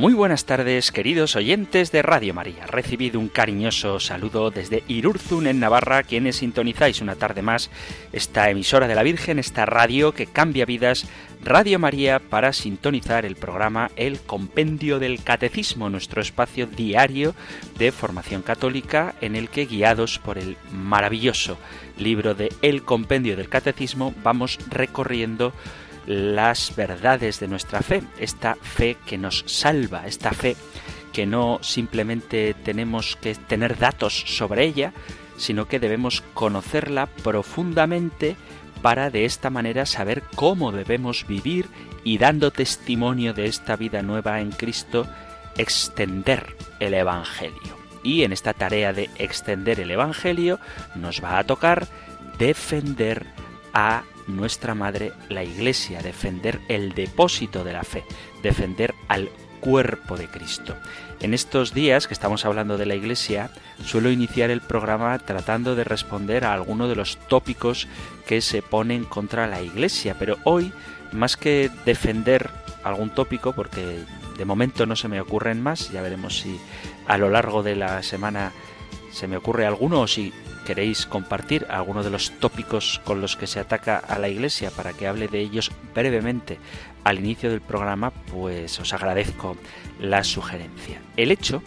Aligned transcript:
Muy 0.00 0.14
buenas 0.14 0.46
tardes, 0.46 0.92
queridos 0.92 1.36
oyentes 1.36 1.92
de 1.92 2.00
Radio 2.00 2.32
María. 2.32 2.66
Recibido 2.66 3.20
un 3.20 3.28
cariñoso 3.28 4.00
saludo 4.00 4.50
desde 4.50 4.82
Irurzun, 4.88 5.46
en 5.46 5.60
Navarra, 5.60 6.04
quienes 6.04 6.36
sintonizáis 6.36 7.02
una 7.02 7.16
tarde 7.16 7.42
más 7.42 7.70
esta 8.10 8.48
emisora 8.48 8.88
de 8.88 8.94
la 8.94 9.02
Virgen, 9.02 9.38
esta 9.38 9.66
radio 9.66 10.12
que 10.12 10.24
cambia 10.24 10.64
vidas, 10.64 11.06
Radio 11.44 11.78
María, 11.78 12.18
para 12.18 12.54
sintonizar 12.54 13.26
el 13.26 13.36
programa 13.36 13.90
El 13.94 14.20
Compendio 14.20 15.00
del 15.00 15.22
Catecismo, 15.22 15.90
nuestro 15.90 16.22
espacio 16.22 16.66
diario 16.66 17.34
de 17.76 17.92
formación 17.92 18.40
católica 18.40 19.14
en 19.20 19.36
el 19.36 19.50
que, 19.50 19.66
guiados 19.66 20.18
por 20.18 20.38
el 20.38 20.56
maravilloso 20.72 21.58
libro 21.98 22.34
de 22.34 22.50
El 22.62 22.84
Compendio 22.84 23.36
del 23.36 23.50
Catecismo, 23.50 24.14
vamos 24.22 24.58
recorriendo 24.70 25.52
las 26.10 26.74
verdades 26.74 27.38
de 27.38 27.46
nuestra 27.46 27.82
fe, 27.82 28.02
esta 28.18 28.56
fe 28.56 28.96
que 29.06 29.16
nos 29.16 29.44
salva, 29.46 30.08
esta 30.08 30.32
fe 30.32 30.56
que 31.12 31.24
no 31.24 31.60
simplemente 31.62 32.52
tenemos 32.64 33.14
que 33.14 33.36
tener 33.36 33.78
datos 33.78 34.24
sobre 34.26 34.64
ella, 34.64 34.92
sino 35.36 35.68
que 35.68 35.78
debemos 35.78 36.22
conocerla 36.34 37.06
profundamente 37.06 38.34
para 38.82 39.10
de 39.10 39.24
esta 39.24 39.50
manera 39.50 39.86
saber 39.86 40.24
cómo 40.34 40.72
debemos 40.72 41.28
vivir 41.28 41.68
y 42.02 42.18
dando 42.18 42.50
testimonio 42.50 43.32
de 43.32 43.46
esta 43.46 43.76
vida 43.76 44.02
nueva 44.02 44.40
en 44.40 44.50
Cristo, 44.50 45.06
extender 45.58 46.56
el 46.80 46.94
Evangelio. 46.94 47.78
Y 48.02 48.24
en 48.24 48.32
esta 48.32 48.52
tarea 48.52 48.92
de 48.92 49.10
extender 49.16 49.78
el 49.78 49.92
Evangelio 49.92 50.58
nos 50.96 51.22
va 51.22 51.38
a 51.38 51.44
tocar 51.44 51.86
defender 52.36 53.26
a 53.72 54.02
nuestra 54.26 54.74
Madre, 54.74 55.12
la 55.28 55.44
Iglesia, 55.44 56.02
defender 56.02 56.60
el 56.68 56.94
depósito 56.94 57.64
de 57.64 57.72
la 57.72 57.84
fe, 57.84 58.04
defender 58.42 58.94
al 59.08 59.30
cuerpo 59.60 60.16
de 60.16 60.28
Cristo. 60.28 60.76
En 61.20 61.34
estos 61.34 61.74
días 61.74 62.06
que 62.06 62.14
estamos 62.14 62.44
hablando 62.44 62.78
de 62.78 62.86
la 62.86 62.94
Iglesia, 62.94 63.50
suelo 63.84 64.10
iniciar 64.10 64.50
el 64.50 64.62
programa 64.62 65.18
tratando 65.18 65.74
de 65.74 65.84
responder 65.84 66.44
a 66.44 66.54
alguno 66.54 66.88
de 66.88 66.96
los 66.96 67.18
tópicos 67.28 67.86
que 68.26 68.40
se 68.40 68.62
ponen 68.62 69.04
contra 69.04 69.46
la 69.46 69.60
Iglesia, 69.60 70.16
pero 70.18 70.38
hoy, 70.44 70.72
más 71.12 71.36
que 71.36 71.70
defender 71.84 72.50
algún 72.82 73.10
tópico, 73.10 73.52
porque 73.52 74.04
de 74.38 74.44
momento 74.46 74.86
no 74.86 74.96
se 74.96 75.08
me 75.08 75.20
ocurren 75.20 75.62
más, 75.62 75.90
ya 75.90 76.00
veremos 76.00 76.38
si 76.38 76.58
a 77.06 77.18
lo 77.18 77.28
largo 77.28 77.62
de 77.62 77.76
la 77.76 78.02
semana 78.02 78.52
se 79.12 79.26
me 79.26 79.36
ocurre 79.36 79.66
alguno 79.66 80.00
o 80.00 80.06
si 80.06 80.32
queréis 80.66 81.06
compartir 81.06 81.66
alguno 81.68 82.02
de 82.02 82.10
los 82.10 82.32
tópicos 82.38 83.00
con 83.04 83.20
los 83.20 83.36
que 83.36 83.46
se 83.46 83.60
ataca 83.60 83.98
a 83.98 84.18
la 84.18 84.28
Iglesia 84.28 84.70
para 84.70 84.92
que 84.92 85.06
hable 85.06 85.28
de 85.28 85.40
ellos 85.40 85.72
brevemente 85.94 86.58
al 87.04 87.18
inicio 87.18 87.50
del 87.50 87.60
programa, 87.60 88.10
pues 88.10 88.78
os 88.78 88.92
agradezco 88.92 89.56
la 89.98 90.22
sugerencia. 90.22 91.00
El 91.16 91.32
hecho 91.32 91.62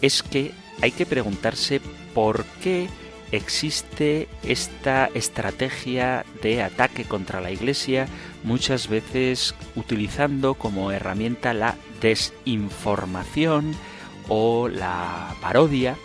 es 0.00 0.22
que 0.22 0.52
hay 0.80 0.90
que 0.90 1.06
preguntarse 1.06 1.80
por 2.14 2.44
qué 2.62 2.88
existe 3.30 4.28
esta 4.42 5.08
estrategia 5.14 6.24
de 6.42 6.62
ataque 6.62 7.04
contra 7.04 7.40
la 7.40 7.50
Iglesia, 7.50 8.06
muchas 8.44 8.88
veces 8.88 9.54
utilizando 9.74 10.54
como 10.54 10.92
herramienta 10.92 11.54
la 11.54 11.76
desinformación 12.00 13.74
o 14.28 14.68
la 14.68 15.34
parodia, 15.40 15.96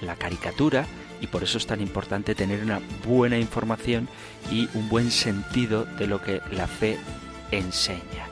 la 0.00 0.16
caricatura, 0.16 0.86
y 1.20 1.26
por 1.26 1.42
eso 1.42 1.58
es 1.58 1.66
tan 1.66 1.80
importante 1.80 2.34
tener 2.34 2.62
una 2.62 2.80
buena 3.06 3.38
información 3.38 4.08
y 4.50 4.68
un 4.74 4.88
buen 4.88 5.10
sentido 5.10 5.84
de 5.84 6.06
lo 6.06 6.22
que 6.22 6.40
la 6.50 6.66
fe 6.66 6.98
enseña. 7.50 8.30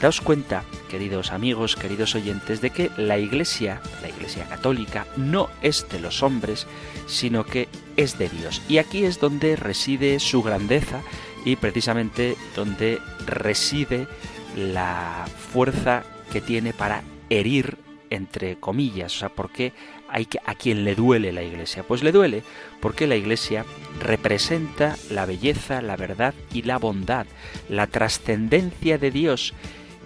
Daos 0.00 0.20
cuenta, 0.20 0.62
queridos 0.90 1.32
amigos, 1.32 1.74
queridos 1.74 2.14
oyentes, 2.14 2.60
de 2.60 2.68
que 2.68 2.90
la 2.98 3.18
Iglesia, 3.18 3.80
la 4.02 4.10
Iglesia 4.10 4.46
católica, 4.46 5.06
no 5.16 5.48
es 5.62 5.88
de 5.88 6.00
los 6.00 6.22
hombres, 6.22 6.66
sino 7.06 7.44
que 7.44 7.68
es 7.96 8.18
de 8.18 8.28
Dios. 8.28 8.60
Y 8.68 8.76
aquí 8.76 9.04
es 9.04 9.20
donde 9.20 9.56
reside 9.56 10.20
su 10.20 10.42
grandeza 10.42 11.00
y 11.46 11.56
precisamente 11.56 12.36
donde 12.54 13.00
reside 13.24 14.06
la 14.54 15.24
fuerza 15.52 16.02
que 16.30 16.42
tiene 16.42 16.74
para 16.74 17.02
herir 17.30 17.78
entre 18.10 18.56
comillas, 18.56 19.16
o 19.16 19.18
sea, 19.18 19.28
¿por 19.30 19.50
qué 19.50 19.72
hay 20.08 20.26
que, 20.26 20.38
a 20.44 20.54
quien 20.54 20.84
le 20.84 20.94
duele 20.94 21.32
la 21.32 21.42
iglesia? 21.42 21.82
Pues 21.82 22.02
le 22.02 22.12
duele 22.12 22.42
porque 22.80 23.06
la 23.06 23.16
iglesia 23.16 23.64
representa 24.00 24.96
la 25.10 25.26
belleza, 25.26 25.82
la 25.82 25.96
verdad 25.96 26.34
y 26.52 26.62
la 26.62 26.78
bondad, 26.78 27.26
la 27.68 27.86
trascendencia 27.86 28.98
de 28.98 29.10
Dios, 29.10 29.54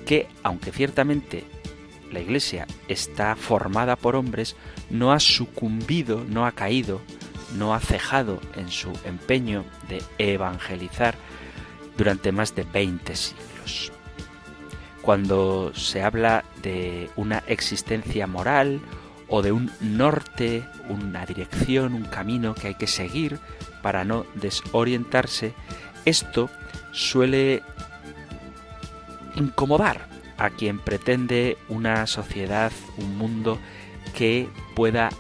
que 0.06 0.28
aunque 0.42 0.72
ciertamente 0.72 1.44
la 2.10 2.20
iglesia 2.20 2.66
está 2.88 3.36
formada 3.36 3.96
por 3.96 4.16
hombres, 4.16 4.56
no 4.90 5.12
ha 5.12 5.20
sucumbido, 5.20 6.24
no 6.28 6.46
ha 6.46 6.52
caído, 6.52 7.00
no 7.56 7.74
ha 7.74 7.80
cejado 7.80 8.40
en 8.56 8.70
su 8.70 8.92
empeño 9.04 9.64
de 9.88 10.02
evangelizar 10.18 11.14
durante 11.96 12.32
más 12.32 12.54
de 12.54 12.64
20 12.64 13.14
siglos 13.16 13.92
cuando 15.02 15.72
se 15.74 16.02
habla 16.02 16.44
de 16.62 17.10
una 17.16 17.42
existencia 17.46 18.26
moral 18.26 18.80
o 19.30 19.42
de 19.42 19.52
un 19.52 19.70
norte, 19.80 20.64
una 20.88 21.24
dirección, 21.24 21.94
un 21.94 22.04
camino 22.04 22.54
que 22.54 22.68
hay 22.68 22.74
que 22.74 22.88
seguir 22.88 23.38
para 23.80 24.04
no 24.04 24.26
desorientarse, 24.34 25.54
esto 26.04 26.50
suele 26.92 27.62
incomodar 29.36 30.08
a 30.36 30.50
quien 30.50 30.78
pretende 30.80 31.56
una 31.68 32.06
sociedad, 32.06 32.72
un 32.96 33.16
mundo 33.16 33.58
que 34.16 34.48
pueda 34.74 35.10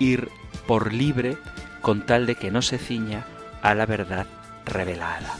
ir 0.00 0.28
por 0.66 0.92
libre 0.92 1.36
con 1.80 2.04
tal 2.04 2.26
de 2.26 2.34
que 2.34 2.50
no 2.50 2.62
se 2.62 2.78
ciña 2.78 3.24
a 3.62 3.74
la 3.74 3.86
verdad 3.86 4.26
revelada. 4.64 5.36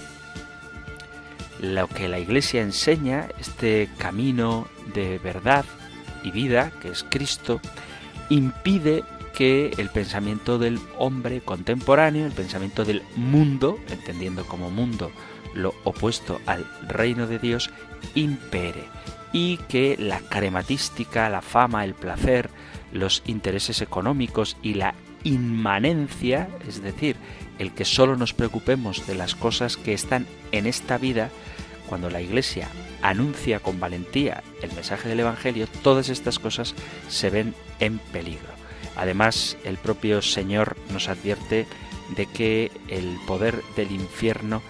Lo 1.60 1.88
que 1.88 2.08
la 2.08 2.18
Iglesia 2.18 2.62
enseña, 2.62 3.28
este 3.38 3.88
camino 3.98 4.68
de 4.94 5.18
verdad 5.18 5.64
y 6.22 6.30
vida, 6.30 6.70
que 6.80 6.88
es 6.88 7.04
Cristo, 7.08 7.60
impide 8.30 9.04
que 9.34 9.72
el 9.76 9.90
pensamiento 9.90 10.58
del 10.58 10.80
hombre 10.98 11.40
contemporáneo, 11.40 12.26
el 12.26 12.32
pensamiento 12.32 12.84
del 12.84 13.02
mundo, 13.16 13.78
entendiendo 13.88 14.46
como 14.46 14.70
mundo 14.70 15.12
lo 15.54 15.74
opuesto 15.84 16.40
al 16.46 16.64
reino 16.88 17.26
de 17.26 17.38
Dios, 17.38 17.70
impere. 18.14 18.84
Y 19.32 19.58
que 19.68 19.96
la 19.98 20.20
crematística, 20.20 21.28
la 21.28 21.42
fama, 21.42 21.84
el 21.84 21.94
placer, 21.94 22.50
los 22.92 23.22
intereses 23.26 23.80
económicos 23.80 24.56
y 24.62 24.74
la 24.74 24.94
inmanencia, 25.22 26.48
es 26.66 26.82
decir, 26.82 27.16
el 27.58 27.72
que 27.72 27.84
solo 27.84 28.16
nos 28.16 28.32
preocupemos 28.32 29.06
de 29.06 29.14
las 29.14 29.34
cosas 29.34 29.76
que 29.76 29.92
están 29.92 30.26
en 30.50 30.66
esta 30.66 30.98
vida, 30.98 31.30
cuando 31.90 32.08
la 32.08 32.22
Iglesia 32.22 32.68
anuncia 33.02 33.58
con 33.58 33.80
valentía 33.80 34.44
el 34.62 34.72
mensaje 34.72 35.08
del 35.08 35.20
Evangelio, 35.20 35.66
todas 35.82 36.08
estas 36.08 36.38
cosas 36.38 36.76
se 37.08 37.30
ven 37.30 37.52
en 37.80 37.98
peligro. 37.98 38.48
Además, 38.96 39.56
el 39.64 39.76
propio 39.76 40.22
Señor 40.22 40.76
nos 40.92 41.08
advierte 41.08 41.66
de 42.16 42.26
que 42.26 42.70
el 42.86 43.18
poder 43.26 43.60
del 43.74 43.90
infierno 43.90 44.62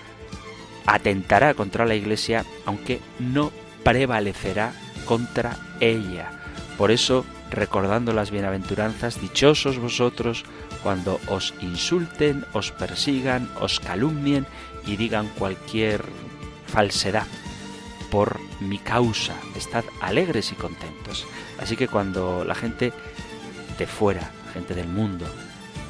atentará 0.86 1.52
contra 1.52 1.84
la 1.84 1.94
Iglesia, 1.94 2.46
aunque 2.64 3.00
no 3.18 3.52
prevalecerá 3.84 4.72
contra 5.04 5.58
ella. 5.80 6.30
Por 6.78 6.90
eso, 6.90 7.26
recordando 7.50 8.14
las 8.14 8.30
bienaventuranzas, 8.30 9.20
dichosos 9.20 9.78
vosotros 9.78 10.44
cuando 10.82 11.20
os 11.26 11.52
insulten, 11.60 12.46
os 12.54 12.72
persigan, 12.72 13.50
os 13.60 13.78
calumnien 13.78 14.46
y 14.86 14.96
digan 14.96 15.28
cualquier 15.38 16.02
falsedad 16.70 17.26
por 18.10 18.40
mi 18.60 18.78
causa. 18.78 19.34
Estad 19.56 19.84
alegres 20.00 20.52
y 20.52 20.54
contentos. 20.54 21.26
Así 21.58 21.76
que 21.76 21.88
cuando 21.88 22.44
la 22.44 22.54
gente 22.54 22.92
de 23.78 23.86
fuera, 23.86 24.30
gente 24.52 24.74
del 24.74 24.88
mundo, 24.88 25.26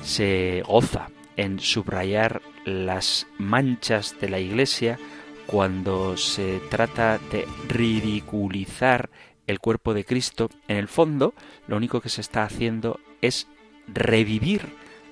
se 0.03 0.63
goza 0.67 1.09
en 1.37 1.61
subrayar 1.61 2.43
las 2.65 3.27
manchas 3.39 4.17
de 4.21 4.29
la 4.29 4.39
iglesia, 4.39 4.99
cuando 5.47 6.17
se 6.17 6.61
trata 6.71 7.19
de 7.33 7.47
ridiculizar 7.69 9.11
el 9.47 9.59
cuerpo 9.59 9.95
de 9.95 10.05
Cristo, 10.05 10.49
en 10.69 10.77
el 10.77 10.87
fondo 10.87 11.35
lo 11.67 11.77
único 11.77 12.01
que 12.01 12.09
se 12.09 12.21
está 12.21 12.45
haciendo 12.45 13.01
es 13.21 13.49
revivir 13.89 14.63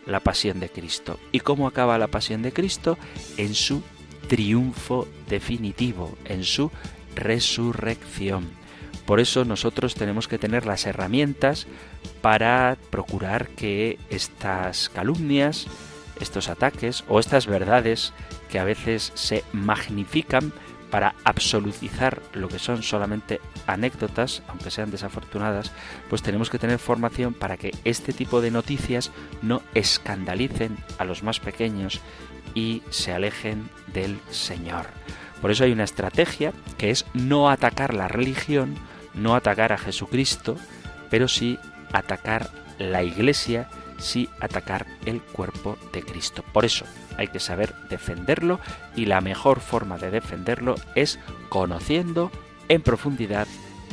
la 0.07 0.21
pasión 0.21 0.61
de 0.61 0.69
Cristo. 0.69 1.19
¿Y 1.33 1.41
cómo 1.41 1.67
acaba 1.67 1.99
la 1.99 2.07
pasión 2.07 2.43
de 2.43 2.53
Cristo? 2.53 2.97
En 3.37 3.55
su 3.55 3.83
triunfo 4.29 5.09
definitivo, 5.29 6.17
en 6.25 6.45
su 6.45 6.71
resurrección. 7.15 8.49
por 9.07 9.21
eso 9.21 9.45
nosotros 9.45 9.95
tenemos 9.95 10.29
que 10.29 10.39
tener 10.39 10.67
las 10.67 10.85
herramientas 10.85 11.67
para 12.21 12.77
procurar 12.91 13.49
que 13.49 13.99
estas 14.11 14.91
calumnias, 14.91 15.67
estos 16.21 16.49
ataques 16.49 17.05
o 17.09 17.19
estas 17.19 17.47
verdades 17.47 18.13
que 18.51 18.59
a 18.59 18.65
veces 18.65 19.13
se 19.15 19.45
magnifican 19.53 20.53
para 20.91 21.15
absolutizar 21.25 22.23
lo 22.33 22.49
que 22.49 22.59
son 22.59 22.83
solamente 22.83 23.41
anécdotas, 23.67 24.43
aunque 24.49 24.71
sean 24.71 24.91
desafortunadas, 24.91 25.73
pues 26.09 26.23
tenemos 26.23 26.51
que 26.51 26.59
tener 26.59 26.79
formación 26.79 27.35
para 27.35 27.57
que 27.57 27.73
este 27.85 28.13
tipo 28.13 28.41
de 28.41 28.51
noticias 28.51 29.11
no 29.43 29.63
escandalicen 29.75 30.77
a 30.99 31.05
los 31.05 31.23
más 31.23 31.41
pequeños 31.41 32.01
y 32.55 32.83
se 32.91 33.13
alejen 33.13 33.69
del 33.93 34.19
Señor. 34.31 34.87
Por 35.41 35.51
eso 35.51 35.65
hay 35.65 35.73
una 35.73 35.85
estrategia 35.85 36.53
que 36.79 36.91
es 36.91 37.05
no 37.15 37.51
atacar 37.51 37.95
la 37.95 38.09
religión, 38.09 38.75
no 39.15 39.35
atacar 39.35 39.73
a 39.73 39.79
Jesucristo, 39.79 40.57
pero 41.11 41.29
sí 41.29 41.59
atacar 41.93 42.51
la 42.79 43.03
Iglesia, 43.03 43.69
sí 43.99 44.29
atacar 44.41 44.87
el 45.05 45.21
cuerpo 45.21 45.77
de 45.93 46.03
Cristo. 46.03 46.45
Por 46.53 46.65
eso 46.65 46.85
hay 47.17 47.29
que 47.29 47.41
saber 47.41 47.75
defenderlo 47.91 48.61
y 48.97 49.07
la 49.07 49.21
mejor 49.21 49.61
forma 49.61 49.99
de 49.99 50.11
defenderlo 50.11 50.77
es 50.95 51.19
conociendo 51.49 52.31
en 52.69 52.83
profundidad 52.83 53.47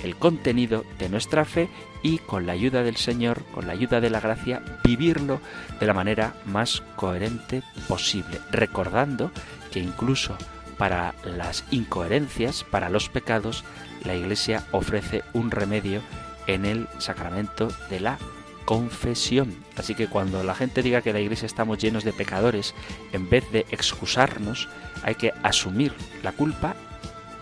el 0.03 0.15
contenido 0.15 0.85
de 0.99 1.09
nuestra 1.09 1.45
fe 1.45 1.69
y 2.03 2.19
con 2.19 2.45
la 2.45 2.53
ayuda 2.53 2.83
del 2.83 2.97
Señor, 2.97 3.43
con 3.53 3.65
la 3.65 3.73
ayuda 3.73 3.99
de 4.01 4.09
la 4.09 4.19
gracia, 4.19 4.61
vivirlo 4.83 5.41
de 5.79 5.87
la 5.87 5.93
manera 5.93 6.35
más 6.45 6.83
coherente 6.95 7.63
posible, 7.87 8.39
recordando 8.51 9.31
que 9.71 9.79
incluso 9.79 10.37
para 10.77 11.15
las 11.23 11.63
incoherencias, 11.71 12.63
para 12.63 12.89
los 12.89 13.09
pecados, 13.09 13.63
la 14.03 14.13
Iglesia 14.13 14.63
ofrece 14.71 15.23
un 15.33 15.49
remedio 15.49 16.01
en 16.47 16.65
el 16.65 16.87
sacramento 16.99 17.69
de 17.89 17.99
la 18.01 18.19
confesión. 18.65 19.55
Así 19.77 19.95
que 19.95 20.07
cuando 20.07 20.43
la 20.43 20.55
gente 20.55 20.81
diga 20.81 21.01
que 21.01 21.13
la 21.13 21.19
Iglesia 21.19 21.45
estamos 21.45 21.77
llenos 21.77 22.03
de 22.03 22.13
pecadores, 22.13 22.73
en 23.13 23.29
vez 23.29 23.49
de 23.51 23.65
excusarnos, 23.71 24.67
hay 25.03 25.15
que 25.15 25.31
asumir 25.43 25.93
la 26.23 26.31
culpa 26.31 26.75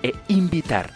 e 0.04 0.14
invitar 0.28 0.92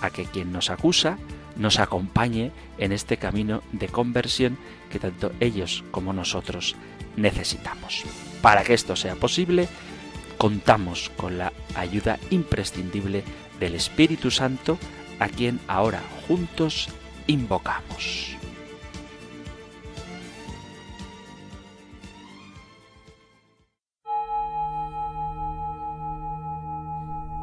a 0.00 0.10
que 0.10 0.24
quien 0.24 0.52
nos 0.52 0.70
acusa 0.70 1.18
nos 1.56 1.78
acompañe 1.78 2.52
en 2.78 2.92
este 2.92 3.16
camino 3.16 3.62
de 3.72 3.88
conversión 3.88 4.58
que 4.90 4.98
tanto 4.98 5.32
ellos 5.40 5.84
como 5.90 6.12
nosotros 6.12 6.76
necesitamos. 7.16 8.04
Para 8.42 8.62
que 8.62 8.74
esto 8.74 8.94
sea 8.94 9.14
posible, 9.14 9.68
contamos 10.38 11.10
con 11.16 11.38
la 11.38 11.52
ayuda 11.74 12.18
imprescindible 12.30 13.24
del 13.58 13.74
Espíritu 13.74 14.30
Santo, 14.30 14.78
a 15.18 15.28
quien 15.28 15.60
ahora 15.66 16.02
juntos 16.28 16.88
invocamos. 17.26 18.35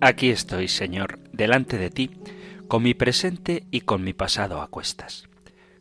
Aquí 0.00 0.30
estoy, 0.30 0.68
Señor, 0.68 1.18
delante 1.32 1.76
de 1.76 1.90
ti, 1.90 2.10
con 2.68 2.84
mi 2.84 2.94
presente 2.94 3.66
y 3.72 3.80
con 3.80 4.04
mi 4.04 4.12
pasado 4.12 4.62
a 4.62 4.68
cuestas, 4.68 5.28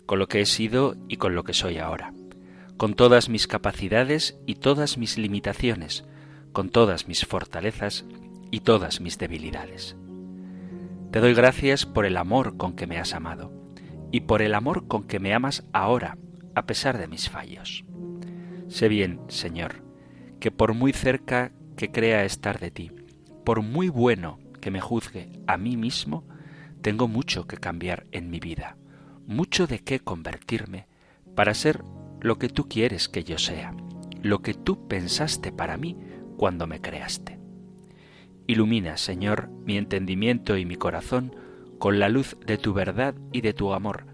con 0.08 0.18
lo 0.18 0.28
que 0.28 0.42
he 0.42 0.48
sido 0.48 0.96
y 1.08 1.18
con 1.18 1.36
lo 1.36 1.44
que 1.44 1.54
soy 1.54 1.78
ahora, 1.78 2.14
con 2.78 2.96
todas 2.96 3.30
mis 3.30 3.46
capacidades 3.46 4.40
y 4.48 4.56
todas 4.56 4.98
mis 4.98 5.20
limitaciones, 5.20 6.04
con 6.52 6.70
todas 6.70 7.08
mis 7.08 7.28
fortalezas 7.28 8.06
y 8.50 8.62
todas 8.62 9.02
mis 9.02 9.20
debilidades. 9.20 9.96
Te 11.12 11.20
doy 11.20 11.36
gracias 11.36 11.86
por 11.86 12.08
el 12.08 12.18
amor 12.18 12.58
con 12.58 12.76
que 12.76 12.88
me 12.88 12.98
has 12.98 13.14
amado 13.14 13.52
y 14.12 14.22
por 14.22 14.42
el 14.42 14.56
amor 14.56 14.88
con 14.88 15.04
que 15.04 15.20
me 15.20 15.36
amas 15.36 15.64
ahora, 15.74 16.18
a 16.56 16.66
pesar 16.66 16.98
de 16.98 17.08
mis 17.08 17.30
fallos. 17.30 17.86
Sé 18.68 18.88
bien, 18.88 19.20
Señor, 19.28 19.84
que 20.40 20.50
por 20.50 20.74
muy 20.74 20.92
cerca 20.92 21.52
que 21.76 21.92
crea 21.92 22.26
estar 22.26 22.60
de 22.60 22.72
ti, 22.72 22.92
por 23.48 23.62
muy 23.62 23.88
bueno 23.88 24.40
que 24.60 24.72
me 24.72 24.82
juzgue 24.82 25.30
a 25.48 25.56
mí 25.56 25.78
mismo, 25.78 26.26
tengo 26.82 27.08
mucho 27.08 27.48
que 27.48 27.56
cambiar 27.56 28.06
en 28.12 28.30
mi 28.30 28.42
vida, 28.42 28.76
mucho 29.26 29.68
de 29.68 29.80
qué 29.80 30.02
convertirme 30.02 30.86
para 31.34 31.54
ser 31.54 31.82
lo 32.20 32.40
que 32.40 32.50
tú 32.50 32.68
quieres 32.68 33.08
que 33.08 33.24
yo 33.24 33.38
sea, 33.38 33.74
lo 34.22 34.42
que 34.42 34.54
tú 34.54 34.90
pensaste 34.90 35.54
para 35.54 35.78
mí 35.78 35.96
cuando 36.36 36.68
me 36.68 36.82
creaste. 36.82 37.40
Ilumina, 38.48 38.98
Señor, 38.98 39.50
mi 39.64 39.78
entendimiento 39.78 40.58
y 40.58 40.66
mi 40.66 40.76
corazón 40.76 41.34
con 41.80 42.00
la 42.00 42.10
luz 42.10 42.36
de 42.46 42.58
tu 42.58 42.74
verdad 42.74 43.16
y 43.32 43.40
de 43.40 43.54
tu 43.54 43.72
amor, 43.72 44.08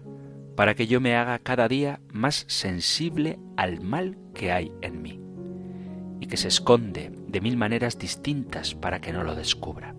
para 0.54 0.76
que 0.76 0.86
yo 0.86 1.00
me 1.00 1.16
haga 1.16 1.40
cada 1.40 1.66
día 1.66 1.98
más 2.12 2.44
sensible 2.46 3.40
al 3.56 3.80
mal 3.80 4.16
que 4.32 4.52
hay 4.52 4.70
en 4.80 5.02
mí 5.02 5.20
y 6.20 6.26
que 6.26 6.36
se 6.36 6.46
esconde 6.46 7.10
de 7.34 7.40
mil 7.40 7.56
maneras 7.56 7.98
distintas 7.98 8.76
para 8.76 9.00
que 9.00 9.12
no 9.12 9.24
lo 9.24 9.34
descubra. 9.34 9.96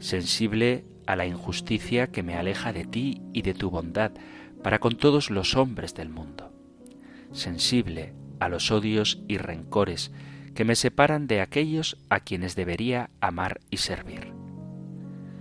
Sensible 0.00 0.84
a 1.06 1.14
la 1.14 1.24
injusticia 1.24 2.08
que 2.08 2.24
me 2.24 2.34
aleja 2.34 2.72
de 2.72 2.84
ti 2.84 3.22
y 3.32 3.42
de 3.42 3.54
tu 3.54 3.70
bondad 3.70 4.10
para 4.60 4.80
con 4.80 4.96
todos 4.96 5.30
los 5.30 5.56
hombres 5.56 5.94
del 5.94 6.08
mundo. 6.08 6.52
Sensible 7.30 8.14
a 8.40 8.48
los 8.48 8.72
odios 8.72 9.22
y 9.28 9.38
rencores 9.38 10.10
que 10.52 10.64
me 10.64 10.74
separan 10.74 11.28
de 11.28 11.40
aquellos 11.40 11.96
a 12.08 12.18
quienes 12.18 12.56
debería 12.56 13.10
amar 13.20 13.60
y 13.70 13.76
servir. 13.76 14.32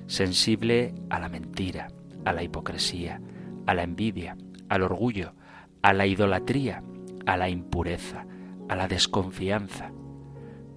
Sensible 0.05 0.93
a 1.09 1.19
la 1.19 1.29
mentira, 1.29 1.87
a 2.23 2.33
la 2.33 2.43
hipocresía, 2.43 3.19
a 3.65 3.73
la 3.73 3.81
envidia, 3.81 4.37
al 4.69 4.83
orgullo, 4.83 5.33
a 5.81 5.91
la 5.91 6.05
idolatría, 6.05 6.83
a 7.25 7.35
la 7.35 7.49
impureza, 7.49 8.27
a 8.67 8.75
la 8.75 8.87
desconfianza, 8.87 9.91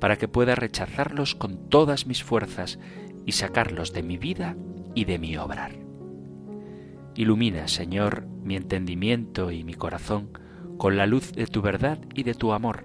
para 0.03 0.17
que 0.17 0.27
pueda 0.27 0.57
rechazarlos 0.57 1.37
con 1.37 1.69
todas 1.69 2.09
mis 2.09 2.25
fuerzas 2.25 2.81
y 3.25 3.31
sacarlos 3.31 3.93
de 3.93 4.03
mi 4.03 4.19
vida 4.19 4.57
y 4.97 5.05
de 5.05 5.17
mi 5.21 5.37
obrar. 5.37 5.77
Ilumina, 7.15 7.69
Señor, 7.69 8.27
mi 8.43 8.57
entendimiento 8.57 9.53
y 9.53 9.63
mi 9.63 9.75
corazón 9.75 10.37
con 10.77 10.97
la 10.97 11.07
luz 11.07 11.31
de 11.31 11.47
tu 11.47 11.63
verdad 11.63 12.01
y 12.17 12.25
de 12.25 12.35
tu 12.35 12.53
amor, 12.53 12.85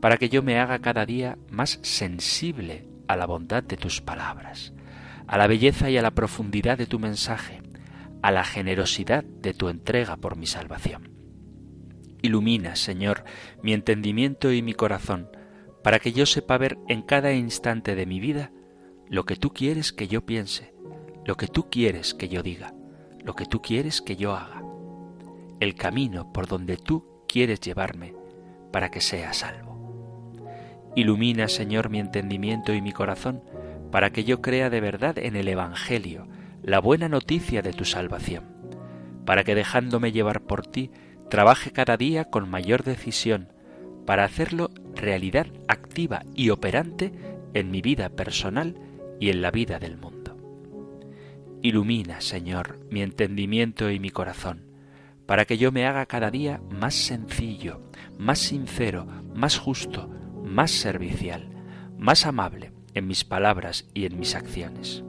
para 0.00 0.16
que 0.16 0.30
yo 0.30 0.42
me 0.42 0.58
haga 0.58 0.78
cada 0.78 1.04
día 1.04 1.36
más 1.50 1.78
sensible 1.82 2.88
a 3.06 3.16
la 3.16 3.26
bondad 3.26 3.62
de 3.62 3.76
tus 3.76 4.00
palabras, 4.00 4.72
a 5.26 5.36
la 5.36 5.46
belleza 5.46 5.90
y 5.90 5.98
a 5.98 6.02
la 6.02 6.12
profundidad 6.12 6.78
de 6.78 6.86
tu 6.86 6.98
mensaje, 6.98 7.60
a 8.22 8.30
la 8.30 8.44
generosidad 8.44 9.24
de 9.24 9.52
tu 9.52 9.68
entrega 9.68 10.16
por 10.16 10.36
mi 10.36 10.46
salvación. 10.46 11.10
Ilumina, 12.22 12.76
Señor, 12.76 13.24
mi 13.62 13.74
entendimiento 13.74 14.50
y 14.54 14.62
mi 14.62 14.72
corazón, 14.72 15.28
para 15.82 15.98
que 15.98 16.12
yo 16.12 16.26
sepa 16.26 16.58
ver 16.58 16.78
en 16.88 17.02
cada 17.02 17.32
instante 17.32 17.94
de 17.94 18.06
mi 18.06 18.20
vida 18.20 18.52
lo 19.08 19.24
que 19.24 19.36
tú 19.36 19.52
quieres 19.52 19.92
que 19.92 20.08
yo 20.08 20.24
piense, 20.24 20.72
lo 21.24 21.36
que 21.36 21.46
tú 21.46 21.68
quieres 21.70 22.14
que 22.14 22.28
yo 22.28 22.42
diga, 22.42 22.74
lo 23.24 23.34
que 23.34 23.46
tú 23.46 23.60
quieres 23.62 24.00
que 24.00 24.16
yo 24.16 24.34
haga, 24.34 24.62
el 25.58 25.74
camino 25.74 26.32
por 26.32 26.46
donde 26.46 26.76
tú 26.76 27.24
quieres 27.26 27.60
llevarme 27.60 28.14
para 28.72 28.90
que 28.90 29.00
sea 29.00 29.32
salvo. 29.32 29.70
Ilumina, 30.96 31.48
Señor, 31.48 31.88
mi 31.88 31.98
entendimiento 31.98 32.72
y 32.72 32.80
mi 32.80 32.92
corazón, 32.92 33.42
para 33.90 34.10
que 34.10 34.24
yo 34.24 34.40
crea 34.40 34.70
de 34.70 34.80
verdad 34.80 35.18
en 35.18 35.36
el 35.36 35.48
Evangelio, 35.48 36.26
la 36.62 36.80
buena 36.80 37.08
noticia 37.08 37.62
de 37.62 37.72
tu 37.72 37.84
salvación, 37.84 38.44
para 39.24 39.44
que 39.44 39.54
dejándome 39.54 40.12
llevar 40.12 40.42
por 40.42 40.66
ti, 40.66 40.90
trabaje 41.28 41.70
cada 41.70 41.96
día 41.96 42.24
con 42.26 42.48
mayor 42.48 42.82
decisión 42.82 43.49
para 44.10 44.24
hacerlo 44.24 44.72
realidad 44.96 45.46
activa 45.68 46.24
y 46.34 46.50
operante 46.50 47.12
en 47.54 47.70
mi 47.70 47.80
vida 47.80 48.08
personal 48.08 48.74
y 49.20 49.30
en 49.30 49.40
la 49.40 49.52
vida 49.52 49.78
del 49.78 49.98
mundo. 49.98 50.36
Ilumina, 51.62 52.20
Señor, 52.20 52.80
mi 52.90 53.02
entendimiento 53.02 53.88
y 53.88 54.00
mi 54.00 54.10
corazón, 54.10 54.64
para 55.26 55.44
que 55.44 55.58
yo 55.58 55.70
me 55.70 55.86
haga 55.86 56.06
cada 56.06 56.32
día 56.32 56.60
más 56.72 56.96
sencillo, 56.96 57.82
más 58.18 58.40
sincero, 58.40 59.06
más 59.32 59.58
justo, 59.58 60.10
más 60.42 60.72
servicial, 60.72 61.48
más 61.96 62.26
amable 62.26 62.72
en 62.94 63.06
mis 63.06 63.22
palabras 63.22 63.86
y 63.94 64.06
en 64.06 64.18
mis 64.18 64.34
acciones. 64.34 65.04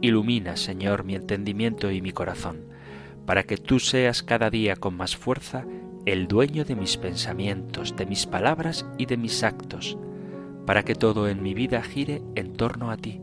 Ilumina, 0.00 0.56
Señor, 0.56 1.04
mi 1.04 1.14
entendimiento 1.14 1.90
y 1.90 2.00
mi 2.00 2.12
corazón, 2.12 2.62
para 3.26 3.42
que 3.42 3.58
tú 3.58 3.80
seas 3.80 4.22
cada 4.22 4.48
día 4.48 4.76
con 4.76 4.96
más 4.96 5.14
fuerza 5.14 5.66
el 6.06 6.28
dueño 6.28 6.64
de 6.64 6.76
mis 6.76 6.96
pensamientos, 6.96 7.96
de 7.96 8.04
mis 8.04 8.26
palabras 8.26 8.86
y 8.98 9.06
de 9.06 9.16
mis 9.16 9.42
actos, 9.42 9.96
para 10.66 10.84
que 10.84 10.94
todo 10.94 11.28
en 11.28 11.42
mi 11.42 11.54
vida 11.54 11.82
gire 11.82 12.22
en 12.34 12.52
torno 12.52 12.90
a 12.90 12.96
ti, 12.96 13.20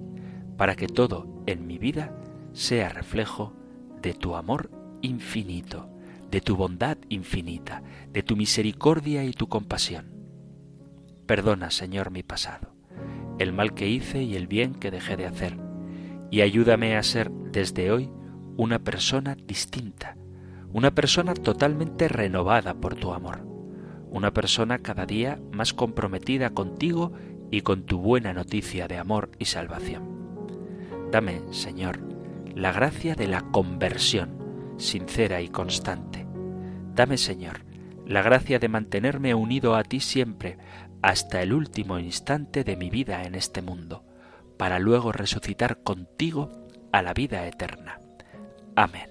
para 0.58 0.76
que 0.76 0.88
todo 0.88 1.44
en 1.46 1.68
mi 1.68 1.78
vida 1.78 2.18
sea 2.54 2.90
reflejo 2.90 3.54
de 4.02 4.14
tu 4.14 4.36
amor 4.36 4.72
infinito, 5.02 5.90
de 6.32 6.42
tu 6.42 6.56
bondad 6.56 6.98
infinita, 7.10 7.84
de 8.12 8.24
tu 8.24 8.36
misericordia 8.36 9.24
y 9.26 9.34
tu 9.34 9.48
compasión. 9.48 10.12
Perdona, 11.28 11.70
Señor, 11.70 12.10
mi 12.10 12.24
pasado, 12.24 12.74
el 13.38 13.54
mal 13.54 13.74
que 13.74 13.90
hice 13.90 14.24
y 14.24 14.36
el 14.36 14.48
bien 14.48 14.74
que 14.74 14.92
dejé 14.92 15.18
de 15.18 15.28
hacer, 15.28 15.58
y 16.32 16.42
ayúdame 16.42 16.96
a 16.96 17.04
ser 17.04 17.32
desde 17.32 17.92
hoy 17.92 18.10
una 18.58 18.80
persona 18.80 19.36
distinta, 19.36 20.18
una 20.74 20.92
persona 20.92 21.34
totalmente 21.34 22.08
renovada 22.08 22.74
por 22.74 22.96
tu 22.96 23.14
amor, 23.14 23.46
una 24.10 24.32
persona 24.34 24.80
cada 24.80 25.06
día 25.06 25.40
más 25.52 25.74
comprometida 25.74 26.52
contigo 26.52 27.14
y 27.50 27.62
con 27.62 27.84
tu 27.84 28.00
buena 28.00 28.34
noticia 28.34 28.88
de 28.88 28.98
amor 28.98 29.32
y 29.40 29.46
salvación. 29.46 30.04
Dame, 31.12 31.42
Señor, 31.52 32.00
la 32.56 32.72
gracia 32.72 33.16
de 33.16 33.28
la 33.28 33.42
conversión 33.52 34.42
sincera 34.82 35.42
y 35.42 35.50
constante. 35.50 36.26
Dame, 36.96 37.18
Señor, 37.18 37.62
la 38.06 38.22
gracia 38.22 38.60
de 38.60 38.68
mantenerme 38.68 39.34
unido 39.34 39.76
a 39.76 39.84
ti 39.84 40.00
siempre 40.00 40.58
hasta 41.02 41.42
el 41.42 41.54
último 41.54 42.00
instante 42.00 42.64
de 42.64 42.76
mi 42.76 42.90
vida 42.90 43.24
en 43.24 43.36
este 43.36 43.62
mundo, 43.62 44.04
para 44.58 44.80
luego 44.80 45.12
resucitar 45.12 45.82
contigo 45.84 46.52
a 46.92 47.02
la 47.02 47.14
vida 47.14 47.48
eterna. 47.48 48.02
Amén. 48.76 49.11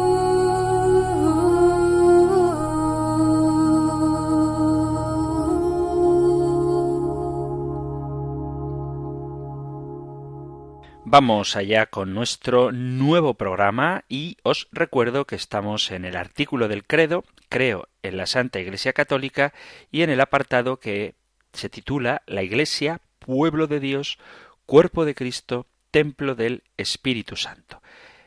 Vamos 11.11 11.57
allá 11.57 11.87
con 11.87 12.13
nuestro 12.13 12.71
nuevo 12.71 13.33
programa 13.33 14.05
y 14.07 14.37
os 14.43 14.69
recuerdo 14.71 15.25
que 15.25 15.35
estamos 15.35 15.91
en 15.91 16.05
el 16.05 16.15
artículo 16.15 16.69
del 16.69 16.85
credo, 16.85 17.25
creo 17.49 17.89
en 18.01 18.15
la 18.15 18.25
Santa 18.25 18.61
Iglesia 18.61 18.93
Católica 18.93 19.53
y 19.91 20.03
en 20.03 20.09
el 20.09 20.21
apartado 20.21 20.79
que 20.79 21.15
se 21.51 21.67
titula 21.67 22.21
La 22.27 22.43
Iglesia, 22.43 23.01
pueblo 23.19 23.67
de 23.67 23.81
Dios, 23.81 24.19
cuerpo 24.65 25.03
de 25.03 25.13
Cristo, 25.13 25.67
templo 25.91 26.33
del 26.33 26.63
Espíritu 26.77 27.35
Santo. 27.35 27.81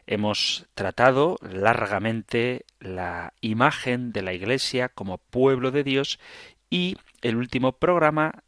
Hemos 0.07 0.67
tratado 0.75 1.39
largamente 1.41 2.67
la 2.81 3.33
imagen 3.41 4.13
de 4.13 4.21
la 4.21 4.35
Iglesia 4.35 4.91
como 4.91 5.17
pueblo 5.17 5.71
de 5.71 5.85
Dios 5.85 6.19
y 6.69 6.99
el 7.23 7.37
último 7.37 7.73
programa 7.73 8.44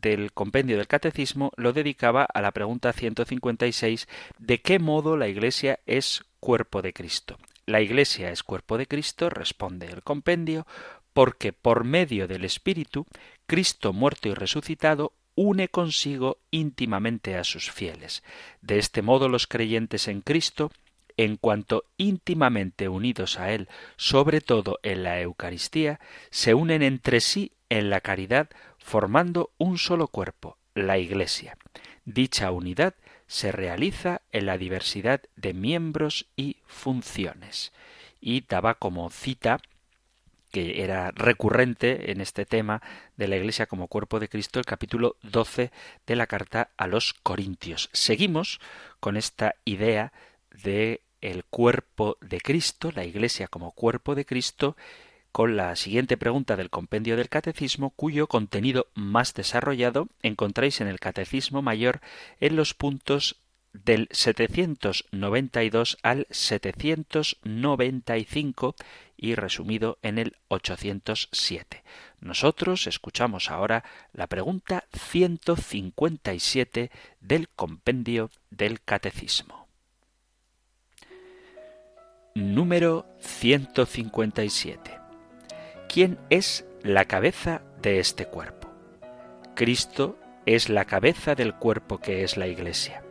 del 0.00 0.32
compendio 0.32 0.76
del 0.76 0.86
catecismo 0.86 1.52
lo 1.56 1.72
dedicaba 1.72 2.24
a 2.24 2.40
la 2.40 2.52
pregunta 2.52 2.92
156 2.92 4.08
de 4.38 4.60
qué 4.60 4.78
modo 4.78 5.16
la 5.16 5.28
Iglesia 5.28 5.80
es 5.86 6.24
cuerpo 6.40 6.82
de 6.82 6.92
Cristo. 6.92 7.38
La 7.66 7.80
Iglesia 7.80 8.30
es 8.30 8.42
cuerpo 8.42 8.78
de 8.78 8.86
Cristo, 8.86 9.28
responde 9.28 9.86
el 9.86 10.02
compendio, 10.02 10.66
porque 11.12 11.52
por 11.52 11.84
medio 11.84 12.28
del 12.28 12.44
Espíritu, 12.44 13.06
Cristo 13.46 13.92
muerto 13.92 14.28
y 14.28 14.34
resucitado 14.34 15.12
une 15.34 15.68
consigo 15.68 16.38
íntimamente 16.50 17.36
a 17.36 17.44
sus 17.44 17.70
fieles. 17.70 18.22
De 18.60 18.78
este 18.78 19.02
modo 19.02 19.28
los 19.28 19.46
creyentes 19.46 20.08
en 20.08 20.20
Cristo, 20.20 20.70
en 21.16 21.36
cuanto 21.36 21.84
íntimamente 21.96 22.88
unidos 22.88 23.38
a 23.38 23.52
Él, 23.52 23.68
sobre 23.96 24.40
todo 24.40 24.78
en 24.82 25.02
la 25.02 25.20
Eucaristía, 25.20 26.00
se 26.30 26.54
unen 26.54 26.82
entre 26.82 27.20
sí 27.20 27.52
en 27.68 27.90
la 27.90 28.00
caridad 28.00 28.48
formando 28.86 29.50
un 29.58 29.78
solo 29.78 30.06
cuerpo, 30.06 30.58
la 30.76 30.96
Iglesia. 30.96 31.58
Dicha 32.04 32.52
unidad 32.52 32.94
se 33.26 33.50
realiza 33.50 34.22
en 34.30 34.46
la 34.46 34.58
diversidad 34.58 35.22
de 35.34 35.54
miembros 35.54 36.26
y 36.36 36.58
funciones. 36.66 37.72
Y 38.20 38.42
daba 38.42 38.74
como 38.74 39.10
cita 39.10 39.58
que 40.52 40.84
era 40.84 41.10
recurrente 41.10 42.12
en 42.12 42.20
este 42.20 42.46
tema 42.46 42.80
de 43.16 43.26
la 43.26 43.36
Iglesia 43.36 43.66
como 43.66 43.88
cuerpo 43.88 44.20
de 44.20 44.28
Cristo, 44.28 44.60
el 44.60 44.66
capítulo 44.66 45.16
12 45.22 45.72
de 46.06 46.16
la 46.16 46.28
carta 46.28 46.70
a 46.76 46.86
los 46.86 47.12
Corintios. 47.12 47.90
Seguimos 47.92 48.60
con 49.00 49.16
esta 49.16 49.56
idea 49.64 50.12
de 50.62 51.02
el 51.20 51.42
cuerpo 51.42 52.18
de 52.20 52.40
Cristo, 52.40 52.92
la 52.94 53.04
Iglesia 53.04 53.48
como 53.48 53.72
cuerpo 53.72 54.14
de 54.14 54.24
Cristo, 54.24 54.76
con 55.36 55.54
la 55.54 55.76
siguiente 55.76 56.16
pregunta 56.16 56.56
del 56.56 56.70
compendio 56.70 57.18
del 57.18 57.28
Catecismo, 57.28 57.90
cuyo 57.90 58.26
contenido 58.26 58.86
más 58.94 59.34
desarrollado 59.34 60.08
encontráis 60.22 60.80
en 60.80 60.88
el 60.88 60.98
Catecismo 60.98 61.60
Mayor 61.60 62.00
en 62.40 62.56
los 62.56 62.72
puntos 62.72 63.36
del 63.74 64.08
792 64.12 65.98
al 66.02 66.26
795 66.30 68.76
y 69.18 69.34
resumido 69.34 69.98
en 70.00 70.16
el 70.16 70.38
807. 70.48 71.84
Nosotros 72.18 72.86
escuchamos 72.86 73.50
ahora 73.50 73.84
la 74.14 74.28
pregunta 74.28 74.84
157 74.94 76.90
del 77.20 77.50
compendio 77.50 78.30
del 78.48 78.80
Catecismo. 78.80 79.68
Número 82.34 83.04
157. 83.20 85.05
¿Quién 85.88 86.18
es 86.30 86.66
la 86.82 87.04
cabeza 87.04 87.62
de 87.80 87.98
este 88.00 88.26
cuerpo? 88.26 88.68
Cristo 89.54 90.18
es 90.44 90.68
la 90.68 90.84
cabeza 90.84 91.34
del 91.34 91.54
cuerpo 91.54 91.98
que 91.98 92.22
es 92.22 92.36
la 92.36 92.46
Iglesia. 92.46 93.02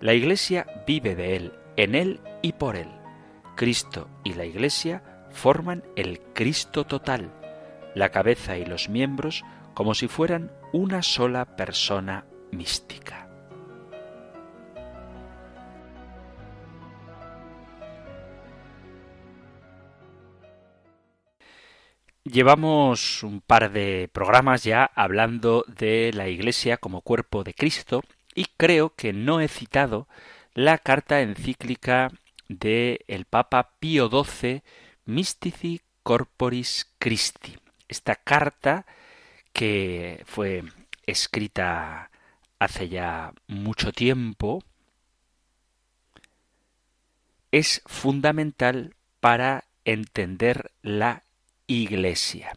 La 0.00 0.14
Iglesia 0.14 0.66
vive 0.86 1.14
de 1.14 1.36
Él, 1.36 1.52
en 1.76 1.94
Él 1.94 2.20
y 2.42 2.52
por 2.52 2.76
Él. 2.76 2.88
Cristo 3.56 4.08
y 4.24 4.34
la 4.34 4.44
Iglesia 4.44 5.02
forman 5.30 5.84
el 5.96 6.20
Cristo 6.32 6.84
total, 6.84 7.30
la 7.94 8.10
cabeza 8.10 8.56
y 8.56 8.64
los 8.64 8.88
miembros 8.88 9.44
como 9.74 9.94
si 9.94 10.08
fueran 10.08 10.50
una 10.72 11.02
sola 11.02 11.56
persona 11.56 12.26
mística. 12.50 13.29
Llevamos 22.30 23.24
un 23.24 23.40
par 23.40 23.72
de 23.72 24.08
programas 24.12 24.62
ya 24.62 24.84
hablando 24.94 25.64
de 25.66 26.12
la 26.14 26.28
Iglesia 26.28 26.76
como 26.76 27.00
cuerpo 27.00 27.42
de 27.42 27.54
Cristo 27.54 28.04
y 28.36 28.44
creo 28.56 28.94
que 28.94 29.12
no 29.12 29.40
he 29.40 29.48
citado 29.48 30.06
la 30.54 30.78
carta 30.78 31.22
encíclica 31.22 32.12
de 32.48 33.04
el 33.08 33.24
Papa 33.24 33.72
Pío 33.80 34.08
XII 34.08 34.62
Mystici 35.06 35.80
Corporis 36.04 36.94
Christi. 37.00 37.58
Esta 37.88 38.14
carta 38.14 38.86
que 39.52 40.22
fue 40.24 40.62
escrita 41.06 42.12
hace 42.60 42.88
ya 42.88 43.32
mucho 43.48 43.90
tiempo 43.90 44.62
es 47.50 47.82
fundamental 47.86 48.94
para 49.18 49.64
entender 49.84 50.70
la 50.82 51.24
Iglesia. 51.70 52.52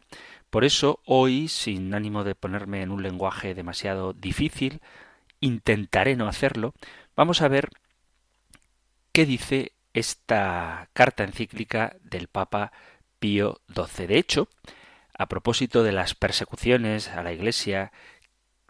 Por 0.50 0.66
eso 0.66 1.00
hoy, 1.06 1.48
sin 1.48 1.94
ánimo 1.94 2.24
de 2.24 2.34
ponerme 2.34 2.82
en 2.82 2.90
un 2.90 3.04
lenguaje 3.04 3.54
demasiado 3.54 4.14
difícil, 4.14 4.82
intentaré 5.40 6.16
no 6.16 6.28
hacerlo, 6.28 6.74
vamos 7.16 7.44
a 7.44 7.48
ver 7.48 7.70
qué 9.12 9.28
dice 9.28 9.74
esta 9.94 10.90
carta 10.94 11.24
encíclica 11.24 11.96
del 12.02 12.28
Papa 12.28 12.72
Pío 13.20 13.62
XII. 13.72 14.08
De 14.08 14.18
hecho, 14.18 14.48
a 15.16 15.28
propósito 15.28 15.84
de 15.84 15.92
las 15.92 16.16
persecuciones 16.16 17.10
a 17.10 17.22
la 17.22 17.34
Iglesia 17.34 17.92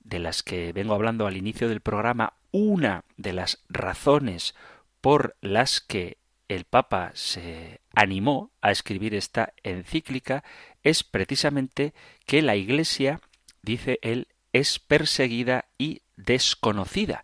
de 0.03 0.19
las 0.19 0.43
que 0.43 0.73
vengo 0.73 0.93
hablando 0.93 1.25
al 1.25 1.37
inicio 1.37 1.69
del 1.69 1.79
programa, 1.79 2.33
una 2.51 3.05
de 3.15 3.31
las 3.31 3.63
razones 3.69 4.55
por 4.99 5.37
las 5.39 5.79
que 5.79 6.17
el 6.47 6.65
Papa 6.65 7.11
se 7.13 7.81
animó 7.93 8.51
a 8.61 8.71
escribir 8.71 9.15
esta 9.15 9.53
encíclica 9.63 10.43
es 10.83 11.03
precisamente 11.03 11.93
que 12.25 12.41
la 12.41 12.55
Iglesia, 12.55 13.21
dice 13.61 13.99
él, 14.01 14.27
es 14.51 14.79
perseguida 14.79 15.65
y 15.77 16.01
desconocida. 16.15 17.23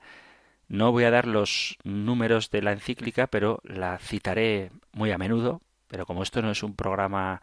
No 0.67 0.91
voy 0.91 1.03
a 1.03 1.11
dar 1.11 1.27
los 1.27 1.77
números 1.83 2.51
de 2.51 2.61
la 2.61 2.71
encíclica, 2.71 3.27
pero 3.27 3.59
la 3.63 3.97
citaré 3.99 4.71
muy 4.91 5.11
a 5.11 5.17
menudo, 5.17 5.61
pero 5.87 6.05
como 6.05 6.23
esto 6.23 6.41
no 6.41 6.51
es 6.51 6.63
un 6.63 6.75
programa 6.75 7.41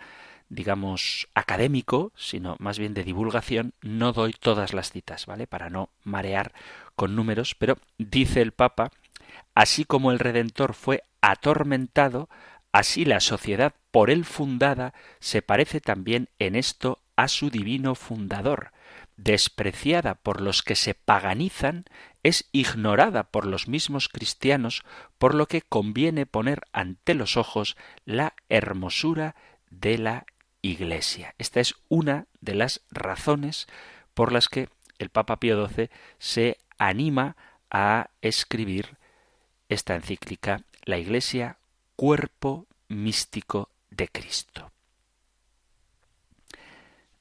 digamos, 0.49 1.29
académico, 1.35 2.13
sino 2.17 2.57
más 2.59 2.79
bien 2.79 2.95
de 2.95 3.05
divulgación, 3.05 3.73
no 3.83 4.13
doy 4.13 4.33
todas 4.33 4.73
las 4.73 4.93
citas, 4.93 5.27
¿vale? 5.27 5.47
Para 5.47 5.71
no 5.71 5.91
marear 6.05 6.53
con 6.95 7.17
números, 7.17 7.55
pero 7.55 7.79
dice 7.99 8.43
el 8.43 8.53
Papa, 8.53 8.93
así 9.55 9.85
como 9.85 10.13
el 10.13 10.19
Redentor 10.19 10.75
fue 10.75 11.03
atormentado, 11.21 12.29
así 12.73 13.05
la 13.05 13.21
sociedad 13.21 13.75
por 13.91 14.11
él 14.11 14.25
fundada 14.25 14.95
se 15.21 15.43
parece 15.43 15.81
también 15.81 16.29
en 16.39 16.57
esto 16.57 17.01
a 17.17 17.29
su 17.29 17.51
divino 17.51 17.95
fundador, 17.95 18.73
despreciada 19.17 20.15
por 20.17 20.41
los 20.41 20.63
que 20.63 20.77
se 20.77 20.95
paganizan, 20.95 21.87
es 22.23 22.49
ignorada 22.53 23.31
por 23.31 23.47
los 23.47 23.69
mismos 23.69 24.09
cristianos, 24.09 24.83
por 25.19 25.35
lo 25.35 25.47
que 25.47 25.63
conviene 25.63 26.27
poner 26.27 26.63
ante 26.73 27.15
los 27.15 27.37
ojos 27.37 27.77
la 28.05 28.35
hermosura 28.49 29.35
de 29.71 29.99
la 29.99 30.27
Iglesia. 30.61 31.35
Esta 31.39 31.61
es 31.61 31.75
una 31.89 32.27
de 32.41 32.55
las 32.55 32.83
razones 32.91 33.67
por 34.15 34.33
las 34.33 34.49
que 34.49 34.69
el 34.99 35.11
Papa 35.11 35.39
Pío 35.39 35.67
XII 35.69 35.91
se 36.19 36.59
anima 36.79 37.37
a 37.71 38.11
escribir 38.21 38.97
esta 39.69 39.95
encíclica, 39.95 40.63
La 40.85 40.99
Iglesia, 40.99 41.59
cuerpo 41.97 42.67
místico 42.89 43.69
de 43.91 44.09
Cristo. 44.09 44.71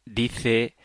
Dice 0.06 0.76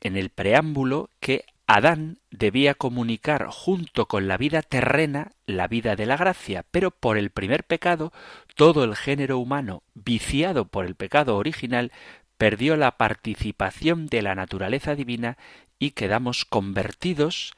en 0.00 0.16
el 0.16 0.30
preámbulo 0.30 1.10
que 1.20 1.44
Adán 1.66 2.18
debía 2.32 2.74
comunicar 2.74 3.46
junto 3.46 4.06
con 4.06 4.26
la 4.26 4.36
vida 4.36 4.60
terrena 4.62 5.32
la 5.46 5.68
vida 5.68 5.94
de 5.94 6.04
la 6.04 6.16
gracia, 6.16 6.64
pero 6.70 6.90
por 6.90 7.16
el 7.16 7.30
primer 7.30 7.62
pecado 7.62 8.12
todo 8.56 8.82
el 8.82 8.96
género 8.96 9.38
humano, 9.38 9.84
viciado 9.94 10.64
por 10.64 10.84
el 10.84 10.96
pecado 10.96 11.36
original, 11.36 11.92
perdió 12.38 12.76
la 12.76 12.96
participación 12.96 14.06
de 14.06 14.22
la 14.22 14.34
naturaleza 14.34 14.96
divina 14.96 15.38
y 15.78 15.92
quedamos 15.92 16.44
convertidos 16.44 17.52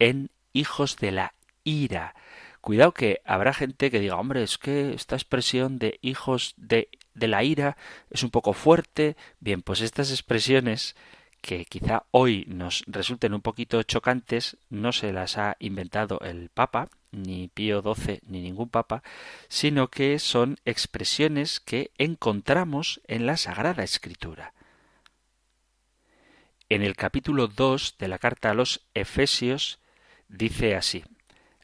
en 0.00 0.30
hijos 0.52 0.96
de 0.96 1.12
la 1.12 1.34
ira. 1.64 2.14
Cuidado 2.60 2.92
que 2.92 3.20
habrá 3.24 3.52
gente 3.52 3.90
que 3.90 4.00
diga, 4.00 4.16
hombre, 4.16 4.42
es 4.42 4.58
que 4.58 4.94
esta 4.94 5.16
expresión 5.16 5.78
de 5.78 5.98
hijos 6.00 6.54
de, 6.56 6.88
de 7.14 7.28
la 7.28 7.42
ira 7.42 7.76
es 8.10 8.22
un 8.22 8.30
poco 8.30 8.52
fuerte. 8.52 9.16
Bien, 9.40 9.62
pues 9.62 9.80
estas 9.80 10.10
expresiones 10.10 10.94
que 11.42 11.64
quizá 11.64 12.04
hoy 12.12 12.44
nos 12.46 12.84
resulten 12.86 13.34
un 13.34 13.42
poquito 13.42 13.82
chocantes, 13.82 14.56
no 14.70 14.92
se 14.92 15.12
las 15.12 15.38
ha 15.38 15.56
inventado 15.58 16.20
el 16.20 16.48
Papa, 16.50 16.88
ni 17.10 17.48
Pío 17.48 17.82
XII, 17.82 18.20
ni 18.26 18.40
ningún 18.40 18.68
Papa, 18.68 19.02
sino 19.48 19.88
que 19.88 20.20
son 20.20 20.58
expresiones 20.64 21.58
que 21.58 21.90
encontramos 21.98 23.00
en 23.08 23.26
la 23.26 23.36
Sagrada 23.36 23.82
Escritura. 23.82 24.54
En 26.68 26.82
el 26.82 26.96
capítulo 26.96 27.48
2 27.48 27.96
de 27.98 28.08
la 28.08 28.18
carta 28.18 28.50
a 28.50 28.54
los 28.54 28.86
Efesios 28.94 29.81
dice 30.32 30.74
así, 30.74 31.04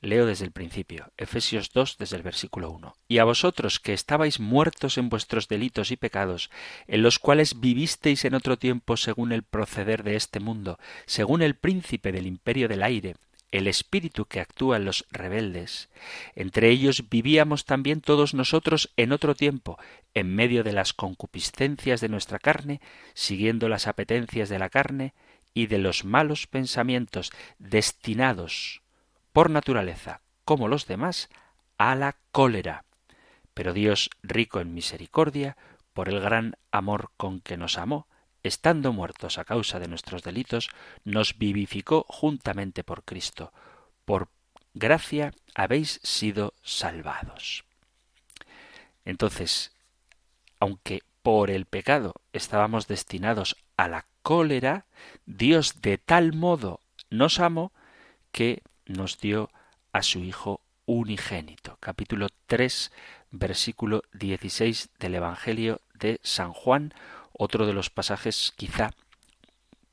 Leo 0.01 0.27
desde 0.27 0.45
el 0.45 0.53
principio, 0.53 1.11
Efesios 1.17 1.71
2 1.73 1.97
desde 1.99 2.17
el 2.17 2.23
versículo 2.23 2.71
1. 2.71 2.95
Y 3.09 3.19
a 3.19 3.25
vosotros 3.25 3.81
que 3.81 3.93
estabais 3.93 4.39
muertos 4.39 4.97
en 4.97 5.09
vuestros 5.09 5.49
delitos 5.49 5.91
y 5.91 5.97
pecados, 5.97 6.51
en 6.87 7.03
los 7.03 7.19
cuales 7.19 7.59
vivisteis 7.59 8.25
en 8.25 8.35
otro 8.35 8.59
tiempo 8.59 8.97
según 8.97 9.33
el 9.33 9.43
proceder 9.43 10.05
de 10.05 10.15
este 10.15 10.39
mundo, 10.39 10.79
según 11.07 11.43
el 11.43 11.57
príncipe 11.57 12.13
del 12.13 12.29
imperio 12.29 12.69
del 12.69 12.85
aire, 12.85 13.17
el 13.51 13.67
espíritu 13.67 14.27
que 14.27 14.41
actúa 14.41 14.77
en 14.77 14.85
los 14.85 15.05
rebeldes. 15.11 15.89
Entre 16.37 16.71
ellos 16.71 17.09
vivíamos 17.09 17.65
también 17.65 18.01
todos 18.01 18.35
nosotros 18.35 18.93
en 18.97 19.11
otro 19.11 19.35
tiempo, 19.35 19.79
en 20.15 20.33
medio 20.33 20.63
de 20.63 20.75
las 20.75 20.93
concupiscencias 20.93 22.01
de 22.01 22.09
nuestra 22.09 22.39
carne, 22.39 22.81
siguiendo 23.15 23.69
las 23.69 23.89
apetencias 23.89 24.49
de 24.49 24.61
la 24.61 24.69
carne 24.69 25.15
y 25.59 25.67
de 25.67 25.79
los 25.79 26.05
malos 26.05 26.47
pensamientos 26.47 27.33
destinados 27.59 28.81
por 29.33 29.51
naturaleza, 29.51 30.21
como 30.45 30.69
los 30.69 30.87
demás, 30.87 31.31
a 31.79 31.97
la 31.97 32.15
cólera. 32.31 32.85
Pero 33.55 33.73
Dios, 33.73 34.09
rico 34.23 34.61
en 34.61 34.73
misericordia, 34.73 35.57
por 35.95 36.09
el 36.09 36.21
gran 36.21 36.55
amor 36.71 37.11
con 37.17 37.41
que 37.41 37.57
nos 37.57 37.77
amó, 37.77 38.07
estando 38.45 38.93
muertos 38.93 39.37
a 39.37 39.45
causa 39.45 39.81
de 39.81 39.89
nuestros 39.89 40.23
delitos, 40.23 40.69
nos 41.03 41.39
vivificó 41.39 42.07
juntamente 42.09 42.85
por 42.85 43.03
Cristo. 43.03 43.53
Por 44.05 44.29
gracia 44.75 45.35
habéis 45.57 45.99
sido 46.05 46.55
salvados. 46.63 47.65
Entonces, 49.05 49.73
aunque 50.61 51.03
por 51.23 51.51
el 51.51 51.67
pecado 51.67 52.15
estábamos 52.33 52.87
destinados 52.87 53.57
a 53.77 53.89
la 53.89 54.07
cólera, 54.29 54.85
Dios 55.25 55.81
de 55.81 55.97
tal 55.97 56.35
modo 56.35 56.83
nos 57.09 57.41
amó 57.41 57.73
que 58.31 58.63
nos 58.85 59.19
dio 59.19 59.49
a 59.91 60.03
su 60.03 60.19
Hijo 60.19 60.61
unigénito. 60.85 61.79
Capítulo 61.81 62.29
3, 62.45 62.93
versículo 63.31 64.03
16 64.13 64.91
del 64.99 65.15
Evangelio 65.15 65.81
de 65.95 66.21
San 66.23 66.53
Juan, 66.53 66.93
otro 67.33 67.65
de 67.65 67.73
los 67.73 67.89
pasajes 67.89 68.53
quizá, 68.55 68.91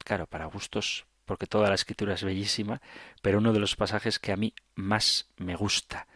claro, 0.03 0.27
para 0.27 0.47
gustos, 0.47 1.05
porque 1.23 1.47
toda 1.47 1.69
la 1.69 1.75
escritura 1.75 2.15
es 2.15 2.25
bellísima, 2.25 2.81
pero 3.21 3.37
uno 3.37 3.53
de 3.53 3.59
los 3.59 3.77
pasajes 3.77 4.19
que 4.19 4.33
a 4.33 4.35
mí 4.35 4.53
más 4.75 5.29
me 5.37 5.55
gusta. 5.55 6.07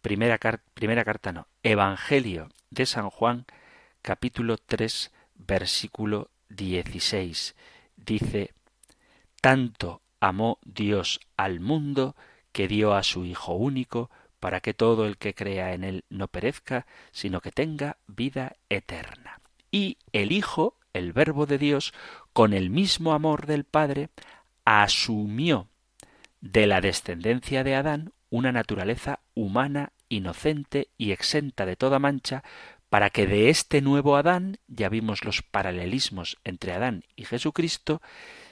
Primera, 0.00 0.38
primera 0.74 1.04
carta 1.04 1.32
no, 1.32 1.48
Evangelio 1.64 2.50
de 2.70 2.86
San 2.86 3.10
Juan, 3.10 3.46
capítulo 4.00 4.58
3, 4.58 5.10
versículo 5.34 6.30
16. 6.56 7.54
Dice, 7.96 8.52
tanto 9.40 10.02
amó 10.20 10.58
Dios 10.64 11.20
al 11.36 11.60
mundo 11.60 12.16
que 12.52 12.68
dio 12.68 12.94
a 12.94 13.02
su 13.02 13.24
Hijo 13.24 13.54
único, 13.54 14.10
para 14.40 14.60
que 14.60 14.74
todo 14.74 15.06
el 15.06 15.16
que 15.16 15.34
crea 15.34 15.72
en 15.72 15.84
él 15.84 16.04
no 16.10 16.28
perezca, 16.28 16.86
sino 17.12 17.40
que 17.40 17.50
tenga 17.50 17.96
vida 18.06 18.56
eterna. 18.68 19.40
Y 19.70 19.96
el 20.12 20.32
Hijo, 20.32 20.76
el 20.92 21.12
Verbo 21.12 21.46
de 21.46 21.58
Dios, 21.58 21.94
con 22.32 22.52
el 22.52 22.68
mismo 22.68 23.14
amor 23.14 23.46
del 23.46 23.64
Padre, 23.64 24.10
asumió 24.64 25.68
de 26.40 26.66
la 26.66 26.80
descendencia 26.80 27.64
de 27.64 27.74
Adán 27.74 28.12
una 28.28 28.52
naturaleza 28.52 29.20
humana, 29.34 29.92
inocente 30.08 30.88
y 30.98 31.12
exenta 31.12 31.64
de 31.64 31.76
toda 31.76 31.98
mancha, 31.98 32.44
para 32.94 33.10
que 33.10 33.26
de 33.26 33.50
este 33.50 33.80
nuevo 33.82 34.14
Adán, 34.14 34.58
ya 34.68 34.88
vimos 34.88 35.24
los 35.24 35.42
paralelismos 35.42 36.38
entre 36.44 36.74
Adán 36.74 37.02
y 37.16 37.24
Jesucristo, 37.24 38.00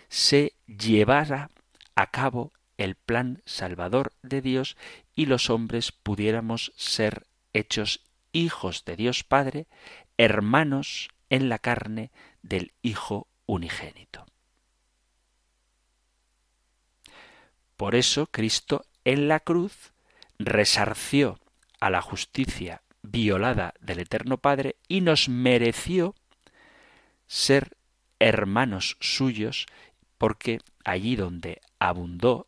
se 0.09 0.55
llevara 0.67 1.49
a 1.95 2.11
cabo 2.11 2.53
el 2.77 2.97
plan 2.97 3.41
salvador 3.47 4.13
de 4.23 4.43
Dios 4.43 4.77
y 5.15 5.27
los 5.27 5.49
hombres 5.49 5.93
pudiéramos 5.93 6.73
ser 6.75 7.25
hechos 7.53 8.05
hijos 8.33 8.85
de 8.85 8.97
Dios 8.97 9.23
Padre, 9.23 9.69
hermanos 10.17 11.11
en 11.31 11.49
la 11.49 11.61
carne 11.61 12.11
del 12.43 12.73
Hijo 12.83 13.29
unigénito. 13.47 14.27
Por 17.77 17.95
eso 17.95 18.27
Cristo 18.27 18.87
en 19.05 19.29
la 19.29 19.39
cruz 19.39 19.93
resarció 20.41 21.39
a 21.79 21.91
la 21.91 22.03
justicia 22.03 22.83
violada 23.03 23.75
del 23.81 24.01
Eterno 24.01 24.39
Padre 24.39 24.77
y 24.89 25.01
nos 25.01 25.29
mereció 25.29 26.15
ser 27.27 27.77
hermanos 28.19 28.97
suyos 29.01 29.67
porque 30.19 30.61
allí 30.85 31.17
donde 31.17 31.61
abundó 31.79 32.47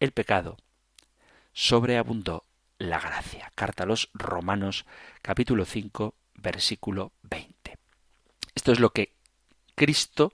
el 0.00 0.12
pecado, 0.12 0.56
sobreabundó 1.52 2.44
la 2.78 2.98
gracia. 3.00 3.50
Carta 3.54 3.84
a 3.84 3.86
los 3.86 4.10
Romanos 4.12 4.84
capítulo 5.22 5.64
5 5.64 6.14
versículo 6.34 7.12
20. 7.22 7.78
Esto 8.54 8.72
es 8.72 8.80
lo 8.80 8.90
que 8.90 9.12
Cristo, 9.74 10.32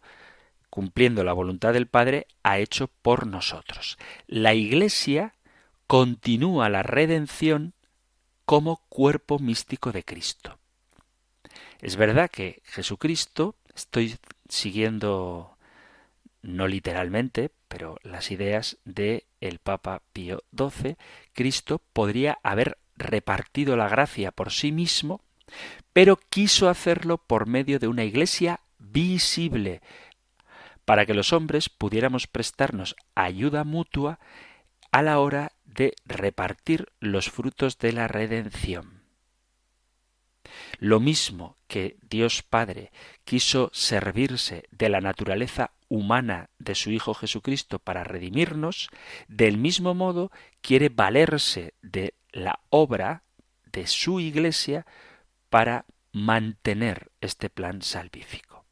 cumpliendo 0.71 1.25
la 1.25 1.33
voluntad 1.33 1.73
del 1.73 1.87
Padre, 1.87 2.27
ha 2.43 2.59
hecho 2.59 2.89
por 3.03 3.27
nosotros. 3.27 3.99
La 4.27 4.55
Iglesia 4.55 5.35
continúa 5.87 6.69
la 6.69 6.83
redención 6.83 7.75
como 8.53 8.83
cuerpo 8.91 9.39
místico 9.39 9.93
de 9.93 10.05
Cristo. 10.05 10.59
Es 11.81 11.97
verdad 11.97 12.31
que 12.31 12.61
Jesucristo, 12.67 13.57
estoy 13.75 14.19
siguiendo 14.47 15.57
no 16.43 16.69
literalmente, 16.69 17.51
pero 17.67 17.97
las 18.03 18.31
ideas 18.31 18.77
de 18.85 19.25
el 19.41 19.59
Papa 19.59 20.03
Pío 20.13 20.43
XII, 20.55 20.99
Cristo 21.33 21.81
podría 21.95 22.41
haber 22.43 22.77
repartido 22.95 23.75
la 23.75 23.89
gracia 23.89 24.33
por 24.33 24.53
sí 24.53 24.71
mismo, 24.71 25.23
pero 25.95 26.19
quiso 26.19 26.69
hacerlo 26.69 27.17
por 27.17 27.47
medio 27.47 27.79
de 27.79 27.89
una 27.89 28.05
iglesia 28.05 28.61
visible, 28.79 29.81
para 30.85 31.07
que 31.07 31.15
los 31.15 31.33
hombres 31.33 31.71
pudiéramos 31.71 32.27
prestarnos 32.27 32.97
ayuda 33.15 33.65
mutua 33.65 34.19
a 34.91 35.01
la 35.01 35.21
hora 35.21 35.53
de 35.75 35.95
repartir 36.05 36.93
los 37.01 37.31
frutos 37.31 37.79
de 37.79 37.93
la 37.93 38.09
redención. 38.09 39.03
Lo 40.79 41.01
mismo 41.01 41.57
que 41.69 41.97
Dios 42.03 42.43
Padre 42.43 42.91
quiso 43.25 43.71
servirse 43.73 44.65
de 44.71 44.89
la 44.89 45.01
naturaleza 45.01 45.73
humana 45.89 46.51
de 46.59 46.75
su 46.75 46.91
Hijo 46.91 47.15
Jesucristo 47.15 47.79
para 47.79 48.05
redimirnos, 48.05 48.89
del 49.29 49.59
mismo 49.59 49.95
modo 49.95 50.31
quiere 50.61 50.89
valerse 50.89 51.75
de 51.83 52.15
la 52.33 52.61
obra 52.71 53.23
de 53.71 53.87
su 53.87 54.21
Iglesia 54.21 54.87
para 55.51 55.85
mantener 56.13 57.11
este 57.21 57.51
plan 57.51 57.83
salvífico. 57.83 58.65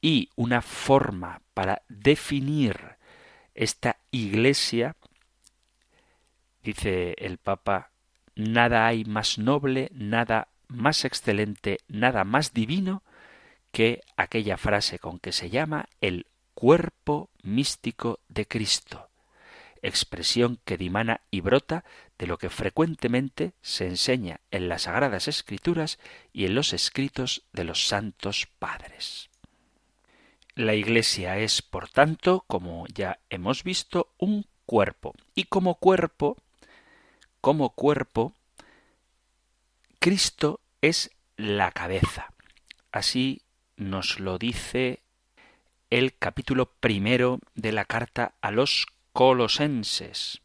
Y 0.00 0.30
una 0.36 0.62
forma 0.62 1.42
para 1.52 1.82
definir 1.88 2.96
esta 3.54 3.98
Iglesia, 4.10 4.96
dice 6.62 7.14
el 7.18 7.38
Papa, 7.38 7.90
nada 8.34 8.86
hay 8.86 9.04
más 9.04 9.38
noble, 9.38 9.90
nada 9.92 10.48
más 10.68 11.04
excelente, 11.04 11.78
nada 11.88 12.24
más 12.24 12.52
divino 12.52 13.02
que 13.72 14.00
aquella 14.16 14.56
frase 14.56 14.98
con 14.98 15.18
que 15.18 15.32
se 15.32 15.50
llama 15.50 15.88
el 16.00 16.26
cuerpo 16.54 17.30
místico 17.42 18.20
de 18.28 18.46
Cristo, 18.46 19.08
expresión 19.82 20.58
que 20.64 20.76
dimana 20.76 21.22
y 21.30 21.40
brota 21.40 21.84
de 22.18 22.26
lo 22.26 22.38
que 22.38 22.50
frecuentemente 22.50 23.54
se 23.62 23.86
enseña 23.86 24.40
en 24.50 24.68
las 24.68 24.82
Sagradas 24.82 25.28
Escrituras 25.28 25.98
y 26.32 26.44
en 26.44 26.54
los 26.54 26.72
escritos 26.72 27.44
de 27.52 27.64
los 27.64 27.86
santos 27.86 28.46
padres. 28.58 29.30
La 30.54 30.74
Iglesia 30.74 31.38
es, 31.38 31.62
por 31.62 31.88
tanto, 31.88 32.44
como 32.46 32.86
ya 32.88 33.20
hemos 33.30 33.64
visto, 33.64 34.12
un 34.18 34.44
cuerpo, 34.66 35.14
y 35.34 35.44
como 35.44 35.76
cuerpo, 35.76 36.36
como 37.40 37.70
cuerpo, 37.70 38.32
Cristo 39.98 40.60
es 40.80 41.10
la 41.36 41.72
cabeza. 41.72 42.32
Así 42.92 43.42
nos 43.76 44.20
lo 44.20 44.38
dice 44.38 45.00
el 45.90 46.16
capítulo 46.16 46.66
primero 46.66 47.40
de 47.54 47.72
la 47.72 47.84
carta 47.84 48.34
a 48.40 48.50
los 48.50 48.86
colosenses. 49.12 50.40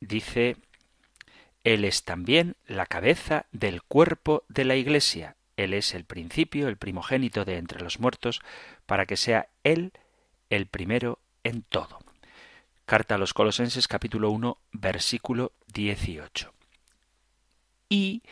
Dice, 0.00 0.56
Él 1.64 1.84
es 1.84 2.04
también 2.04 2.56
la 2.66 2.86
cabeza 2.86 3.46
del 3.52 3.82
cuerpo 3.82 4.44
de 4.48 4.64
la 4.64 4.76
Iglesia. 4.76 5.36
Él 5.56 5.74
es 5.74 5.94
el 5.94 6.04
principio, 6.04 6.68
el 6.68 6.76
primogénito 6.76 7.44
de 7.44 7.58
entre 7.58 7.82
los 7.82 8.00
muertos, 8.00 8.40
para 8.86 9.04
que 9.04 9.16
sea 9.16 9.48
Él 9.64 9.92
el 10.48 10.66
primero 10.66 11.18
en 11.44 11.62
todo. 11.62 11.98
Carta 12.90 13.14
a 13.14 13.18
los 13.18 13.34
Colosenses 13.34 13.86
capítulo 13.86 14.32
1 14.32 14.58
versículo 14.72 15.52
18. 15.72 16.52
Y 17.88 18.24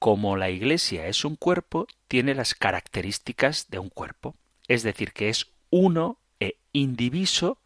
como 0.00 0.36
la 0.36 0.50
Iglesia 0.50 1.06
es 1.06 1.24
un 1.24 1.36
cuerpo, 1.36 1.86
tiene 2.08 2.34
las 2.34 2.56
características 2.56 3.70
de 3.70 3.78
un 3.78 3.88
cuerpo 3.88 4.34
es 4.66 4.82
decir, 4.82 5.12
que 5.12 5.28
es 5.28 5.52
uno 5.70 6.18
e 6.40 6.56
indiviso, 6.72 7.58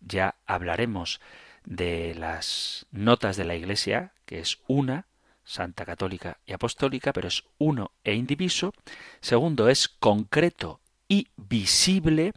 ya 0.00 0.34
hablaremos 0.46 1.20
de 1.64 2.16
las 2.16 2.86
notas 2.90 3.36
de 3.36 3.44
la 3.44 3.54
Iglesia, 3.54 4.14
que 4.26 4.40
es 4.40 4.58
una, 4.66 5.06
santa 5.44 5.84
católica 5.84 6.40
y 6.44 6.54
apostólica, 6.54 7.12
pero 7.12 7.28
es 7.28 7.44
uno 7.58 7.92
e 8.02 8.14
indiviso. 8.14 8.74
Segundo, 9.20 9.68
es 9.68 9.88
concreto 9.88 10.80
y 11.06 11.28
visible, 11.36 12.32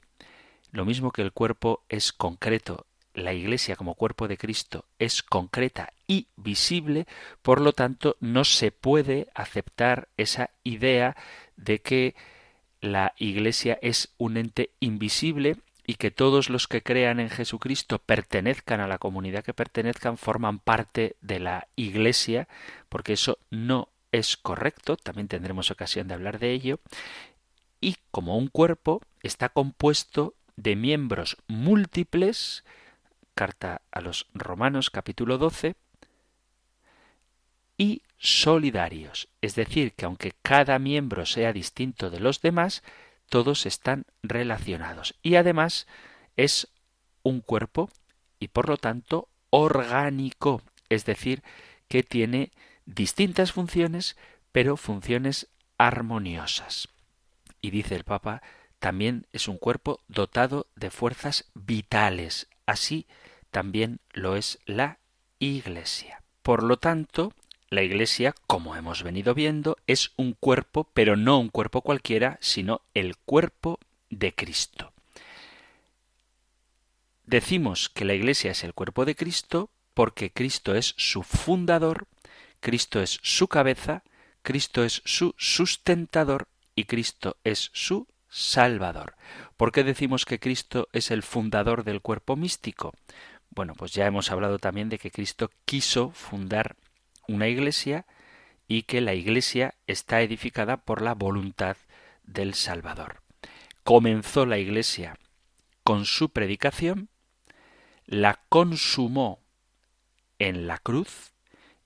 lo 0.71 0.85
mismo 0.85 1.11
que 1.11 1.23
el 1.23 1.31
cuerpo 1.31 1.83
es 1.89 2.13
concreto, 2.13 2.85
la 3.17 3.33
Iglesia 3.33 3.75
como 3.75 3.95
cuerpo 3.95 4.27
de 4.27 4.37
Cristo 4.37 4.85
es 4.99 5.23
concreta 5.23 5.91
y 6.07 6.27
visible, 6.35 7.07
por 7.41 7.59
lo 7.61 7.73
tanto 7.73 8.15
no 8.19 8.43
se 8.43 8.71
puede 8.71 9.27
aceptar 9.33 10.07
esa 10.17 10.51
idea 10.63 11.17
de 11.55 11.81
que 11.81 12.15
la 12.79 13.15
Iglesia 13.17 13.79
es 13.81 14.13
un 14.19 14.37
ente 14.37 14.69
invisible 14.79 15.57
y 15.87 15.95
que 15.95 16.11
todos 16.11 16.51
los 16.51 16.67
que 16.67 16.83
crean 16.83 17.19
en 17.19 17.31
Jesucristo 17.31 17.97
pertenezcan 17.97 18.81
a 18.81 18.87
la 18.87 18.99
comunidad 18.99 19.43
que 19.43 19.53
pertenezcan, 19.53 20.19
forman 20.19 20.59
parte 20.59 21.15
de 21.21 21.39
la 21.39 21.67
Iglesia, 21.75 22.47
porque 22.87 23.13
eso 23.13 23.39
no 23.49 23.89
es 24.11 24.37
correcto, 24.37 24.95
también 24.95 25.27
tendremos 25.27 25.71
ocasión 25.71 26.07
de 26.07 26.13
hablar 26.13 26.37
de 26.37 26.51
ello, 26.51 26.79
y 27.81 27.95
como 28.11 28.37
un 28.37 28.47
cuerpo 28.47 29.01
está 29.23 29.49
compuesto 29.49 30.35
de 30.55 30.75
miembros 30.75 31.37
múltiples, 31.47 32.63
carta 33.37 33.83
a 33.91 34.01
los 34.01 34.25
Romanos 34.33 34.89
capítulo 34.89 35.37
12, 35.37 35.75
y 37.77 38.01
solidarios, 38.17 39.29
es 39.41 39.53
decir, 39.53 39.93
que 39.93 40.05
aunque 40.05 40.33
cada 40.41 40.79
miembro 40.79 41.27
sea 41.27 41.53
distinto 41.53 42.09
de 42.09 42.19
los 42.19 42.41
demás, 42.41 42.81
todos 43.29 43.67
están 43.67 44.05
relacionados. 44.23 45.13
Y 45.21 45.35
además 45.35 45.85
es 46.35 46.69
un 47.21 47.41
cuerpo 47.41 47.91
y 48.39 48.47
por 48.47 48.69
lo 48.69 48.77
tanto 48.77 49.29
orgánico, 49.51 50.63
es 50.89 51.05
decir, 51.05 51.43
que 51.87 52.01
tiene 52.01 52.51
distintas 52.87 53.51
funciones, 53.51 54.17
pero 54.51 54.77
funciones 54.77 55.49
armoniosas. 55.77 56.89
Y 57.61 57.69
dice 57.69 57.95
el 57.95 58.03
Papa, 58.03 58.41
también 58.79 59.27
es 59.31 59.47
un 59.47 59.57
cuerpo 59.57 60.01
dotado 60.07 60.65
de 60.75 60.89
fuerzas 60.89 61.51
vitales. 61.53 62.47
Así 62.65 63.07
también 63.51 63.99
lo 64.13 64.35
es 64.35 64.59
la 64.65 64.99
Iglesia. 65.39 66.21
Por 66.41 66.63
lo 66.63 66.77
tanto, 66.77 67.33
la 67.69 67.83
Iglesia, 67.83 68.33
como 68.47 68.75
hemos 68.75 69.03
venido 69.03 69.33
viendo, 69.33 69.77
es 69.87 70.11
un 70.15 70.33
cuerpo, 70.33 70.89
pero 70.93 71.15
no 71.15 71.39
un 71.39 71.49
cuerpo 71.49 71.81
cualquiera, 71.81 72.37
sino 72.41 72.81
el 72.93 73.17
cuerpo 73.17 73.79
de 74.09 74.33
Cristo. 74.33 74.93
Decimos 77.25 77.89
que 77.89 78.05
la 78.05 78.13
Iglesia 78.13 78.51
es 78.51 78.63
el 78.63 78.73
cuerpo 78.73 79.03
de 79.03 79.15
Cristo 79.15 79.69
porque 79.93 80.31
Cristo 80.31 80.75
es 80.75 80.93
su 80.95 81.23
fundador, 81.23 82.07
Cristo 82.61 83.01
es 83.01 83.19
su 83.21 83.47
cabeza, 83.47 84.03
Cristo 84.43 84.83
es 84.85 85.01
su 85.03 85.35
sustentador 85.37 86.47
y 86.73 86.85
Cristo 86.85 87.35
es 87.43 87.69
su 87.73 88.07
salvador. 88.29 89.15
¿Por 89.57 89.71
qué 89.71 89.83
decimos 89.83 90.23
que 90.23 90.39
Cristo 90.39 90.87
es 90.93 91.11
el 91.11 91.23
fundador 91.23 91.83
del 91.83 92.01
cuerpo 92.01 92.35
místico? 92.35 92.93
Bueno, 93.57 93.73
pues 93.73 93.91
ya 93.91 94.05
hemos 94.05 94.31
hablado 94.31 94.59
también 94.59 94.87
de 94.87 94.99
que 94.99 95.09
Cristo 95.09 95.49
quiso 95.65 96.11
fundar 96.11 96.75
una 97.27 97.47
iglesia 97.47 98.05
y 98.67 98.83
que 98.83 99.01
la 99.01 99.15
iglesia 99.15 99.73
está 99.87 100.21
edificada 100.21 100.77
por 100.77 101.01
la 101.01 101.15
voluntad 101.15 101.75
del 102.23 102.53
Salvador. 102.53 103.23
Comenzó 103.83 104.45
la 104.45 104.59
iglesia 104.59 105.17
con 105.83 106.05
su 106.05 106.29
predicación, 106.29 107.09
la 108.05 108.39
consumó 108.47 109.39
en 110.37 110.67
la 110.67 110.77
cruz 110.77 111.33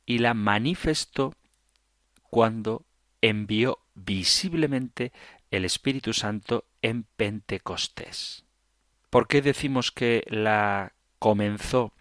y 0.05 0.17
la 0.17 0.33
manifestó 0.33 1.35
cuando 2.23 2.83
envió 3.21 3.79
visiblemente 3.93 5.13
el 5.51 5.63
Espíritu 5.63 6.11
Santo 6.11 6.65
en 6.81 7.03
Pentecostés. 7.15 8.43
¿Por 9.09 9.29
qué 9.29 9.41
decimos 9.41 9.93
que 9.93 10.25
la 10.27 10.91
comenzó 11.21 11.93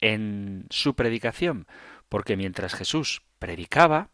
en 0.00 0.66
su 0.68 0.94
predicación? 0.94 1.66
porque 2.08 2.36
mientras 2.36 2.74
Jesús 2.74 3.22
predicaba, 3.38 4.10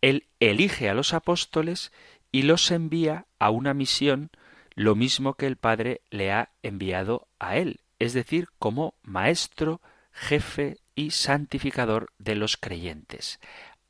Él 0.00 0.26
elige 0.40 0.88
a 0.88 0.94
los 0.94 1.14
apóstoles 1.14 1.92
y 2.30 2.42
los 2.42 2.70
envía 2.70 3.26
a 3.38 3.50
una 3.50 3.74
misión 3.74 4.30
lo 4.74 4.94
mismo 4.94 5.34
que 5.34 5.46
el 5.46 5.56
Padre 5.56 6.00
le 6.10 6.32
ha 6.32 6.50
enviado 6.62 7.28
a 7.38 7.56
Él, 7.56 7.80
es 7.98 8.12
decir, 8.14 8.48
como 8.58 8.94
maestro, 9.02 9.80
jefe 10.12 10.78
y 10.94 11.10
santificador 11.10 12.12
de 12.18 12.34
los 12.34 12.56
creyentes. 12.56 13.38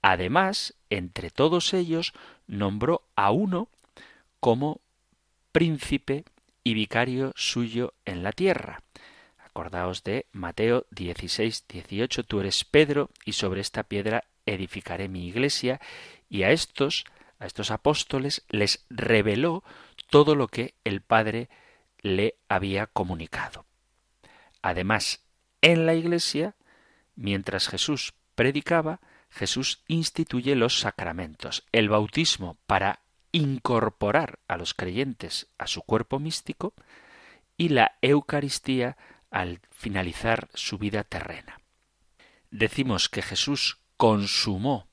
Además, 0.02 0.74
entre 0.90 1.30
todos 1.30 1.72
ellos, 1.72 2.12
nombró 2.46 3.06
a 3.14 3.30
uno 3.30 3.68
como 4.40 4.80
príncipe 5.52 6.24
y 6.64 6.74
vicario 6.74 7.32
suyo 7.36 7.94
en 8.04 8.24
la 8.24 8.32
tierra. 8.32 8.82
Acordaos 9.52 10.02
de 10.02 10.24
Mateo 10.32 10.86
16, 10.92 11.66
18, 11.68 12.24
tú 12.24 12.40
eres 12.40 12.64
Pedro 12.64 13.10
y 13.26 13.34
sobre 13.34 13.60
esta 13.60 13.82
piedra 13.82 14.24
edificaré 14.46 15.08
mi 15.08 15.26
iglesia 15.26 15.78
y 16.30 16.44
a 16.44 16.52
estos, 16.52 17.04
a 17.38 17.44
estos 17.44 17.70
apóstoles 17.70 18.46
les 18.48 18.86
reveló 18.88 19.62
todo 20.08 20.36
lo 20.36 20.48
que 20.48 20.74
el 20.84 21.02
Padre 21.02 21.50
le 22.00 22.36
había 22.48 22.86
comunicado. 22.86 23.66
Además, 24.62 25.20
en 25.60 25.84
la 25.84 25.94
iglesia, 25.96 26.56
mientras 27.14 27.68
Jesús 27.68 28.14
predicaba, 28.34 29.00
Jesús 29.28 29.82
instituye 29.86 30.56
los 30.56 30.80
sacramentos, 30.80 31.66
el 31.72 31.90
bautismo 31.90 32.56
para 32.66 33.00
incorporar 33.32 34.38
a 34.48 34.56
los 34.56 34.72
creyentes 34.72 35.48
a 35.58 35.66
su 35.66 35.82
cuerpo 35.82 36.18
místico 36.18 36.72
y 37.58 37.68
la 37.68 37.98
Eucaristía 38.00 38.96
al 39.32 39.60
finalizar 39.70 40.48
su 40.54 40.78
vida 40.78 41.02
terrena. 41.02 41.58
Decimos 42.50 43.08
que 43.08 43.22
Jesús 43.22 43.80
consumó 43.96 44.88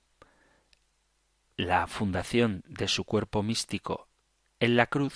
la 1.58 1.88
fundación 1.88 2.64
de 2.66 2.88
su 2.88 3.04
cuerpo 3.04 3.44
místico 3.44 4.08
en 4.60 4.78
la 4.78 4.88
cruz 4.88 5.14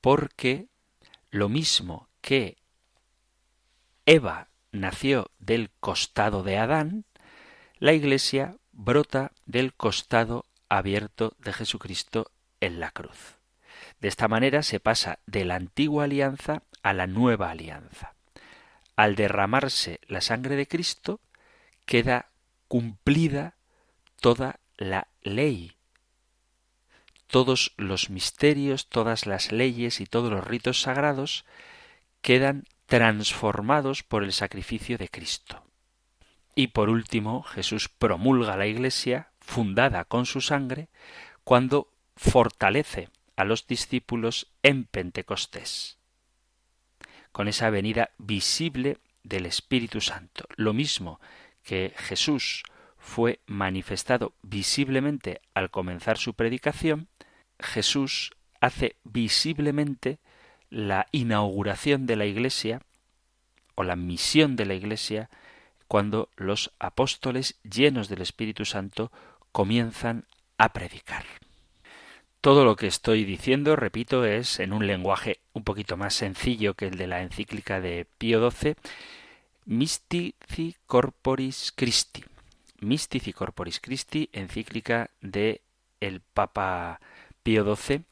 porque 0.00 0.68
lo 1.30 1.48
mismo 1.48 2.08
que 2.22 2.56
Eva 4.06 4.48
nació 4.72 5.30
del 5.38 5.70
costado 5.78 6.42
de 6.42 6.56
Adán, 6.56 7.04
la 7.78 7.92
Iglesia 7.92 8.56
brota 8.72 9.32
del 9.44 9.74
costado 9.74 10.46
abierto 10.70 11.36
de 11.38 11.52
Jesucristo 11.52 12.32
en 12.60 12.80
la 12.80 12.90
cruz. 12.90 13.38
De 14.00 14.08
esta 14.08 14.26
manera 14.26 14.62
se 14.62 14.80
pasa 14.80 15.18
de 15.26 15.44
la 15.44 15.56
antigua 15.56 16.04
alianza 16.04 16.62
a 16.82 16.94
la 16.94 17.06
nueva 17.06 17.50
alianza. 17.50 18.14
Al 18.96 19.14
derramarse 19.14 20.00
la 20.06 20.20
sangre 20.20 20.56
de 20.56 20.66
Cristo, 20.66 21.20
queda 21.86 22.30
cumplida 22.68 23.56
toda 24.20 24.60
la 24.76 25.08
ley. 25.22 25.76
Todos 27.26 27.72
los 27.76 28.10
misterios, 28.10 28.88
todas 28.88 29.26
las 29.26 29.52
leyes 29.52 30.00
y 30.00 30.06
todos 30.06 30.30
los 30.30 30.46
ritos 30.46 30.82
sagrados 30.82 31.44
quedan 32.20 32.64
transformados 32.86 34.02
por 34.02 34.22
el 34.22 34.32
sacrificio 34.32 34.98
de 34.98 35.08
Cristo. 35.08 35.64
Y 36.54 36.68
por 36.68 36.90
último, 36.90 37.42
Jesús 37.42 37.88
promulga 37.88 38.56
la 38.56 38.66
Iglesia, 38.66 39.30
fundada 39.40 40.04
con 40.04 40.26
su 40.26 40.40
sangre, 40.40 40.88
cuando 41.44 41.88
fortalece 42.16 43.08
a 43.36 43.44
los 43.44 43.66
discípulos 43.66 44.52
en 44.62 44.84
Pentecostés, 44.84 45.98
con 47.32 47.48
esa 47.48 47.70
venida 47.70 48.10
visible 48.18 48.98
del 49.24 49.46
Espíritu 49.46 50.00
Santo. 50.00 50.44
Lo 50.56 50.72
mismo 50.72 51.20
que 51.62 51.92
Jesús 51.96 52.62
fue 52.98 53.40
manifestado 53.46 54.34
visiblemente 54.42 55.40
al 55.54 55.70
comenzar 55.70 56.18
su 56.18 56.34
predicación, 56.34 57.08
Jesús 57.58 58.32
hace 58.60 58.96
visiblemente 59.02 60.18
la 60.70 61.06
inauguración 61.12 62.06
de 62.06 62.16
la 62.16 62.26
Iglesia 62.26 62.80
o 63.74 63.82
la 63.82 63.96
misión 63.96 64.56
de 64.56 64.66
la 64.66 64.74
Iglesia 64.74 65.30
cuando 65.88 66.30
los 66.36 66.72
apóstoles 66.78 67.60
llenos 67.62 68.08
del 68.08 68.22
Espíritu 68.22 68.64
Santo 68.64 69.10
comienzan 69.50 70.26
a 70.58 70.72
predicar. 70.72 71.24
Todo 72.42 72.64
lo 72.64 72.74
que 72.74 72.88
estoy 72.88 73.24
diciendo, 73.24 73.76
repito, 73.76 74.24
es 74.24 74.58
en 74.58 74.72
un 74.72 74.88
lenguaje 74.88 75.38
un 75.52 75.62
poquito 75.62 75.96
más 75.96 76.12
sencillo 76.12 76.74
que 76.74 76.88
el 76.88 76.98
de 76.98 77.06
la 77.06 77.22
encíclica 77.22 77.80
de 77.80 78.04
Pío 78.18 78.50
XII, 78.50 78.74
Mystici 79.64 80.74
Corporis 80.88 81.72
Christi. 81.76 82.24
Mystici 82.80 83.32
Corporis 83.32 83.78
Christi, 83.78 84.28
encíclica 84.32 85.08
de 85.20 85.60
el 86.00 86.20
Papa 86.20 87.00
Pío 87.44 87.76
XII 87.76 88.02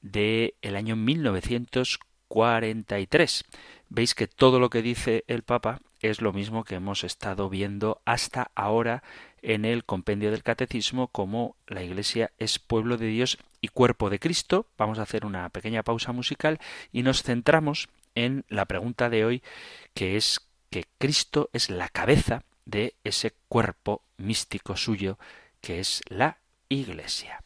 de 0.00 0.54
el 0.62 0.74
año 0.74 0.96
1943. 0.96 3.44
Veis 3.90 4.14
que 4.14 4.26
todo 4.26 4.58
lo 4.58 4.70
que 4.70 4.80
dice 4.80 5.24
el 5.26 5.42
Papa 5.42 5.82
es 6.00 6.22
lo 6.22 6.32
mismo 6.32 6.64
que 6.64 6.76
hemos 6.76 7.04
estado 7.04 7.50
viendo 7.50 8.00
hasta 8.06 8.50
ahora 8.54 9.02
en 9.42 9.66
el 9.66 9.84
compendio 9.84 10.30
del 10.30 10.42
catecismo 10.42 11.08
como 11.08 11.56
la 11.66 11.82
Iglesia 11.82 12.30
es 12.38 12.58
pueblo 12.58 12.96
de 12.96 13.08
Dios 13.08 13.36
y 13.60 13.68
cuerpo 13.68 14.10
de 14.10 14.18
Cristo. 14.18 14.66
Vamos 14.78 14.98
a 14.98 15.02
hacer 15.02 15.24
una 15.24 15.48
pequeña 15.50 15.82
pausa 15.82 16.12
musical 16.12 16.58
y 16.92 17.02
nos 17.02 17.22
centramos 17.22 17.88
en 18.14 18.44
la 18.48 18.64
pregunta 18.66 19.08
de 19.10 19.24
hoy 19.24 19.42
que 19.94 20.16
es 20.16 20.40
que 20.70 20.86
Cristo 20.98 21.50
es 21.52 21.70
la 21.70 21.88
cabeza 21.88 22.44
de 22.64 22.94
ese 23.04 23.34
cuerpo 23.48 24.02
místico 24.16 24.76
suyo 24.76 25.18
que 25.60 25.80
es 25.80 26.02
la 26.08 26.38
Iglesia. 26.68 27.42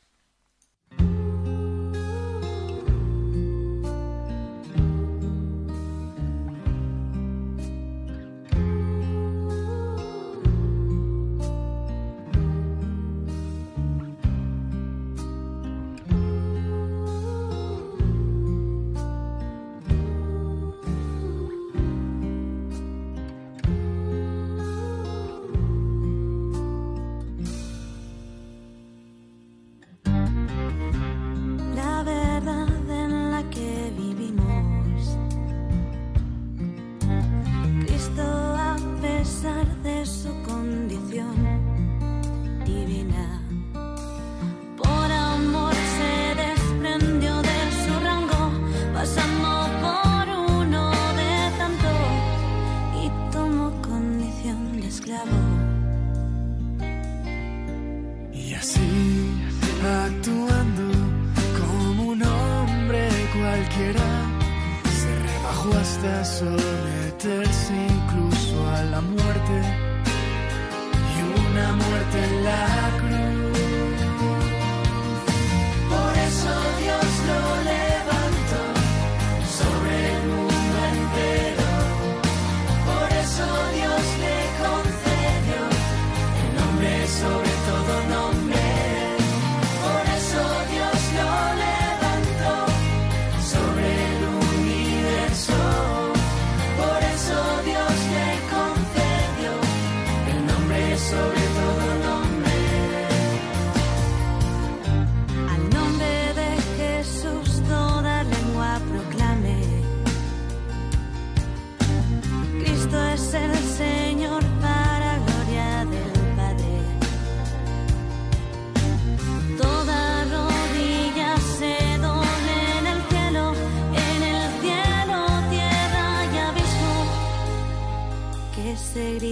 cualquiera. 63.65 64.05
Se 64.85 65.15
rebajó 65.19 65.71
hasta 65.79 66.25
someterse 66.25 67.75
incluso 67.89 68.69
a 68.69 68.83
la 68.85 69.01
muerte. 69.01 69.61
Y 71.15 71.51
una 71.51 71.73
muerte 71.73 72.25
en 72.25 72.45
la 72.45 72.91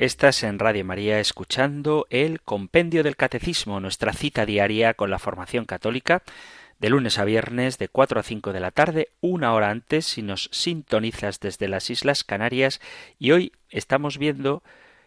Estás 0.00 0.44
en 0.44 0.60
Radio 0.60 0.84
María 0.84 1.18
escuchando 1.18 2.06
el 2.08 2.40
Compendio 2.40 3.02
del 3.02 3.16
Catecismo, 3.16 3.80
nuestra 3.80 4.12
cita 4.12 4.46
diaria 4.46 4.94
con 4.94 5.10
la 5.10 5.18
formación 5.18 5.64
católica, 5.64 6.22
de 6.78 6.88
lunes 6.88 7.18
a 7.18 7.24
viernes 7.24 7.78
de 7.78 7.88
4 7.88 8.20
a 8.20 8.22
5 8.22 8.52
de 8.52 8.60
la 8.60 8.70
tarde, 8.70 9.08
una 9.20 9.52
hora 9.54 9.70
antes 9.70 10.06
si 10.06 10.22
nos 10.22 10.50
sintonizas 10.52 11.40
desde 11.40 11.66
las 11.66 11.90
Islas 11.90 12.22
Canarias 12.22 12.80
y 13.18 13.32
hoy 13.32 13.50
estamos 13.70 14.18
viendo 14.18 14.62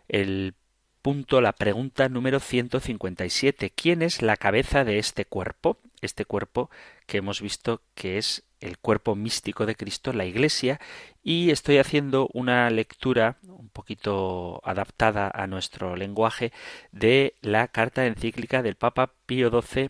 el 0.10 0.56
punto, 1.02 1.40
la 1.40 1.54
pregunta 1.54 2.10
número 2.10 2.42
157. 2.42 3.72
¿Quién 3.74 4.02
es 4.02 4.22
la 4.22 4.36
cabeza 4.36 4.84
de 4.84 5.00
este 5.00 5.24
cuerpo? 5.24 5.78
Este 6.02 6.26
cuerpo 6.26 6.70
que 7.06 7.18
hemos 7.18 7.42
visto 7.42 7.82
que 7.96 8.18
es 8.18 8.44
el 8.60 8.78
cuerpo 8.78 9.16
místico 9.16 9.66
de 9.66 9.76
Cristo, 9.76 10.14
la 10.14 10.26
Iglesia, 10.26 10.80
y 11.24 11.50
estoy 11.50 11.80
haciendo 11.80 12.30
una 12.34 12.70
lectura 12.70 13.38
un 13.48 13.70
poquito 13.70 14.62
adaptada 14.64 15.32
a 15.34 15.48
nuestro 15.48 15.96
lenguaje 15.96 16.54
de 16.92 17.36
la 17.42 17.68
carta 17.68 18.06
encíclica 18.06 18.62
del 18.62 18.76
Papa 18.76 19.14
Pío 19.26 19.50
XII, 19.50 19.90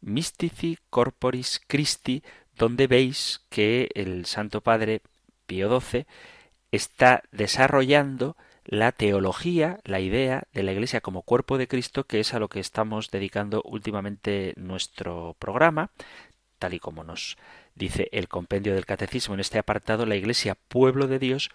Mystici 0.00 0.78
Corporis 0.90 1.60
Christi, 1.66 2.22
donde 2.56 2.86
veis 2.86 3.44
que 3.48 3.90
el 3.94 4.26
Santo 4.26 4.60
Padre 4.60 5.02
Pío 5.46 5.80
XII 5.80 6.06
está 6.70 7.22
desarrollando 7.32 8.36
la 8.64 8.92
teología, 8.92 9.80
la 9.84 10.00
idea 10.00 10.44
de 10.52 10.62
la 10.62 10.72
Iglesia 10.72 11.00
como 11.00 11.22
cuerpo 11.22 11.58
de 11.58 11.68
Cristo, 11.68 12.04
que 12.04 12.20
es 12.20 12.34
a 12.34 12.38
lo 12.38 12.48
que 12.48 12.60
estamos 12.60 13.10
dedicando 13.10 13.62
últimamente 13.64 14.54
nuestro 14.56 15.36
programa, 15.38 15.90
tal 16.58 16.74
y 16.74 16.80
como 16.80 17.04
nos 17.04 17.36
dice 17.74 18.08
el 18.12 18.28
compendio 18.28 18.74
del 18.74 18.86
Catecismo 18.86 19.34
en 19.34 19.40
este 19.40 19.58
apartado, 19.58 20.06
la 20.06 20.16
Iglesia, 20.16 20.56
pueblo 20.68 21.06
de 21.06 21.18
Dios, 21.18 21.50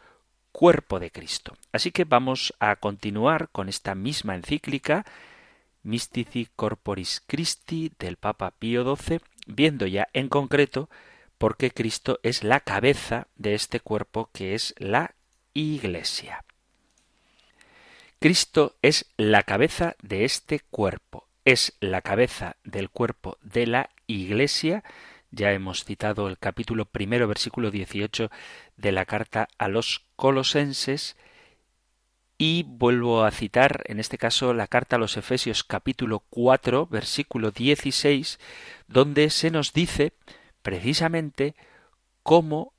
cuerpo 0.51 0.99
de 0.99 1.11
Cristo. 1.11 1.57
Así 1.71 1.91
que 1.91 2.03
vamos 2.03 2.53
a 2.59 2.75
continuar 2.75 3.49
con 3.51 3.69
esta 3.69 3.95
misma 3.95 4.35
encíclica, 4.35 5.05
Mystici 5.81 6.47
Corporis 6.55 7.21
Christi, 7.25 7.91
del 7.97 8.17
Papa 8.17 8.51
Pío 8.51 8.95
XII, 8.95 9.21
viendo 9.47 9.87
ya 9.87 10.07
en 10.13 10.27
concreto 10.29 10.89
por 11.37 11.57
qué 11.57 11.71
Cristo 11.71 12.19
es 12.21 12.43
la 12.43 12.59
cabeza 12.59 13.27
de 13.35 13.55
este 13.55 13.79
cuerpo 13.79 14.29
que 14.33 14.53
es 14.53 14.75
la 14.77 15.15
Iglesia. 15.53 16.43
Cristo 18.19 18.75
es 18.81 19.05
la 19.15 19.43
cabeza 19.43 19.95
de 20.01 20.25
este 20.25 20.59
cuerpo, 20.59 21.29
es 21.45 21.77
la 21.79 22.01
cabeza 22.01 22.57
del 22.65 22.89
cuerpo 22.89 23.37
de 23.41 23.65
la 23.65 23.91
Iglesia, 24.07 24.83
ya 25.31 25.53
hemos 25.53 25.85
citado 25.85 26.27
el 26.27 26.37
capítulo 26.37 26.83
primero, 26.83 27.29
versículo 27.29 27.71
18 27.71 28.29
de 28.75 28.91
la 28.91 29.05
carta 29.05 29.47
a 29.57 29.69
los 29.69 30.05
colosenses. 30.17 31.15
Y 32.37 32.63
vuelvo 32.63 33.23
a 33.23 33.31
citar, 33.31 33.83
en 33.85 34.01
este 34.01 34.17
caso, 34.17 34.53
la 34.53 34.67
carta 34.67 34.97
a 34.97 34.99
los 34.99 35.15
Efesios 35.15 35.63
capítulo 35.63 36.19
4, 36.29 36.87
versículo 36.87 37.51
16, 37.51 38.37
donde 38.87 39.29
se 39.29 39.49
nos 39.49 39.71
dice 39.71 40.11
precisamente 40.61 41.55
cómo 42.23 42.73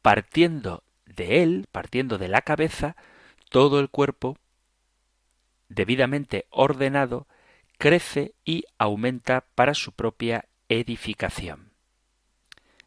partiendo 0.00 0.82
de 1.04 1.44
él, 1.44 1.68
partiendo 1.70 2.18
de 2.18 2.28
la 2.28 2.42
cabeza, 2.42 2.96
todo 3.52 3.80
el 3.80 3.90
cuerpo, 3.90 4.38
debidamente 5.68 6.46
ordenado, 6.48 7.28
crece 7.76 8.34
y 8.44 8.64
aumenta 8.78 9.44
para 9.54 9.74
su 9.74 9.92
propia 9.92 10.46
edificación. 10.70 11.74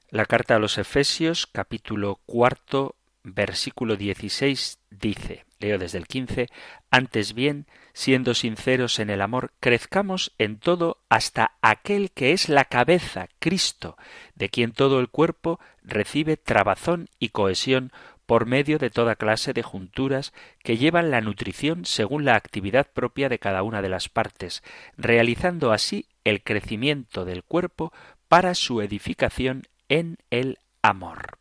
La 0.10 0.26
carta 0.26 0.56
a 0.56 0.60
los 0.60 0.80
Efesios, 0.80 1.46
capítulo 1.46 2.20
cuarto, 2.26 2.96
versículo 3.24 3.96
16, 3.96 4.80
dice, 4.90 5.46
leo 5.60 5.78
desde 5.78 6.00
el 6.00 6.08
15, 6.08 6.48
antes 6.90 7.34
bien, 7.34 7.68
siendo 7.94 8.34
sinceros 8.34 8.98
en 8.98 9.12
el 9.12 9.22
amor, 9.22 9.54
crezcamos 9.60 10.34
en 10.40 10.58
todo 10.58 11.04
hasta 11.10 11.58
aquel 11.62 12.12
que 12.12 12.34
es 12.34 12.50
la 12.50 12.66
cabeza, 12.66 13.28
Cristo, 13.38 13.98
de 14.34 14.50
quien 14.50 14.72
todo 14.72 15.00
el 15.00 15.10
cuerpo 15.10 15.60
recibe 15.84 16.38
trabazón 16.38 17.08
y 17.20 17.30
cohesión 17.30 17.92
por 18.26 18.46
medio 18.46 18.78
de 18.78 18.90
toda 18.90 19.16
clase 19.16 19.54
de 19.54 19.64
junturas 19.64 20.34
que 20.64 20.78
llevan 20.78 21.12
la 21.12 21.22
nutrición 21.22 21.86
según 21.86 22.26
la 22.26 22.36
actividad 22.36 22.88
propia 22.92 23.30
de 23.30 23.40
cada 23.40 23.64
una 23.64 23.82
de 23.82 23.90
las 23.90 24.10
partes, 24.10 24.64
realizando 24.98 25.72
así 25.72 26.08
el 26.24 26.44
crecimiento 26.44 27.26
del 27.26 27.44
cuerpo 27.44 27.94
para 28.28 28.56
su 28.56 28.82
edificación 28.82 29.64
en 29.90 30.18
el 30.30 30.58
amor. 30.82 31.38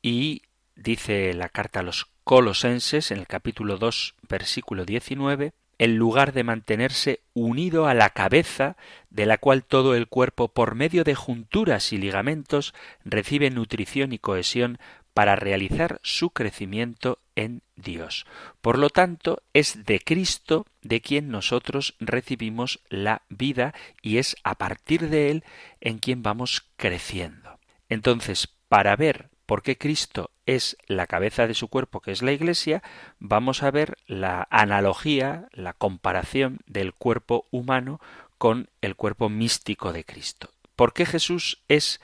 Y 0.00 0.42
dice 0.76 1.34
la 1.34 1.48
carta 1.48 1.80
a 1.80 1.84
los 1.84 2.06
colosenses 2.24 3.10
en 3.10 3.18
el 3.18 3.26
capítulo 3.26 3.78
2 3.78 4.14
versículo 4.28 4.84
19 4.84 5.52
en 5.82 5.96
lugar 5.96 6.32
de 6.32 6.44
mantenerse 6.44 7.22
unido 7.34 7.88
a 7.88 7.94
la 7.94 8.10
cabeza, 8.10 8.76
de 9.10 9.26
la 9.26 9.36
cual 9.36 9.64
todo 9.64 9.96
el 9.96 10.06
cuerpo, 10.06 10.46
por 10.46 10.76
medio 10.76 11.02
de 11.02 11.16
junturas 11.16 11.92
y 11.92 11.98
ligamentos, 11.98 12.72
recibe 13.04 13.50
nutrición 13.50 14.12
y 14.12 14.20
cohesión 14.20 14.78
para 15.14 15.36
realizar 15.36 16.00
su 16.02 16.30
crecimiento 16.30 17.18
en 17.36 17.62
Dios. 17.76 18.26
Por 18.60 18.78
lo 18.78 18.90
tanto, 18.90 19.42
es 19.52 19.84
de 19.84 20.00
Cristo 20.00 20.66
de 20.82 21.00
quien 21.00 21.30
nosotros 21.30 21.94
recibimos 22.00 22.80
la 22.88 23.22
vida 23.28 23.74
y 24.00 24.18
es 24.18 24.36
a 24.44 24.56
partir 24.56 25.08
de 25.08 25.30
él 25.30 25.44
en 25.80 25.98
quien 25.98 26.22
vamos 26.22 26.64
creciendo. 26.76 27.58
Entonces, 27.88 28.48
para 28.68 28.96
ver 28.96 29.30
por 29.46 29.62
qué 29.62 29.76
Cristo 29.76 30.30
es 30.46 30.76
la 30.86 31.06
cabeza 31.06 31.46
de 31.46 31.54
su 31.54 31.68
cuerpo, 31.68 32.00
que 32.00 32.12
es 32.12 32.22
la 32.22 32.32
Iglesia, 32.32 32.82
vamos 33.18 33.62
a 33.62 33.70
ver 33.70 33.98
la 34.06 34.46
analogía, 34.50 35.48
la 35.52 35.72
comparación 35.74 36.60
del 36.66 36.94
cuerpo 36.94 37.46
humano 37.50 38.00
con 38.38 38.70
el 38.80 38.96
cuerpo 38.96 39.28
místico 39.28 39.92
de 39.92 40.04
Cristo. 40.04 40.50
¿Por 40.74 40.94
qué 40.94 41.06
Jesús 41.06 41.62
es 41.68 42.00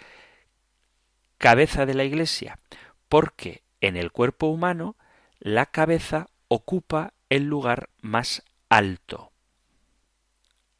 cabeza 1.38 1.86
de 1.86 1.94
la 1.94 2.04
Iglesia? 2.04 2.58
Porque 3.08 3.62
en 3.80 3.96
el 3.96 4.12
cuerpo 4.12 4.46
humano 4.46 4.96
la 5.40 5.66
cabeza 5.66 6.28
ocupa 6.48 7.12
el 7.28 7.44
lugar 7.44 7.90
más 8.00 8.42
alto. 8.68 9.32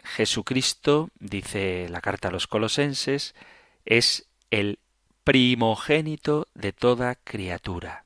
Jesucristo, 0.03 1.11
dice 1.19 1.89
la 1.89 2.01
carta 2.01 2.29
a 2.29 2.31
los 2.31 2.47
colosenses, 2.47 3.35
es 3.85 4.27
el 4.51 4.79
primogénito 5.25 6.49
de 6.55 6.73
toda 6.73 7.15
criatura. 7.17 8.05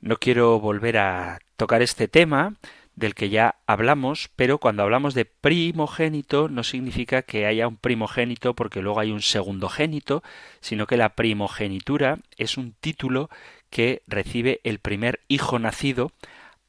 No 0.00 0.16
quiero 0.16 0.58
volver 0.60 0.98
a 0.98 1.38
tocar 1.56 1.82
este 1.82 2.08
tema, 2.08 2.54
del 2.98 3.14
que 3.14 3.30
ya 3.30 3.56
hablamos, 3.66 4.28
pero 4.34 4.58
cuando 4.58 4.82
hablamos 4.82 5.14
de 5.14 5.24
primogénito 5.24 6.48
no 6.48 6.64
significa 6.64 7.22
que 7.22 7.46
haya 7.46 7.68
un 7.68 7.76
primogénito 7.76 8.54
porque 8.54 8.82
luego 8.82 8.98
hay 8.98 9.12
un 9.12 9.22
segundogénito, 9.22 10.22
sino 10.60 10.86
que 10.86 10.96
la 10.96 11.14
primogenitura 11.14 12.18
es 12.36 12.56
un 12.56 12.74
título 12.80 13.30
que 13.70 14.02
recibe 14.08 14.60
el 14.64 14.80
primer 14.80 15.20
hijo 15.28 15.60
nacido, 15.60 16.10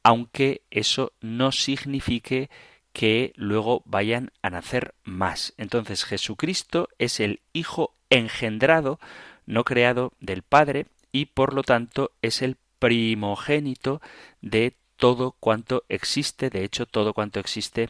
aunque 0.04 0.62
eso 0.70 1.12
no 1.20 1.50
signifique 1.50 2.48
que 2.92 3.32
luego 3.34 3.82
vayan 3.84 4.30
a 4.42 4.50
nacer 4.50 4.94
más. 5.02 5.52
Entonces 5.56 6.04
Jesucristo 6.04 6.88
es 6.98 7.20
el 7.20 7.40
Hijo 7.52 7.94
engendrado, 8.08 8.98
no 9.46 9.64
creado 9.64 10.12
del 10.20 10.42
Padre, 10.42 10.86
y 11.12 11.26
por 11.26 11.54
lo 11.54 11.62
tanto 11.62 12.12
es 12.22 12.42
el 12.42 12.56
primogénito 12.78 14.00
de 14.40 14.76
todo 15.00 15.32
cuanto 15.40 15.84
existe, 15.88 16.50
de 16.50 16.62
hecho 16.62 16.84
todo 16.84 17.14
cuanto 17.14 17.40
existe 17.40 17.88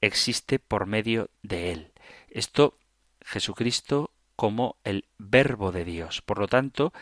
existe 0.00 0.58
por 0.60 0.86
medio 0.86 1.28
de 1.42 1.72
él. 1.72 1.92
Esto 2.30 2.78
Jesucristo 3.20 4.12
como 4.36 4.76
el 4.84 5.04
verbo 5.18 5.72
de 5.72 5.84
Dios. 5.84 6.22
Por 6.22 6.38
lo 6.38 6.46
tanto, 6.46 6.92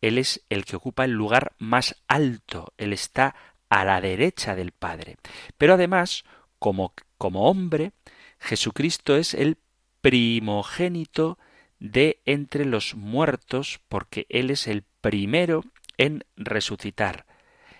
él 0.00 0.18
es 0.18 0.44
el 0.50 0.64
que 0.64 0.76
ocupa 0.76 1.04
el 1.04 1.12
lugar 1.12 1.52
más 1.58 1.96
alto, 2.06 2.72
él 2.76 2.92
está 2.92 3.34
a 3.68 3.84
la 3.84 4.00
derecha 4.00 4.54
del 4.54 4.72
Padre. 4.72 5.16
Pero 5.58 5.74
además, 5.74 6.24
como, 6.58 6.92
como 7.18 7.48
hombre, 7.48 7.92
Jesucristo 8.38 9.16
es 9.16 9.32
el 9.34 9.56
primogénito 10.02 11.38
de 11.78 12.20
entre 12.26 12.64
los 12.64 12.94
muertos, 12.94 13.80
porque 13.88 14.26
Él 14.28 14.50
es 14.50 14.66
el 14.66 14.84
primero 15.00 15.64
en 15.98 16.24
resucitar. 16.36 17.26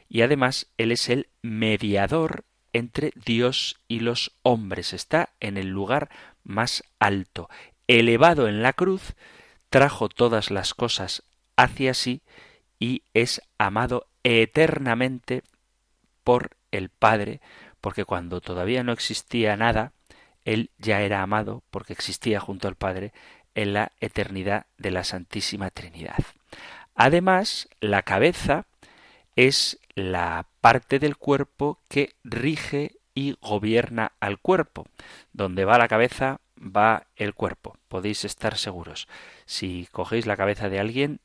Y 0.08 0.22
además 0.22 0.68
Él 0.76 0.92
es 0.92 1.08
el 1.08 1.28
mediador 1.42 2.44
entre 2.72 3.12
Dios 3.14 3.80
y 3.88 4.00
los 4.00 4.32
hombres. 4.42 4.92
Está 4.92 5.30
en 5.40 5.56
el 5.56 5.68
lugar 5.68 6.10
más 6.44 6.84
alto. 6.98 7.48
Elevado 7.86 8.48
en 8.48 8.62
la 8.62 8.72
cruz, 8.72 9.14
trajo 9.70 10.08
todas 10.08 10.50
las 10.50 10.74
cosas 10.74 11.22
hacia 11.56 11.94
sí 11.94 12.22
y 12.78 13.02
es 13.14 13.42
amado 13.58 14.08
eternamente 14.22 15.42
por 16.24 16.56
el 16.70 16.90
Padre, 16.90 17.40
porque 17.80 18.04
cuando 18.04 18.40
todavía 18.40 18.82
no 18.82 18.92
existía 18.92 19.56
nada, 19.56 19.92
Él 20.44 20.70
ya 20.78 21.02
era 21.02 21.22
amado 21.22 21.62
porque 21.70 21.92
existía 21.92 22.40
junto 22.40 22.68
al 22.68 22.74
Padre 22.74 23.12
en 23.54 23.72
la 23.72 23.92
eternidad 24.00 24.66
de 24.76 24.90
la 24.90 25.04
Santísima 25.04 25.70
Trinidad. 25.70 26.18
Además, 26.94 27.68
la 27.80 28.02
cabeza 28.02 28.66
es 29.36 29.78
la 29.94 30.48
parte 30.60 30.98
del 30.98 31.16
cuerpo 31.16 31.80
que 31.88 32.14
rige 32.24 32.96
y 33.14 33.36
gobierna 33.40 34.12
al 34.20 34.38
cuerpo. 34.38 34.86
Donde 35.32 35.64
va 35.64 35.78
la 35.78 35.88
cabeza, 35.88 36.40
va 36.58 37.06
el 37.16 37.34
cuerpo. 37.34 37.76
Podéis 37.88 38.24
estar 38.24 38.56
seguros. 38.56 39.06
Si 39.44 39.88
cogéis 39.92 40.26
la 40.26 40.36
cabeza 40.36 40.68
de 40.68 40.80
alguien 40.80 41.20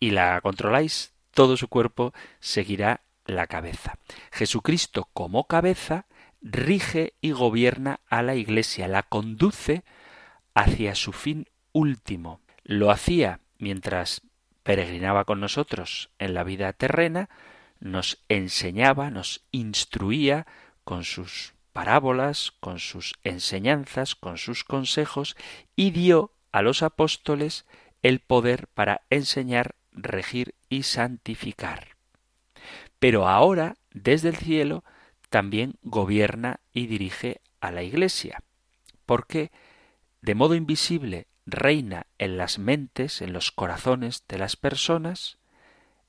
y 0.00 0.10
la 0.10 0.40
controláis, 0.40 1.12
todo 1.32 1.56
su 1.56 1.68
cuerpo 1.68 2.12
seguirá 2.40 3.02
la 3.26 3.46
cabeza. 3.46 3.98
Jesucristo 4.32 5.08
como 5.12 5.46
cabeza 5.46 6.06
rige 6.40 7.14
y 7.20 7.32
gobierna 7.32 8.00
a 8.08 8.22
la 8.22 8.34
Iglesia, 8.34 8.86
la 8.86 9.02
conduce 9.02 9.82
hacia 10.54 10.94
su 10.94 11.12
fin 11.12 11.48
último. 11.72 12.40
Lo 12.64 12.90
hacía 12.90 13.40
mientras 13.58 14.22
peregrinaba 14.64 15.24
con 15.24 15.38
nosotros 15.40 16.10
en 16.18 16.34
la 16.34 16.42
vida 16.42 16.72
terrena, 16.72 17.28
nos 17.78 18.18
enseñaba, 18.28 19.10
nos 19.10 19.44
instruía 19.52 20.46
con 20.82 21.04
sus 21.04 21.54
parábolas, 21.72 22.52
con 22.60 22.78
sus 22.78 23.14
enseñanzas, 23.24 24.14
con 24.14 24.38
sus 24.38 24.64
consejos, 24.64 25.36
y 25.76 25.90
dio 25.90 26.32
a 26.50 26.62
los 26.62 26.82
apóstoles 26.82 27.66
el 28.02 28.20
poder 28.20 28.68
para 28.68 29.02
enseñar, 29.10 29.74
regir 29.92 30.54
y 30.68 30.84
santificar. 30.84 31.96
Pero 32.98 33.28
ahora, 33.28 33.76
desde 33.92 34.30
el 34.30 34.36
cielo, 34.36 34.82
también 35.28 35.74
gobierna 35.82 36.60
y 36.72 36.86
dirige 36.86 37.40
a 37.60 37.70
la 37.70 37.82
Iglesia, 37.82 38.42
porque 39.04 39.50
de 40.22 40.34
modo 40.34 40.54
invisible 40.54 41.26
reina 41.46 42.06
en 42.18 42.36
las 42.36 42.58
mentes, 42.58 43.20
en 43.22 43.32
los 43.32 43.52
corazones 43.52 44.24
de 44.28 44.38
las 44.38 44.56
personas, 44.56 45.38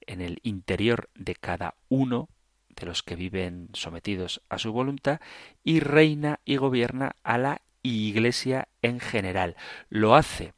en 0.01 0.21
el 0.21 0.39
interior 0.43 1.09
de 1.15 1.35
cada 1.35 1.75
uno 1.89 2.29
de 2.69 2.85
los 2.85 3.03
que 3.03 3.15
viven 3.15 3.69
sometidos 3.73 4.41
a 4.49 4.59
su 4.59 4.71
voluntad, 4.71 5.19
y 5.63 5.79
reina 5.79 6.39
y 6.45 6.57
gobierna 6.57 7.15
a 7.23 7.37
la 7.37 7.61
Iglesia 7.81 8.67
en 8.81 8.99
general. 8.99 9.55
Lo 9.89 10.15
hace 10.15 10.53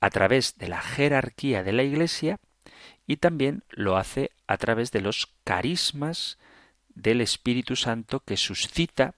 a 0.00 0.10
través 0.10 0.58
de 0.58 0.68
la 0.68 0.80
jerarquía 0.80 1.62
de 1.62 1.72
la 1.72 1.82
Iglesia 1.82 2.38
y 3.06 3.16
también 3.16 3.62
lo 3.70 3.96
hace 3.96 4.30
a 4.46 4.56
través 4.56 4.92
de 4.92 5.00
los 5.00 5.32
carismas 5.44 6.38
del 6.94 7.20
Espíritu 7.20 7.76
Santo 7.76 8.20
que 8.20 8.36
suscita 8.36 9.14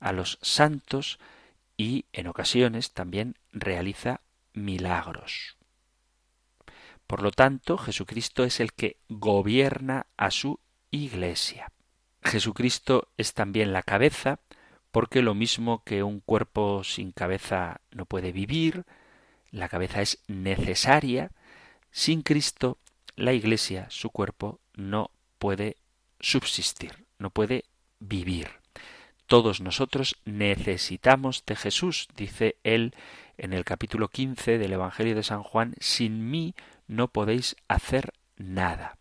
a 0.00 0.12
los 0.12 0.38
santos 0.42 1.18
y 1.78 2.04
en 2.12 2.26
ocasiones 2.26 2.92
también 2.92 3.36
realiza 3.52 4.20
milagros. 4.52 5.56
Por 7.06 7.22
lo 7.22 7.30
tanto, 7.30 7.78
Jesucristo 7.78 8.44
es 8.44 8.60
el 8.60 8.74
que 8.74 8.98
gobierna 9.08 10.06
a 10.18 10.30
su 10.30 10.60
Iglesia. 10.90 11.72
Jesucristo 12.22 13.08
es 13.16 13.32
también 13.32 13.72
la 13.72 13.82
cabeza, 13.82 14.40
porque 14.90 15.22
lo 15.22 15.34
mismo 15.34 15.82
que 15.84 16.02
un 16.02 16.20
cuerpo 16.20 16.84
sin 16.84 17.12
cabeza 17.12 17.80
no 17.92 18.04
puede 18.04 18.32
vivir, 18.32 18.84
la 19.50 19.68
cabeza 19.68 20.02
es 20.02 20.18
necesaria, 20.26 21.30
sin 21.90 22.22
Cristo 22.22 22.78
la 23.16 23.32
Iglesia, 23.32 23.86
su 23.88 24.10
cuerpo, 24.10 24.60
no 24.74 25.10
puede 25.38 25.76
subsistir, 26.20 27.06
no 27.18 27.30
puede 27.30 27.64
vivir. 28.00 28.48
Todos 29.28 29.60
nosotros 29.60 30.16
necesitamos 30.24 31.44
de 31.44 31.54
Jesús, 31.54 32.08
dice 32.16 32.56
él 32.64 32.94
en 33.36 33.52
el 33.52 33.62
capítulo 33.62 34.08
15 34.08 34.56
del 34.56 34.72
Evangelio 34.72 35.14
de 35.14 35.22
San 35.22 35.42
Juan, 35.42 35.74
sin 35.80 36.30
mí 36.30 36.54
no 36.86 37.08
podéis 37.08 37.54
hacer 37.68 38.14
nada. 38.38 38.96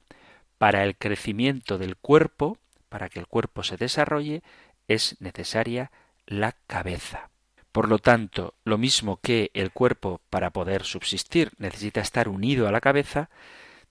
Para 0.58 0.84
el 0.84 0.98
crecimiento 0.98 1.78
del 1.78 1.96
cuerpo, 1.96 2.58
para 2.90 3.08
que 3.08 3.20
el 3.20 3.28
cuerpo 3.28 3.64
se 3.64 3.78
desarrolle, 3.78 4.44
es 4.90 5.16
necesaria 5.22 5.92
la 6.26 6.58
cabeza. 6.68 7.30
Por 7.72 7.88
lo 7.88 7.98
tanto, 7.98 8.54
lo 8.66 8.78
mismo 8.78 9.22
que 9.22 9.50
el 9.54 9.72
cuerpo 9.72 10.20
para 10.30 10.50
poder 10.50 10.84
subsistir 10.84 11.54
necesita 11.58 12.02
estar 12.02 12.28
unido 12.28 12.68
a 12.68 12.74
la 12.74 12.82
cabeza, 12.82 13.30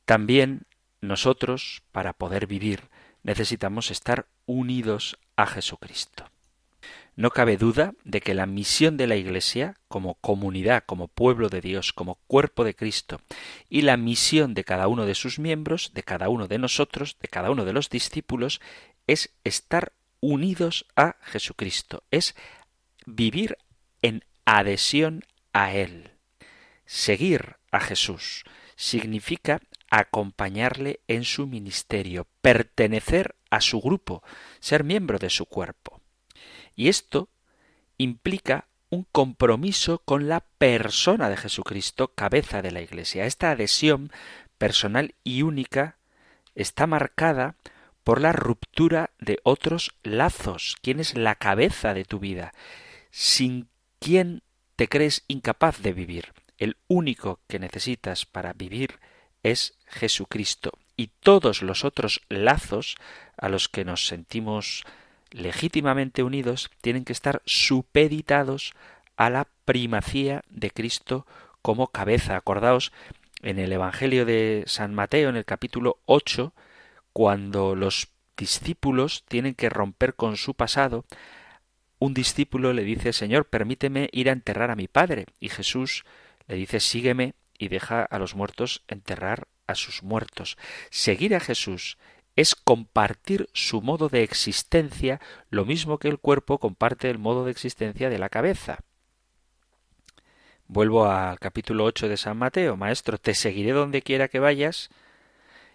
también 0.04 0.66
nosotros, 1.00 1.82
para 1.92 2.12
poder 2.12 2.46
vivir, 2.46 2.90
necesitamos 3.22 3.90
estar 3.90 4.26
unidos 4.44 5.16
a 5.36 5.46
Jesucristo. 5.46 6.30
No 7.14 7.30
cabe 7.30 7.56
duda 7.56 7.94
de 8.04 8.20
que 8.20 8.34
la 8.34 8.44
misión 8.44 8.98
de 8.98 9.06
la 9.06 9.16
Iglesia, 9.16 9.78
como 9.88 10.16
comunidad, 10.16 10.84
como 10.84 11.08
pueblo 11.08 11.48
de 11.48 11.62
Dios, 11.62 11.94
como 11.94 12.16
cuerpo 12.26 12.62
de 12.62 12.74
Cristo, 12.74 13.22
y 13.70 13.82
la 13.82 13.96
misión 13.96 14.52
de 14.52 14.64
cada 14.64 14.86
uno 14.86 15.06
de 15.06 15.14
sus 15.14 15.38
miembros, 15.38 15.92
de 15.94 16.02
cada 16.02 16.28
uno 16.28 16.46
de 16.46 16.58
nosotros, 16.58 17.16
de 17.20 17.28
cada 17.28 17.50
uno 17.50 17.64
de 17.64 17.72
los 17.72 17.88
discípulos, 17.88 18.60
es 19.06 19.30
estar 19.44 19.92
unidos 20.20 20.84
a 20.94 21.16
Jesucristo, 21.22 22.02
es 22.10 22.34
vivir 23.06 23.56
en 24.02 24.22
adhesión 24.44 25.24
a 25.54 25.72
Él. 25.72 26.10
Seguir 26.84 27.56
a 27.70 27.80
Jesús 27.80 28.44
significa 28.76 29.62
acompañarle 29.90 31.00
en 31.08 31.24
su 31.24 31.46
ministerio, 31.46 32.26
pertenecer 32.42 33.35
a 33.50 33.60
su 33.60 33.80
grupo, 33.80 34.22
ser 34.60 34.84
miembro 34.84 35.18
de 35.18 35.30
su 35.30 35.46
cuerpo. 35.46 36.00
Y 36.74 36.88
esto 36.88 37.28
implica 37.98 38.68
un 38.90 39.06
compromiso 39.10 39.98
con 39.98 40.28
la 40.28 40.40
persona 40.40 41.28
de 41.28 41.36
Jesucristo, 41.36 42.08
cabeza 42.08 42.62
de 42.62 42.70
la 42.70 42.82
Iglesia. 42.82 43.26
Esta 43.26 43.50
adhesión 43.50 44.12
personal 44.58 45.14
y 45.24 45.42
única 45.42 45.96
está 46.54 46.86
marcada 46.86 47.56
por 48.04 48.20
la 48.20 48.32
ruptura 48.32 49.10
de 49.18 49.40
otros 49.42 49.96
lazos. 50.02 50.76
¿Quién 50.82 51.00
es 51.00 51.16
la 51.16 51.34
cabeza 51.34 51.94
de 51.94 52.04
tu 52.04 52.18
vida? 52.18 52.52
Sin 53.10 53.68
quién 53.98 54.42
te 54.76 54.88
crees 54.88 55.24
incapaz 55.26 55.82
de 55.82 55.92
vivir. 55.92 56.32
El 56.58 56.76
único 56.86 57.40
que 57.48 57.58
necesitas 57.58 58.24
para 58.24 58.52
vivir 58.52 59.00
es 59.42 59.76
Jesucristo 59.86 60.72
y 60.96 61.10
todos 61.20 61.62
los 61.62 61.84
otros 61.84 62.22
lazos 62.28 62.96
a 63.36 63.48
los 63.48 63.68
que 63.68 63.84
nos 63.84 64.06
sentimos 64.06 64.84
legítimamente 65.30 66.22
unidos 66.22 66.70
tienen 66.80 67.04
que 67.04 67.12
estar 67.12 67.42
supeditados 67.44 68.72
a 69.16 69.30
la 69.30 69.48
primacía 69.64 70.42
de 70.48 70.70
Cristo 70.70 71.26
como 71.62 71.88
cabeza. 71.88 72.36
Acordaos 72.36 72.92
en 73.42 73.58
el 73.58 73.72
Evangelio 73.72 74.24
de 74.24 74.64
San 74.66 74.94
Mateo, 74.94 75.28
en 75.28 75.36
el 75.36 75.44
capítulo 75.44 75.98
8, 76.06 76.52
cuando 77.12 77.74
los 77.74 78.08
discípulos 78.36 79.24
tienen 79.28 79.54
que 79.54 79.68
romper 79.68 80.14
con 80.14 80.36
su 80.36 80.54
pasado, 80.54 81.04
un 81.98 82.14
discípulo 82.14 82.72
le 82.72 82.84
dice, 82.84 83.12
Señor, 83.12 83.46
permíteme 83.46 84.08
ir 84.12 84.28
a 84.28 84.32
enterrar 84.32 84.70
a 84.70 84.76
mi 84.76 84.86
padre. 84.86 85.26
Y 85.40 85.48
Jesús 85.48 86.04
le 86.46 86.56
dice, 86.56 86.80
sígueme 86.80 87.34
y 87.58 87.68
deja 87.68 88.02
a 88.02 88.18
los 88.18 88.34
muertos 88.34 88.82
enterrar 88.86 89.48
a 89.66 89.74
sus 89.74 90.02
muertos. 90.02 90.56
Seguir 90.90 91.34
a 91.34 91.40
Jesús 91.40 91.98
es 92.36 92.54
compartir 92.54 93.48
su 93.54 93.80
modo 93.80 94.08
de 94.08 94.22
existencia, 94.22 95.20
lo 95.50 95.64
mismo 95.64 95.98
que 95.98 96.08
el 96.08 96.18
cuerpo 96.18 96.58
comparte 96.58 97.08
el 97.08 97.18
modo 97.18 97.44
de 97.44 97.50
existencia 97.50 98.10
de 98.10 98.18
la 98.18 98.28
cabeza. 98.28 98.80
Vuelvo 100.68 101.06
al 101.06 101.38
capítulo 101.38 101.84
8 101.84 102.08
de 102.08 102.16
San 102.16 102.36
Mateo, 102.36 102.76
Maestro, 102.76 103.18
te 103.18 103.34
seguiré 103.34 103.72
donde 103.72 104.02
quiera 104.02 104.28
que 104.28 104.40
vayas. 104.40 104.90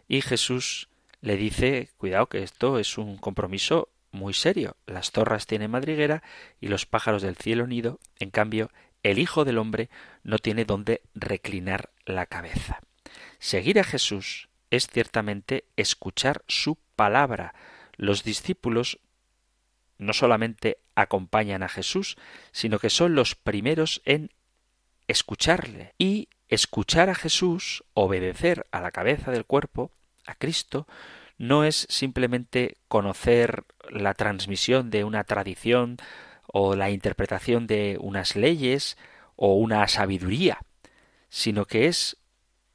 Y 0.07 0.21
Jesús 0.21 0.89
le 1.21 1.37
dice, 1.37 1.89
cuidado 1.97 2.27
que 2.27 2.43
esto 2.43 2.77
es 2.77 2.97
un 2.97 3.17
compromiso 3.17 3.89
muy 4.11 4.33
serio. 4.33 4.75
Las 4.85 5.11
zorras 5.11 5.47
tienen 5.47 5.71
madriguera 5.71 6.21
y 6.59 6.67
los 6.67 6.85
pájaros 6.85 7.21
del 7.21 7.37
cielo 7.37 7.67
nido, 7.67 7.99
en 8.19 8.29
cambio, 8.29 8.69
el 9.01 9.17
Hijo 9.17 9.45
del 9.45 9.57
Hombre 9.57 9.89
no 10.23 10.37
tiene 10.37 10.65
donde 10.65 11.01
reclinar 11.15 11.89
la 12.05 12.25
cabeza. 12.25 12.81
Seguir 13.41 13.79
a 13.79 13.83
Jesús 13.83 14.49
es 14.69 14.85
ciertamente 14.85 15.65
escuchar 15.75 16.43
su 16.47 16.77
palabra. 16.95 17.55
Los 17.97 18.23
discípulos 18.23 18.99
no 19.97 20.13
solamente 20.13 20.77
acompañan 20.93 21.63
a 21.63 21.67
Jesús, 21.67 22.17
sino 22.51 22.77
que 22.77 22.91
son 22.91 23.15
los 23.15 23.33
primeros 23.33 24.03
en 24.05 24.29
escucharle 25.07 25.95
y 25.97 26.29
escuchar 26.49 27.09
a 27.09 27.15
Jesús, 27.15 27.83
obedecer 27.95 28.67
a 28.69 28.79
la 28.79 28.91
cabeza 28.91 29.31
del 29.31 29.45
cuerpo, 29.45 29.91
a 30.27 30.35
Cristo, 30.35 30.85
no 31.39 31.63
es 31.63 31.87
simplemente 31.89 32.77
conocer 32.87 33.63
la 33.89 34.13
transmisión 34.13 34.91
de 34.91 35.03
una 35.03 35.23
tradición 35.23 35.97
o 36.45 36.75
la 36.75 36.91
interpretación 36.91 37.65
de 37.65 37.97
unas 37.99 38.35
leyes 38.35 38.99
o 39.35 39.55
una 39.55 39.87
sabiduría, 39.87 40.59
sino 41.29 41.65
que 41.65 41.87
es 41.87 42.17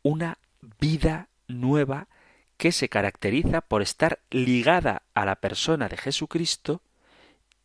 una 0.02 0.38
vida 0.80 1.28
nueva 1.48 2.08
que 2.56 2.72
se 2.72 2.88
caracteriza 2.88 3.60
por 3.60 3.82
estar 3.82 4.20
ligada 4.30 5.02
a 5.14 5.24
la 5.24 5.36
persona 5.36 5.88
de 5.88 5.96
Jesucristo 5.96 6.82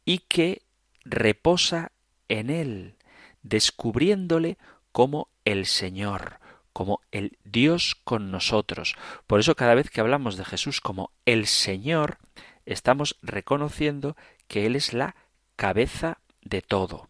y 0.06 0.20
que 0.20 0.64
reposa 1.06 1.92
en 2.28 2.50
Él, 2.50 2.96
descubriéndole 3.44 4.58
como 4.92 5.30
el 5.46 5.66
Señor, 5.66 6.40
como 6.74 7.02
el 7.12 7.38
Dios 7.44 7.96
con 8.04 8.32
nosotros. 8.32 8.96
Por 9.28 9.40
eso 9.40 9.56
cada 9.56 9.76
vez 9.76 9.90
que 9.90 10.02
hablamos 10.02 10.38
de 10.38 10.46
Jesús 10.46 10.82
como 10.82 11.12
el 11.26 11.48
Señor, 11.48 12.18
estamos 12.66 13.18
reconociendo 13.22 14.16
que 14.48 14.66
Él 14.66 14.76
es 14.76 14.94
la 14.94 15.16
cabeza 15.56 16.20
de 16.42 16.62
todo. 16.62 17.08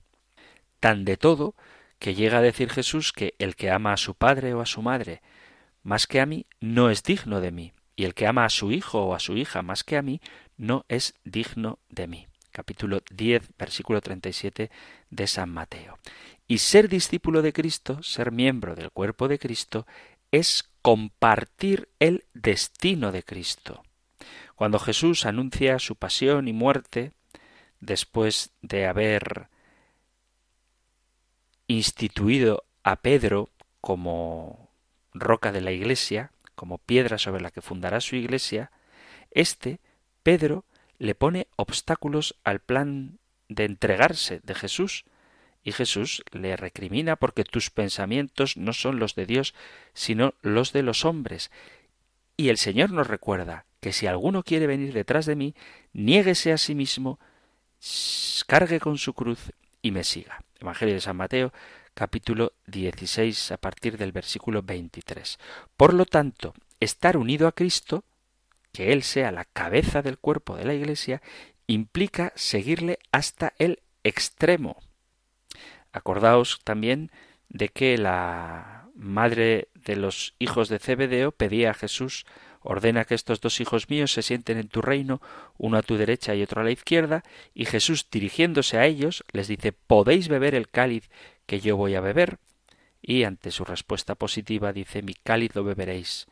Tan 0.80 1.06
de 1.06 1.18
todo 1.18 1.56
que 2.00 2.16
llega 2.16 2.40
a 2.40 2.42
decir 2.42 2.70
Jesús 2.70 3.14
que 3.14 3.36
el 3.40 3.56
que 3.56 3.72
ama 3.72 3.94
a 3.94 3.98
su 3.98 4.16
padre 4.16 4.54
o 4.54 4.62
a 4.62 4.66
su 4.66 4.82
madre 4.82 5.22
más 5.84 6.08
que 6.08 6.22
a 6.22 6.26
mí 6.26 6.46
no 6.60 6.90
es 6.90 7.04
digno 7.04 7.42
de 7.42 7.52
mí, 7.52 7.74
y 7.96 8.06
el 8.06 8.14
que 8.14 8.28
ama 8.28 8.46
a 8.46 8.50
su 8.50 8.72
hijo 8.72 9.04
o 9.04 9.16
a 9.16 9.20
su 9.20 9.38
hija 9.38 9.62
más 9.62 9.84
que 9.84 9.98
a 9.98 10.02
mí 10.02 10.22
no 10.58 10.86
es 10.88 11.16
digno 11.24 11.80
de 11.90 12.08
mí. 12.08 12.28
Capítulo 12.52 13.02
10, 13.12 13.58
versículo 13.58 14.02
37 14.02 14.70
de 15.10 15.28
San 15.28 15.50
Mateo. 15.50 15.98
Y 16.48 16.58
ser 16.58 16.90
discípulo 16.90 17.42
de 17.42 17.54
Cristo, 17.54 18.04
ser 18.04 18.32
miembro 18.32 18.76
del 18.76 18.92
cuerpo 18.92 19.28
de 19.28 19.40
Cristo, 19.40 19.88
es 20.32 20.70
compartir 20.82 21.90
el 22.00 22.26
destino 22.34 23.12
de 23.12 23.24
Cristo. 23.24 23.84
Cuando 24.56 24.80
Jesús 24.80 25.26
anuncia 25.26 25.80
su 25.80 25.96
pasión 25.96 26.48
y 26.48 26.54
muerte, 26.54 27.14
después 27.80 28.52
de 28.62 28.86
haber 28.86 29.48
instituido 31.68 32.66
a 32.84 32.98
Pedro 32.98 33.50
como 33.80 34.61
roca 35.14 35.52
de 35.52 35.62
la 35.62 35.72
iglesia, 35.72 36.32
como 36.56 36.78
piedra 36.78 37.18
sobre 37.18 37.42
la 37.42 37.52
que 37.52 37.62
fundará 37.62 38.02
su 38.02 38.16
iglesia, 38.16 38.72
este, 39.32 39.80
Pedro, 40.24 40.66
le 41.00 41.16
pone 41.16 41.48
obstáculos 41.56 42.36
al 42.44 42.60
plan 42.60 43.20
de 43.50 43.66
entregarse 43.66 44.40
de 44.44 44.56
Jesús, 44.56 45.06
y 45.64 45.72
Jesús 45.74 46.24
le 46.32 46.56
recrimina 46.56 47.16
porque 47.16 47.44
tus 47.44 47.70
pensamientos 47.70 48.58
no 48.58 48.74
son 48.74 49.00
los 49.00 49.16
de 49.16 49.26
Dios, 49.26 49.54
sino 49.94 50.34
los 50.42 50.74
de 50.74 50.84
los 50.84 51.06
hombres. 51.06 51.52
Y 52.36 52.50
el 52.50 52.58
Señor 52.58 52.92
nos 52.92 53.08
recuerda 53.08 53.66
que 53.80 53.94
si 53.94 54.08
alguno 54.08 54.44
quiere 54.44 54.68
venir 54.68 54.94
detrás 54.94 55.26
de 55.26 55.36
mí, 55.36 55.56
niéguese 55.94 56.52
a 56.52 56.58
sí 56.58 56.74
mismo, 56.74 57.20
cargue 58.48 58.80
con 58.80 58.98
su 58.98 59.14
cruz 59.14 59.52
y 59.82 59.92
me 59.92 60.04
siga. 60.04 60.44
Evangelio 60.60 60.96
de 60.96 61.02
San 61.02 61.18
Mateo, 61.18 61.54
capítulo 61.94 62.54
16 62.68 63.52
a 63.52 63.58
partir 63.58 63.98
del 63.98 64.12
versículo 64.12 64.62
23. 64.64 65.40
Por 65.78 65.94
lo 65.94 66.06
tanto, 66.06 66.54
estar 66.80 67.18
unido 67.18 67.48
a 67.48 67.52
Cristo, 67.52 68.04
que 68.72 68.94
Él 68.94 69.04
sea 69.04 69.32
la 69.32 69.46
cabeza 69.46 70.02
del 70.02 70.18
cuerpo 70.18 70.56
de 70.56 70.66
la 70.66 70.74
Iglesia, 70.74 71.22
implica 71.68 72.34
seguirle 72.36 73.00
hasta 73.12 73.54
el 73.58 73.82
extremo. 74.04 74.78
Acordaos 75.92 76.60
también 76.64 77.12
de 77.50 77.70
que 77.70 77.98
la 77.98 78.88
madre 78.96 79.70
de 79.74 79.96
los 79.96 80.36
hijos 80.40 80.70
de 80.70 80.80
Zebedeo 80.80 81.32
pedía 81.32 81.72
a 81.72 81.76
Jesús 81.76 82.26
ordena 82.62 83.06
que 83.06 83.16
estos 83.16 83.42
dos 83.42 83.60
hijos 83.60 83.90
míos 83.90 84.12
se 84.12 84.22
sienten 84.22 84.58
en 84.58 84.68
tu 84.68 84.82
reino, 84.82 85.22
uno 85.58 85.78
a 85.78 85.82
tu 85.82 85.98
derecha 85.98 86.36
y 86.36 86.44
otro 86.44 86.62
a 86.62 86.64
la 86.64 86.72
izquierda, 86.72 87.24
y 87.54 87.66
Jesús, 87.66 88.08
dirigiéndose 88.10 88.78
a 88.78 88.86
ellos, 88.86 89.24
les 89.32 89.48
dice 89.48 89.72
¿Podéis 89.72 90.28
beber 90.28 90.56
el 90.56 90.70
cáliz 90.70 91.10
que 91.46 91.60
yo 91.60 91.78
voy 91.78 91.96
a 91.96 92.02
beber? 92.02 92.38
Y 93.02 93.24
ante 93.24 93.52
su 93.52 93.66
respuesta 93.66 94.16
positiva 94.16 94.74
dice, 94.74 95.02
mi 95.02 95.14
cáliz 95.14 95.56
lo 95.56 95.64
beberéis. 95.64 96.28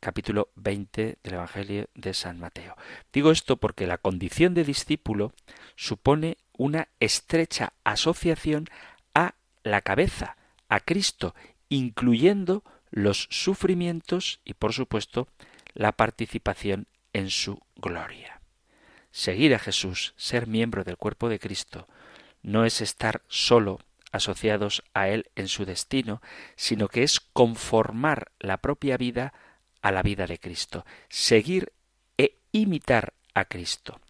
Capítulo 0.00 0.50
20 0.56 1.18
del 1.22 1.34
Evangelio 1.34 1.88
de 1.94 2.14
San 2.14 2.38
Mateo. 2.38 2.76
Digo 3.12 3.30
esto 3.30 3.56
porque 3.56 3.86
la 3.86 3.98
condición 3.98 4.54
de 4.54 4.64
discípulo 4.64 5.32
supone 5.74 6.36
una 6.56 6.88
estrecha 7.00 7.72
asociación 7.84 8.66
a 9.14 9.34
la 9.62 9.80
cabeza, 9.80 10.36
a 10.68 10.80
Cristo, 10.80 11.34
incluyendo 11.68 12.62
los 12.90 13.28
sufrimientos 13.30 14.40
y, 14.44 14.54
por 14.54 14.72
supuesto, 14.72 15.28
la 15.74 15.92
participación 15.92 16.86
en 17.12 17.30
su 17.30 17.60
gloria. 17.76 18.40
Seguir 19.10 19.54
a 19.54 19.58
Jesús, 19.58 20.14
ser 20.16 20.46
miembro 20.46 20.84
del 20.84 20.96
cuerpo 20.96 21.28
de 21.28 21.38
Cristo, 21.38 21.88
no 22.46 22.64
es 22.64 22.80
estar 22.80 23.22
solo 23.26 23.80
asociados 24.12 24.84
a 24.94 25.08
Él 25.08 25.28
en 25.34 25.48
su 25.48 25.66
destino, 25.66 26.22
sino 26.54 26.86
que 26.88 27.02
es 27.02 27.20
conformar 27.20 28.30
la 28.38 28.58
propia 28.58 28.96
vida 28.96 29.34
a 29.82 29.90
la 29.90 30.02
vida 30.02 30.26
de 30.28 30.38
Cristo, 30.38 30.86
seguir 31.08 31.72
e 32.16 32.36
imitar 32.52 33.14
a 33.34 33.46
Cristo. 33.46 34.00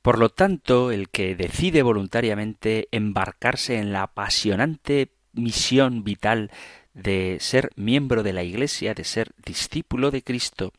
Por 0.00 0.18
lo 0.18 0.30
tanto, 0.30 0.92
el 0.92 1.10
que 1.10 1.34
decide 1.34 1.82
voluntariamente 1.82 2.88
embarcarse 2.92 3.78
en 3.78 3.92
la 3.92 4.04
apasionante 4.04 5.10
misión 5.32 6.04
vital 6.04 6.52
de 6.94 7.38
ser 7.40 7.70
miembro 7.74 8.22
de 8.22 8.32
la 8.32 8.44
Iglesia, 8.44 8.94
de 8.94 9.04
ser 9.04 9.32
discípulo 9.44 10.12
de 10.12 10.22
Cristo, 10.22 10.72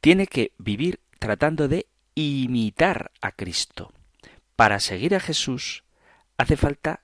tiene 0.00 0.26
que 0.26 0.52
vivir 0.56 1.00
tratando 1.18 1.68
de 1.68 1.86
imitar 2.14 3.12
a 3.20 3.32
Cristo. 3.32 3.92
Para 4.56 4.80
seguir 4.80 5.14
a 5.14 5.20
Jesús 5.20 5.84
hace 6.38 6.56
falta 6.56 7.02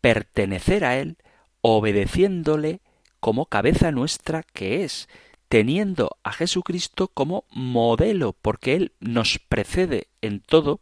pertenecer 0.00 0.84
a 0.84 0.98
Él 0.98 1.16
obedeciéndole 1.62 2.80
como 3.20 3.46
cabeza 3.46 3.90
nuestra 3.90 4.42
que 4.42 4.84
es, 4.84 5.08
teniendo 5.48 6.16
a 6.22 6.32
Jesucristo 6.32 7.08
como 7.08 7.44
modelo, 7.50 8.32
porque 8.32 8.74
Él 8.74 8.92
nos 9.00 9.38
precede 9.38 10.08
en 10.22 10.40
todo 10.40 10.78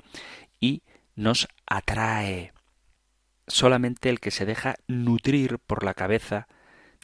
y 0.61 0.83
nos 1.17 1.49
atrae. 1.67 2.53
Solamente 3.47 4.11
el 4.11 4.21
que 4.21 4.31
se 4.31 4.45
deja 4.45 4.77
nutrir 4.87 5.59
por 5.59 5.85
la 5.85 5.95
cabeza 5.95 6.47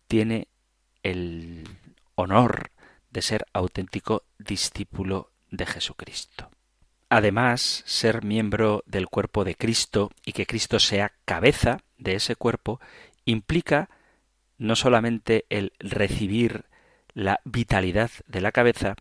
tiene 0.06 0.48
el 1.02 1.68
honor 2.14 2.70
de 3.10 3.22
ser 3.22 3.46
auténtico 3.52 4.24
discípulo 4.38 5.30
de 5.50 5.66
Jesucristo. 5.66 6.50
Además, 7.14 7.84
ser 7.86 8.24
miembro 8.24 8.82
del 8.86 9.06
cuerpo 9.06 9.44
de 9.44 9.54
Cristo 9.54 10.10
y 10.26 10.32
que 10.32 10.46
Cristo 10.46 10.80
sea 10.80 11.12
cabeza 11.24 11.78
de 11.96 12.16
ese 12.16 12.34
cuerpo 12.34 12.80
implica 13.24 13.88
no 14.58 14.74
solamente 14.74 15.46
el 15.48 15.74
recibir 15.78 16.64
la 17.12 17.38
vitalidad 17.44 18.10
de 18.26 18.40
la 18.40 18.50
cabeza, 18.50 18.96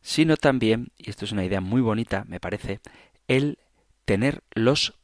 sino 0.00 0.36
también, 0.36 0.92
y 0.96 1.10
esto 1.10 1.24
es 1.24 1.32
una 1.32 1.44
idea 1.44 1.60
muy 1.60 1.80
bonita, 1.80 2.22
me 2.28 2.38
parece, 2.38 2.78
el 3.26 3.58
tener 4.04 4.44
los 4.54 4.94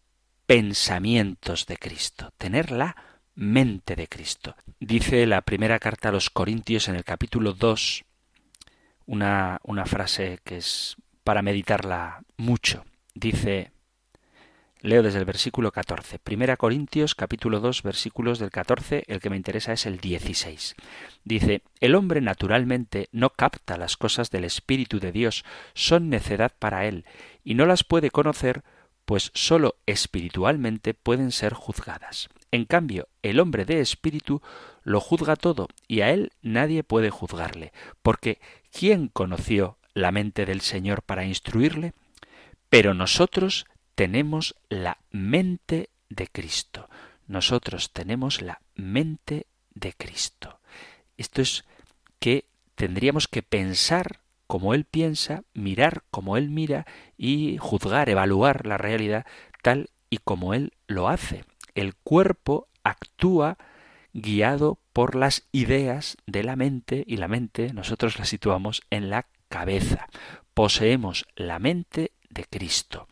pensamientos 0.46 1.66
de 1.66 1.78
Cristo, 1.78 2.32
tener 2.38 2.70
la 2.70 2.94
mente 3.34 3.96
de 3.96 4.06
Cristo. 4.06 4.54
Dice 4.78 5.26
la 5.26 5.42
primera 5.42 5.80
carta 5.80 6.10
a 6.10 6.12
los 6.12 6.30
Corintios 6.30 6.86
en 6.86 6.94
el 6.94 7.02
capítulo 7.02 7.54
2 7.54 8.04
una, 9.06 9.58
una 9.64 9.84
frase 9.84 10.38
que 10.44 10.58
es 10.58 10.96
para 11.24 11.42
meditarla 11.42 12.22
mucho. 12.36 12.84
Dice, 13.14 13.72
leo 14.80 15.02
desde 15.02 15.18
el 15.18 15.24
versículo 15.24 15.70
14, 15.70 16.18
Primera 16.18 16.56
Corintios 16.56 17.14
capítulo 17.14 17.60
2 17.60 17.82
versículos 17.82 18.38
del 18.38 18.50
14, 18.50 19.04
el 19.06 19.20
que 19.20 19.30
me 19.30 19.36
interesa 19.36 19.72
es 19.72 19.86
el 19.86 19.98
16. 19.98 20.74
Dice, 21.24 21.62
el 21.80 21.94
hombre 21.94 22.20
naturalmente 22.20 23.08
no 23.12 23.30
capta 23.30 23.76
las 23.76 23.96
cosas 23.96 24.30
del 24.30 24.44
Espíritu 24.44 24.98
de 24.98 25.12
Dios, 25.12 25.44
son 25.74 26.08
necedad 26.08 26.52
para 26.58 26.86
él, 26.86 27.04
y 27.44 27.54
no 27.54 27.66
las 27.66 27.84
puede 27.84 28.10
conocer, 28.10 28.62
pues 29.04 29.30
sólo 29.34 29.76
espiritualmente 29.86 30.94
pueden 30.94 31.32
ser 31.32 31.54
juzgadas. 31.54 32.28
En 32.50 32.64
cambio, 32.64 33.08
el 33.22 33.40
hombre 33.40 33.64
de 33.64 33.80
espíritu 33.80 34.42
lo 34.82 35.00
juzga 35.00 35.36
todo, 35.36 35.68
y 35.88 36.00
a 36.00 36.10
él 36.10 36.32
nadie 36.42 36.82
puede 36.82 37.10
juzgarle, 37.10 37.72
porque 38.02 38.40
¿quién 38.70 39.08
conoció 39.08 39.78
la 39.95 40.12
mente 40.12 40.47
del 40.47 40.61
Señor 40.61 41.03
para 41.03 41.24
instruirle, 41.24 41.93
pero 42.68 42.95
nosotros 42.95 43.66
tenemos 43.95 44.55
la 44.68 44.99
mente 45.11 45.90
de 46.09 46.26
Cristo. 46.28 46.88
Nosotros 47.26 47.93
tenemos 47.93 48.40
la 48.40 48.61
mente 48.74 49.47
de 49.74 49.93
Cristo. 49.93 50.61
Esto 51.16 51.43
es 51.43 51.64
que 52.18 52.47
tendríamos 52.74 53.28
que 53.28 53.43
pensar 53.43 54.20
como 54.47 54.74
Él 54.74 54.84
piensa, 54.84 55.45
mirar 55.55 56.03
como 56.11 56.36
Él 56.36 56.51
mira 56.51 56.86
y 57.16 57.57
juzgar, 57.59 58.09
evaluar 58.09 58.66
la 58.66 58.78
realidad 58.78 59.26
tal 59.62 59.90
y 60.11 60.18
como 60.18 60.53
Él 60.53 60.72
lo 60.86 61.09
hace. 61.09 61.45
El 61.74 61.95
cuerpo 61.95 62.68
actúa 62.84 63.57
guiado 64.12 64.78
por 64.93 65.14
las 65.14 65.45
ideas 65.53 66.18
de 66.26 66.43
la 66.43 66.57
mente 66.57 67.05
y 67.07 67.16
la 67.16 67.28
mente 67.28 67.72
nosotros 67.72 68.18
la 68.18 68.26
situamos 68.26 68.82
en 68.90 69.09
la 69.09 69.26
cabeza. 69.53 70.09
Poseemos 70.55 71.26
la 71.36 71.59
mente 71.59 72.12
de 72.30 72.44
Cristo. 72.44 73.07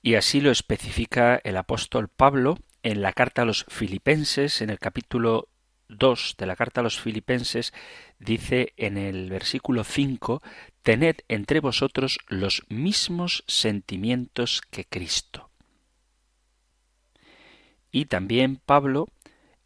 Y 0.00 0.14
así 0.14 0.40
lo 0.40 0.52
especifica 0.52 1.40
el 1.42 1.56
apóstol 1.56 2.06
Pablo 2.06 2.58
en 2.84 3.02
la 3.02 3.12
carta 3.12 3.42
a 3.42 3.44
los 3.44 3.64
filipenses, 3.68 4.62
en 4.62 4.70
el 4.70 4.78
capítulo 4.78 5.48
2 5.88 6.36
de 6.38 6.46
la 6.46 6.54
carta 6.54 6.80
a 6.80 6.84
los 6.84 7.00
filipenses, 7.00 7.74
dice 8.20 8.72
en 8.76 8.96
el 8.96 9.30
versículo 9.30 9.82
5, 9.82 10.40
Tened 10.82 11.16
entre 11.26 11.58
vosotros 11.58 12.20
los 12.28 12.62
mismos 12.68 13.42
sentimientos 13.48 14.62
que 14.70 14.84
Cristo. 14.84 15.50
Y 17.90 18.04
también 18.04 18.60
Pablo, 18.64 19.08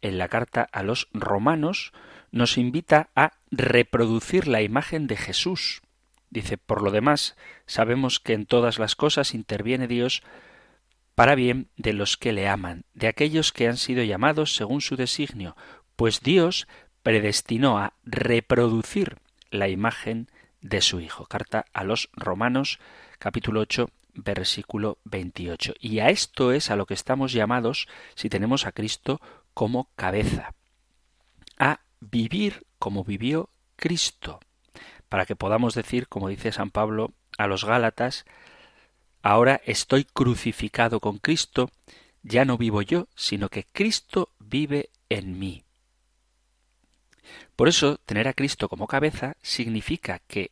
en 0.01 0.17
la 0.17 0.27
carta 0.27 0.67
a 0.71 0.81
los 0.81 1.07
romanos, 1.13 1.91
nos 2.31 2.57
invita 2.57 3.09
a 3.15 3.33
reproducir 3.51 4.47
la 4.47 4.61
imagen 4.61 5.07
de 5.07 5.17
Jesús. 5.17 5.81
Dice, 6.29 6.57
por 6.57 6.81
lo 6.81 6.91
demás, 6.91 7.35
sabemos 7.65 8.19
que 8.19 8.33
en 8.33 8.45
todas 8.45 8.79
las 8.79 8.95
cosas 8.95 9.33
interviene 9.33 9.87
Dios 9.87 10.23
para 11.15 11.35
bien 11.35 11.69
de 11.77 11.93
los 11.93 12.17
que 12.17 12.33
le 12.33 12.47
aman, 12.47 12.85
de 12.93 13.07
aquellos 13.07 13.51
que 13.51 13.67
han 13.67 13.77
sido 13.77 14.03
llamados 14.03 14.55
según 14.55 14.81
su 14.81 14.95
designio, 14.95 15.55
pues 15.95 16.21
Dios 16.21 16.67
predestinó 17.01 17.79
a 17.79 17.93
reproducir 18.03 19.17
la 19.49 19.69
imagen 19.69 20.27
de 20.61 20.81
su 20.81 20.99
Hijo. 20.99 21.25
Carta 21.25 21.65
a 21.73 21.83
los 21.83 22.09
Romanos, 22.13 22.79
capítulo 23.17 23.61
8, 23.61 23.89
versículo 24.13 24.99
28. 25.05 25.73
Y 25.79 25.99
a 25.99 26.09
esto 26.09 26.51
es 26.51 26.69
a 26.69 26.75
lo 26.75 26.85
que 26.85 26.93
estamos 26.93 27.31
llamados 27.31 27.87
si 28.15 28.29
tenemos 28.29 28.65
a 28.65 28.71
Cristo 28.71 29.21
como 29.53 29.89
cabeza, 29.95 30.53
vivir 31.99 32.65
como 32.79 33.03
vivió 33.03 33.49
Cristo, 33.75 34.39
para 35.09 35.25
que 35.25 35.35
podamos 35.35 35.73
decir, 35.73 36.07
como 36.07 36.29
dice 36.29 36.51
San 36.51 36.71
Pablo 36.71 37.13
a 37.37 37.47
los 37.47 37.65
Gálatas, 37.65 38.25
ahora 39.21 39.61
estoy 39.65 40.05
crucificado 40.05 40.99
con 40.99 41.17
Cristo, 41.17 41.69
ya 42.23 42.45
no 42.45 42.57
vivo 42.57 42.81
yo, 42.81 43.07
sino 43.15 43.49
que 43.49 43.63
Cristo 43.63 44.29
vive 44.39 44.89
en 45.09 45.39
mí. 45.39 45.63
Por 47.55 47.67
eso, 47.67 47.97
tener 48.05 48.27
a 48.27 48.33
Cristo 48.33 48.69
como 48.69 48.87
cabeza 48.87 49.35
significa 49.41 50.19
que 50.27 50.51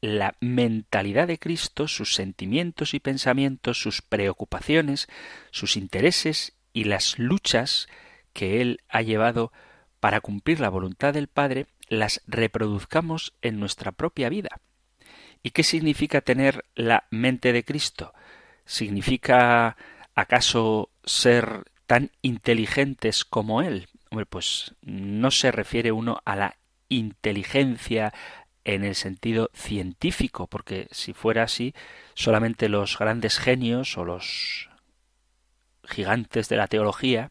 la 0.00 0.36
mentalidad 0.40 1.26
de 1.26 1.38
Cristo, 1.38 1.88
sus 1.88 2.14
sentimientos 2.14 2.94
y 2.94 3.00
pensamientos, 3.00 3.80
sus 3.80 4.02
preocupaciones, 4.02 5.08
sus 5.50 5.76
intereses 5.76 6.54
y 6.72 6.84
las 6.84 7.18
luchas 7.18 7.88
que 8.32 8.60
Él 8.60 8.80
ha 8.88 9.02
llevado 9.02 9.52
para 10.00 10.20
cumplir 10.20 10.60
la 10.60 10.68
voluntad 10.68 11.14
del 11.14 11.28
Padre, 11.28 11.66
las 11.88 12.22
reproduzcamos 12.26 13.34
en 13.42 13.58
nuestra 13.60 13.92
propia 13.92 14.28
vida. 14.28 14.60
¿Y 15.42 15.50
qué 15.50 15.62
significa 15.62 16.20
tener 16.20 16.64
la 16.74 17.06
mente 17.10 17.52
de 17.52 17.64
Cristo? 17.64 18.12
¿Significa 18.64 19.76
acaso 20.14 20.90
ser 21.04 21.70
tan 21.86 22.10
inteligentes 22.22 23.24
como 23.24 23.62
Él? 23.62 23.88
Hombre, 24.10 24.26
pues 24.26 24.74
no 24.82 25.30
se 25.30 25.52
refiere 25.52 25.92
uno 25.92 26.20
a 26.24 26.36
la 26.36 26.56
inteligencia 26.88 28.12
en 28.64 28.84
el 28.84 28.96
sentido 28.96 29.50
científico, 29.54 30.48
porque 30.48 30.88
si 30.90 31.12
fuera 31.12 31.44
así, 31.44 31.74
solamente 32.14 32.68
los 32.68 32.98
grandes 32.98 33.38
genios 33.38 33.96
o 33.96 34.04
los 34.04 34.68
gigantes 35.84 36.48
de 36.48 36.56
la 36.56 36.66
teología 36.66 37.30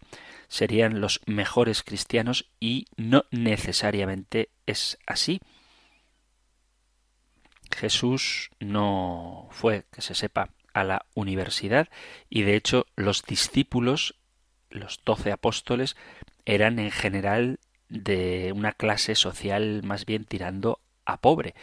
serían 0.56 1.02
los 1.02 1.20
mejores 1.26 1.84
cristianos 1.84 2.50
y 2.62 2.86
no 2.96 3.26
necesariamente 3.30 4.52
es 4.66 4.98
así. 5.06 5.42
Jesús 7.76 8.52
no 8.62 9.50
fue, 9.52 9.84
que 9.92 10.02
se 10.02 10.16
sepa, 10.16 10.52
a 10.72 10.86
la 10.86 11.06
universidad 11.14 11.90
y 12.30 12.44
de 12.44 12.56
hecho 12.56 12.86
los 12.96 13.24
discípulos, 13.24 14.16
los 14.70 15.02
doce 15.04 15.34
apóstoles, 15.34 15.98
eran 16.46 16.80
en 16.80 16.92
general 16.92 17.60
de 17.90 18.54
una 18.56 18.72
clase 18.72 19.16
social 19.16 19.82
más 19.84 20.06
bien 20.06 20.24
tirando 20.24 20.80
a 21.04 21.20
pobre. 21.20 21.54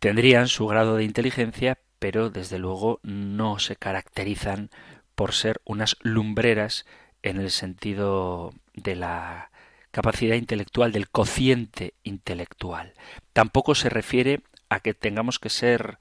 Tendrían 0.00 0.48
su 0.48 0.66
grado 0.66 0.96
de 0.96 1.04
inteligencia, 1.04 1.78
pero 1.98 2.28
desde 2.28 2.58
luego 2.58 3.00
no 3.02 3.58
se 3.58 3.74
caracterizan 3.74 4.68
por 5.14 5.32
ser 5.32 5.62
unas 5.64 5.96
lumbreras 6.02 6.84
en 7.26 7.40
el 7.40 7.50
sentido 7.50 8.54
de 8.74 8.94
la 8.94 9.50
capacidad 9.90 10.36
intelectual, 10.36 10.92
del 10.92 11.08
cociente 11.08 11.94
intelectual. 12.04 12.94
Tampoco 13.32 13.74
se 13.74 13.88
refiere 13.88 14.42
a 14.68 14.78
que 14.78 14.94
tengamos 14.94 15.40
que 15.40 15.48
ser 15.48 15.98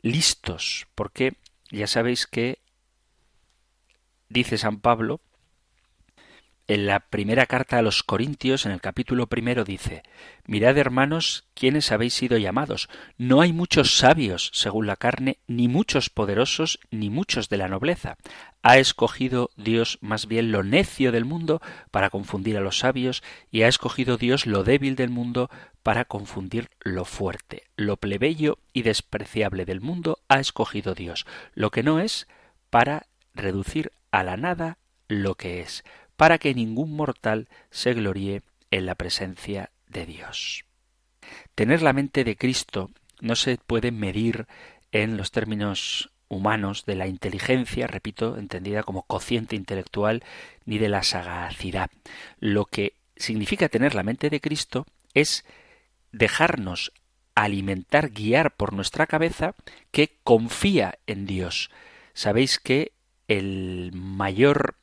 listos, 0.00 0.86
porque 0.94 1.34
ya 1.72 1.88
sabéis 1.88 2.28
que 2.28 2.60
dice 4.28 4.58
San 4.58 4.80
Pablo 4.80 5.20
en 6.68 6.86
la 6.86 7.00
primera 7.00 7.46
carta 7.46 7.78
a 7.78 7.82
los 7.82 8.02
Corintios, 8.02 8.66
en 8.66 8.72
el 8.72 8.82
capítulo 8.82 9.26
primero, 9.26 9.64
dice 9.64 10.02
Mirad, 10.44 10.76
hermanos, 10.76 11.44
quienes 11.54 11.90
habéis 11.90 12.12
sido 12.12 12.36
llamados. 12.36 12.90
No 13.16 13.40
hay 13.40 13.54
muchos 13.54 13.96
sabios, 13.96 14.50
según 14.52 14.86
la 14.86 14.96
carne, 14.96 15.38
ni 15.46 15.66
muchos 15.66 16.10
poderosos, 16.10 16.78
ni 16.90 17.08
muchos 17.08 17.48
de 17.48 17.56
la 17.56 17.68
nobleza. 17.68 18.18
Ha 18.62 18.76
escogido 18.76 19.50
Dios 19.56 19.98
más 20.02 20.26
bien 20.26 20.52
lo 20.52 20.62
necio 20.62 21.10
del 21.10 21.24
mundo 21.24 21.62
para 21.90 22.10
confundir 22.10 22.58
a 22.58 22.60
los 22.60 22.78
sabios, 22.78 23.22
y 23.50 23.62
ha 23.62 23.68
escogido 23.68 24.18
Dios 24.18 24.46
lo 24.46 24.62
débil 24.62 24.94
del 24.94 25.08
mundo 25.08 25.50
para 25.82 26.04
confundir 26.04 26.68
lo 26.80 27.06
fuerte. 27.06 27.62
Lo 27.76 27.96
plebeyo 27.96 28.58
y 28.74 28.82
despreciable 28.82 29.64
del 29.64 29.80
mundo 29.80 30.18
ha 30.28 30.38
escogido 30.38 30.94
Dios, 30.94 31.24
lo 31.54 31.70
que 31.70 31.82
no 31.82 31.98
es, 31.98 32.28
para 32.68 33.06
reducir 33.32 33.90
a 34.10 34.22
la 34.22 34.36
nada 34.36 34.76
lo 35.08 35.34
que 35.36 35.60
es 35.60 35.82
para 36.18 36.38
que 36.38 36.52
ningún 36.52 36.96
mortal 36.96 37.48
se 37.70 37.94
gloríe 37.94 38.42
en 38.72 38.86
la 38.86 38.96
presencia 38.96 39.70
de 39.86 40.04
Dios. 40.04 40.64
Tener 41.54 41.80
la 41.80 41.92
mente 41.92 42.24
de 42.24 42.36
Cristo 42.36 42.90
no 43.20 43.36
se 43.36 43.56
puede 43.56 43.92
medir 43.92 44.48
en 44.90 45.16
los 45.16 45.30
términos 45.30 46.10
humanos 46.28 46.84
de 46.86 46.96
la 46.96 47.06
inteligencia, 47.06 47.86
repito, 47.86 48.36
entendida 48.36 48.82
como 48.82 49.04
cociente 49.04 49.54
intelectual, 49.54 50.24
ni 50.64 50.78
de 50.78 50.88
la 50.88 51.04
sagacidad. 51.04 51.88
Lo 52.40 52.64
que 52.64 52.94
significa 53.14 53.68
tener 53.68 53.94
la 53.94 54.02
mente 54.02 54.28
de 54.28 54.40
Cristo 54.40 54.86
es 55.14 55.44
dejarnos 56.10 56.92
alimentar, 57.36 58.10
guiar 58.10 58.56
por 58.56 58.72
nuestra 58.72 59.06
cabeza 59.06 59.54
que 59.92 60.16
confía 60.24 60.98
en 61.06 61.26
Dios. 61.26 61.70
Sabéis 62.12 62.58
que 62.58 62.90
el 63.28 63.92
mayor 63.94 64.74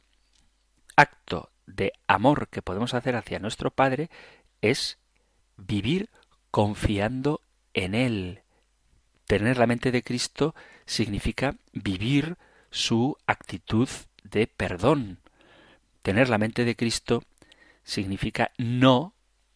acto 0.96 1.52
de 1.66 1.94
amor 2.08 2.48
que 2.50 2.62
podemos 2.62 2.94
hacer 2.94 3.16
hacia 3.16 3.40
nuestro 3.40 3.72
Padre 3.72 4.10
es 4.62 5.00
vivir 5.58 6.10
confiando 6.52 7.42
en 7.74 7.96
Él. 7.96 8.42
Tener 9.26 9.58
la 9.58 9.68
mente 9.68 9.92
de 9.92 10.04
Cristo 10.04 10.56
significa 10.86 11.56
vivir 11.74 12.38
su 12.70 13.18
actitud 13.26 13.90
de 14.24 14.48
perdón. 14.48 15.20
Tener 16.02 16.30
la 16.30 16.38
mente 16.38 16.66
de 16.66 16.76
Cristo 16.76 17.24
significa 17.84 18.52
no 18.58 19.14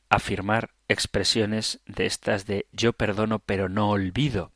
afirmar 0.10 0.72
expresiones 0.88 1.82
de 1.86 2.08
estas 2.08 2.46
de 2.46 2.66
yo 2.72 2.94
perdono 2.94 3.40
pero 3.40 3.70
no 3.70 3.90
olvido. 3.90 4.52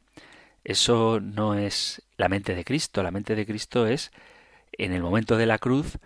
Eso 0.63 1.19
no 1.19 1.55
es 1.55 2.01
la 2.17 2.29
mente 2.29 2.55
de 2.55 2.63
Cristo. 2.63 3.03
La 3.03 3.11
mente 3.11 3.35
de 3.35 3.45
Cristo 3.45 3.85
es 3.85 4.11
en 4.71 4.93
el 4.93 5.01
momento 5.01 5.37
de 5.37 5.45
la 5.45 5.59
cruz 5.59 5.99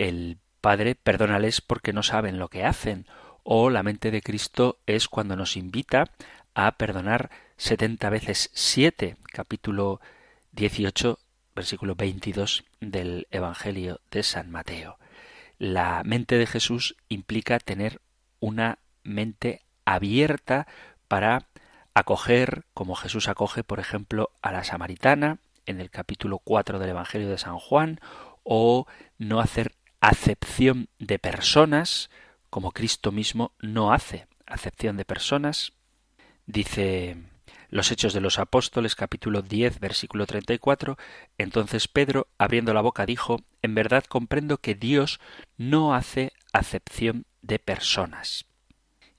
el 0.00 0.38
Padre, 0.62 0.94
perdónales 0.94 1.60
porque 1.60 1.92
no 1.92 2.02
saben 2.02 2.38
lo 2.38 2.48
que 2.48 2.64
hacen. 2.64 3.06
O 3.42 3.68
la 3.68 3.82
mente 3.82 4.10
de 4.10 4.22
Cristo 4.22 4.78
es 4.86 5.08
cuando 5.08 5.36
nos 5.36 5.56
invita 5.56 6.10
a 6.54 6.72
perdonar 6.78 7.30
setenta 7.58 8.08
veces 8.08 8.50
siete, 8.54 9.16
capítulo 9.30 10.00
18, 10.52 11.18
versículo 11.54 11.96
22 11.96 12.64
del 12.80 13.28
Evangelio 13.30 14.00
de 14.10 14.22
San 14.22 14.50
Mateo. 14.50 14.98
La 15.58 16.02
mente 16.02 16.38
de 16.38 16.46
Jesús 16.46 16.96
implica 17.10 17.58
tener 17.58 18.00
una 18.38 18.78
mente 19.02 19.60
abierta 19.84 20.66
para 21.08 21.46
acoger, 21.92 22.64
como 22.72 22.94
Jesús 22.94 23.28
acoge, 23.28 23.64
por 23.64 23.80
ejemplo, 23.80 24.30
a 24.40 24.50
la 24.50 24.64
samaritana 24.64 25.40
en 25.66 25.78
el 25.78 25.90
capítulo 25.90 26.38
4 26.38 26.78
del 26.78 26.90
Evangelio 26.90 27.28
de 27.28 27.36
San 27.36 27.58
Juan, 27.58 28.00
o 28.42 28.86
no 29.18 29.40
hacer 29.40 29.74
acepción 30.00 30.88
de 30.98 31.18
personas, 31.18 32.10
como 32.48 32.72
Cristo 32.72 33.12
mismo 33.12 33.52
no 33.60 33.92
hace 33.92 34.26
acepción 34.46 34.96
de 34.96 35.04
personas. 35.04 35.72
Dice 36.46 37.16
Los 37.68 37.92
Hechos 37.92 38.12
de 38.12 38.20
los 38.20 38.38
Apóstoles 38.38 38.96
capítulo 38.96 39.42
10 39.42 39.78
versículo 39.78 40.26
34, 40.26 40.96
entonces 41.38 41.86
Pedro, 41.86 42.28
abriendo 42.38 42.74
la 42.74 42.80
boca, 42.80 43.06
dijo, 43.06 43.40
En 43.62 43.74
verdad 43.74 44.04
comprendo 44.04 44.58
que 44.58 44.74
Dios 44.74 45.20
no 45.56 45.94
hace 45.94 46.32
acepción 46.52 47.26
de 47.42 47.58
personas. 47.58 48.46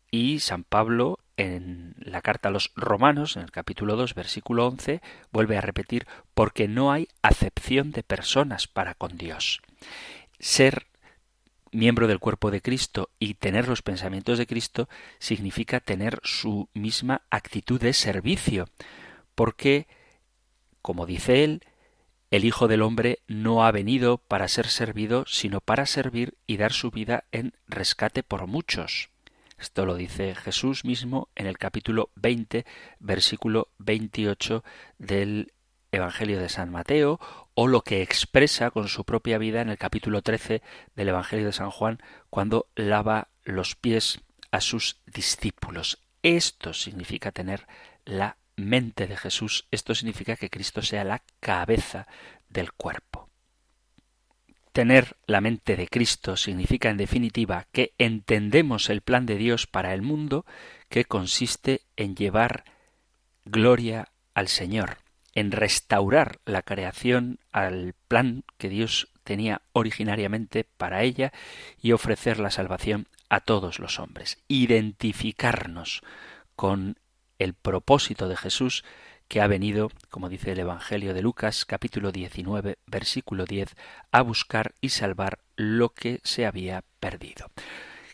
Y 0.09 0.39
San 0.39 0.63
Pablo 0.63 1.19
en 1.37 1.95
la 1.97 2.21
carta 2.21 2.49
a 2.49 2.51
los 2.51 2.71
romanos, 2.75 3.35
en 3.35 3.43
el 3.43 3.51
capítulo 3.51 3.95
2, 3.95 4.13
versículo 4.13 4.67
11, 4.67 5.01
vuelve 5.31 5.57
a 5.57 5.61
repetir, 5.61 6.05
porque 6.33 6.67
no 6.67 6.91
hay 6.91 7.07
acepción 7.21 7.91
de 7.91 8.03
personas 8.03 8.67
para 8.67 8.93
con 8.93 9.17
Dios. 9.17 9.61
Ser 10.41 10.87
miembro 11.71 12.07
del 12.07 12.19
cuerpo 12.19 12.49
de 12.49 12.61
Cristo 12.61 13.11
y 13.19 13.35
tener 13.35 13.67
los 13.67 13.83
pensamientos 13.83 14.39
de 14.39 14.47
Cristo 14.47 14.89
significa 15.19 15.79
tener 15.79 16.19
su 16.23 16.67
misma 16.73 17.21
actitud 17.29 17.79
de 17.79 17.93
servicio, 17.93 18.67
porque, 19.35 19.87
como 20.81 21.05
dice 21.05 21.43
él, 21.43 21.63
el 22.31 22.43
Hijo 22.43 22.67
del 22.67 22.81
Hombre 22.81 23.19
no 23.27 23.63
ha 23.65 23.71
venido 23.71 24.17
para 24.17 24.47
ser 24.47 24.67
servido, 24.67 25.25
sino 25.27 25.61
para 25.61 25.85
servir 25.85 26.35
y 26.47 26.57
dar 26.57 26.73
su 26.73 26.89
vida 26.89 27.25
en 27.31 27.53
rescate 27.67 28.23
por 28.23 28.47
muchos. 28.47 29.09
Esto 29.59 29.85
lo 29.85 29.93
dice 29.93 30.33
Jesús 30.33 30.85
mismo 30.85 31.29
en 31.35 31.45
el 31.45 31.59
capítulo 31.59 32.09
20, 32.15 32.65
versículo 32.99 33.67
28 33.77 34.63
del 34.97 35.53
Evangelio 35.91 36.39
de 36.39 36.49
San 36.49 36.71
Mateo, 36.71 37.19
o 37.53 37.67
lo 37.67 37.81
que 37.81 38.01
expresa 38.01 38.71
con 38.71 38.87
su 38.87 39.03
propia 39.03 39.37
vida 39.37 39.61
en 39.61 39.69
el 39.69 39.77
capítulo 39.77 40.21
13 40.21 40.61
del 40.95 41.09
Evangelio 41.09 41.45
de 41.45 41.53
San 41.53 41.71
Juan, 41.71 41.99
cuando 42.29 42.67
lava 42.75 43.29
los 43.43 43.75
pies 43.75 44.21
a 44.51 44.61
sus 44.61 45.01
discípulos. 45.05 45.99
Esto 46.23 46.73
significa 46.73 47.31
tener 47.31 47.67
la 48.05 48.37
mente 48.55 49.07
de 49.07 49.17
Jesús, 49.17 49.67
esto 49.71 49.95
significa 49.95 50.35
que 50.35 50.49
Cristo 50.49 50.81
sea 50.81 51.03
la 51.03 51.23
cabeza 51.39 52.07
del 52.49 52.71
cuerpo. 52.73 53.29
Tener 54.71 55.17
la 55.25 55.41
mente 55.41 55.75
de 55.75 55.87
Cristo 55.87 56.37
significa, 56.37 56.89
en 56.89 56.97
definitiva, 56.97 57.67
que 57.73 57.93
entendemos 57.97 58.89
el 58.89 59.01
plan 59.01 59.25
de 59.25 59.35
Dios 59.35 59.67
para 59.67 59.93
el 59.93 60.01
mundo, 60.01 60.45
que 60.87 61.03
consiste 61.03 61.81
en 61.97 62.15
llevar 62.15 62.63
gloria 63.43 64.11
al 64.33 64.47
Señor, 64.47 64.97
en 65.33 65.51
restaurar 65.51 66.39
la 66.45 66.61
creación 66.61 67.39
al 67.51 67.93
plan 68.07 68.43
que 68.57 68.69
Dios 68.69 69.09
tenía 69.23 69.61
originariamente 69.73 70.65
para 70.77 71.03
ella 71.03 71.31
y 71.81 71.91
ofrecer 71.91 72.39
la 72.39 72.51
salvación 72.51 73.07
a 73.29 73.39
todos 73.39 73.79
los 73.79 73.99
hombres. 73.99 74.39
Identificarnos 74.47 76.01
con 76.55 76.97
el 77.39 77.53
propósito 77.53 78.27
de 78.27 78.37
Jesús 78.37 78.83
que 79.27 79.39
ha 79.39 79.47
venido, 79.47 79.89
como 80.09 80.27
dice 80.27 80.51
el 80.51 80.59
Evangelio 80.59 81.13
de 81.13 81.21
Lucas 81.21 81.63
capítulo 81.63 82.11
19 82.11 82.77
versículo 82.85 83.45
10, 83.45 83.75
a 84.11 84.21
buscar 84.21 84.73
y 84.81 84.89
salvar 84.89 85.39
lo 85.55 85.89
que 85.93 86.19
se 86.23 86.45
había 86.45 86.83
perdido. 86.99 87.49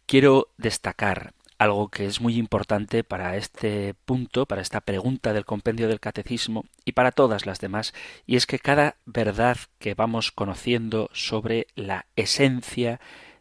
Quiero 0.05 0.49
destacar 0.57 1.33
algo 1.57 1.89
que 1.89 2.05
es 2.05 2.21
muy 2.21 2.35
importante 2.37 3.03
para 3.03 3.35
este 3.35 3.95
punto, 4.05 4.45
para 4.45 4.61
esta 4.61 4.81
pregunta 4.81 5.33
del 5.33 5.45
compendio 5.45 5.87
del 5.87 5.99
catecismo 5.99 6.65
y 6.85 6.91
para 6.91 7.11
todas 7.11 7.45
las 7.45 7.59
demás, 7.59 7.93
y 8.25 8.35
es 8.35 8.45
que 8.45 8.59
cada 8.59 8.97
verdad 9.05 9.57
que 9.79 9.95
vamos 9.95 10.31
conociendo 10.31 11.09
sobre 11.13 11.67
la 11.75 12.05
esencia 12.15 12.99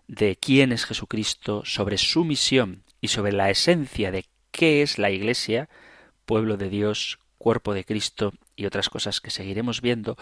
de 0.09 0.37
quién 0.37 0.73
es 0.73 0.87
Jesucristo, 0.87 1.63
sobre 1.65 1.99
su 1.99 2.25
misión 2.25 2.85
y 3.01 3.09
sobre 3.09 3.33
la 3.33 3.51
esencia 3.51 4.11
de 4.11 4.25
qué 4.51 4.83
es 4.83 4.99
la 4.99 5.11
Iglesia, 5.11 5.69
pueblo 6.25 6.57
de 6.57 6.71
Dios, 6.71 7.19
cuerpo 7.39 7.75
de 7.75 7.85
Cristo 7.85 8.33
y 8.57 8.65
otras 8.65 8.89
cosas 8.89 9.21
que 9.21 9.31
seguiremos 9.31 9.83
viendo, 9.83 10.17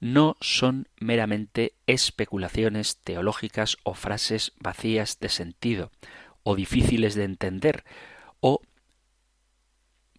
no 0.00 0.36
son 0.40 0.88
meramente 0.98 1.74
especulaciones 1.86 2.98
teológicas 2.98 3.76
o 3.84 3.94
frases 3.94 4.52
vacías 4.58 5.20
de 5.20 5.28
sentido 5.28 5.92
o 6.46 6.54
difíciles 6.54 7.16
de 7.16 7.24
entender 7.24 7.82
o 8.38 8.60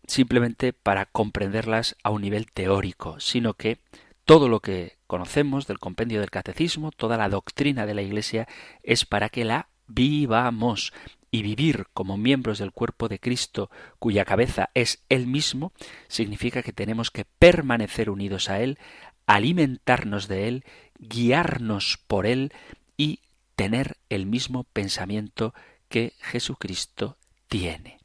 simplemente 0.08 0.74
para 0.74 1.06
comprenderlas 1.06 1.96
a 2.04 2.10
un 2.10 2.22
nivel 2.22 2.52
teórico, 2.52 3.22
sino 3.22 3.54
que 3.54 3.80
todo 4.26 4.50
lo 4.50 4.60
que 4.60 4.98
conocemos 5.08 5.68
del 5.68 5.80
compendio 5.80 6.20
del 6.20 6.30
catecismo, 6.30 6.92
toda 6.92 7.16
la 7.16 7.30
doctrina 7.30 7.86
de 7.86 7.94
la 7.94 8.02
Iglesia 8.02 8.46
es 8.84 9.06
para 9.06 9.30
que 9.30 9.46
la 9.46 9.70
vivamos 9.88 10.92
y 11.32 11.44
vivir 11.44 11.86
como 11.94 12.18
miembros 12.18 12.60
del 12.60 12.74
cuerpo 12.74 13.08
de 13.08 13.20
Cristo, 13.20 13.72
cuya 13.98 14.26
cabeza 14.26 14.70
es 14.74 15.06
Él 15.08 15.28
mismo, 15.28 15.72
significa 16.10 16.62
que 16.62 16.74
tenemos 16.74 17.10
que 17.10 17.24
permanecer 17.24 18.10
unidos 18.10 18.50
a 18.50 18.60
Él, 18.60 18.80
alimentarnos 19.28 20.28
de 20.28 20.50
Él, 20.50 20.66
guiarnos 21.00 22.00
por 22.06 22.26
Él 22.26 22.52
y 22.98 23.22
tener 23.56 23.96
el 24.10 24.26
mismo 24.26 24.66
pensamiento 24.66 25.54
que 25.90 26.14
Jesucristo 26.20 27.18
tiene. 27.48 28.00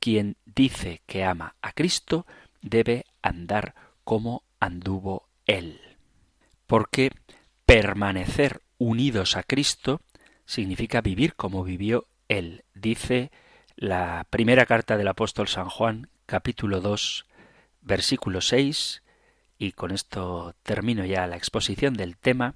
Quien 0.00 0.36
dice 0.44 1.02
que 1.06 1.24
ama 1.24 1.56
a 1.62 1.72
Cristo 1.72 2.26
debe 2.62 3.04
andar 3.22 3.74
como 4.04 4.42
anduvo 4.60 5.28
Él. 5.46 5.80
Porque 6.66 7.12
permanecer 7.66 8.62
unidos 8.78 9.36
a 9.36 9.42
Cristo 9.42 10.00
significa 10.46 11.02
vivir 11.02 11.34
como 11.34 11.64
vivió 11.64 12.06
él. 12.28 12.64
Dice 12.74 13.30
la 13.76 14.26
primera 14.30 14.66
carta 14.66 14.96
del 14.96 15.08
apóstol 15.08 15.48
San 15.48 15.68
Juan, 15.68 16.08
capítulo 16.26 16.80
2, 16.80 17.26
versículo 17.82 18.40
6, 18.40 19.02
y 19.58 19.72
con 19.72 19.90
esto 19.90 20.54
termino 20.62 21.04
ya 21.04 21.26
la 21.26 21.36
exposición 21.36 21.94
del 21.94 22.16
tema. 22.16 22.54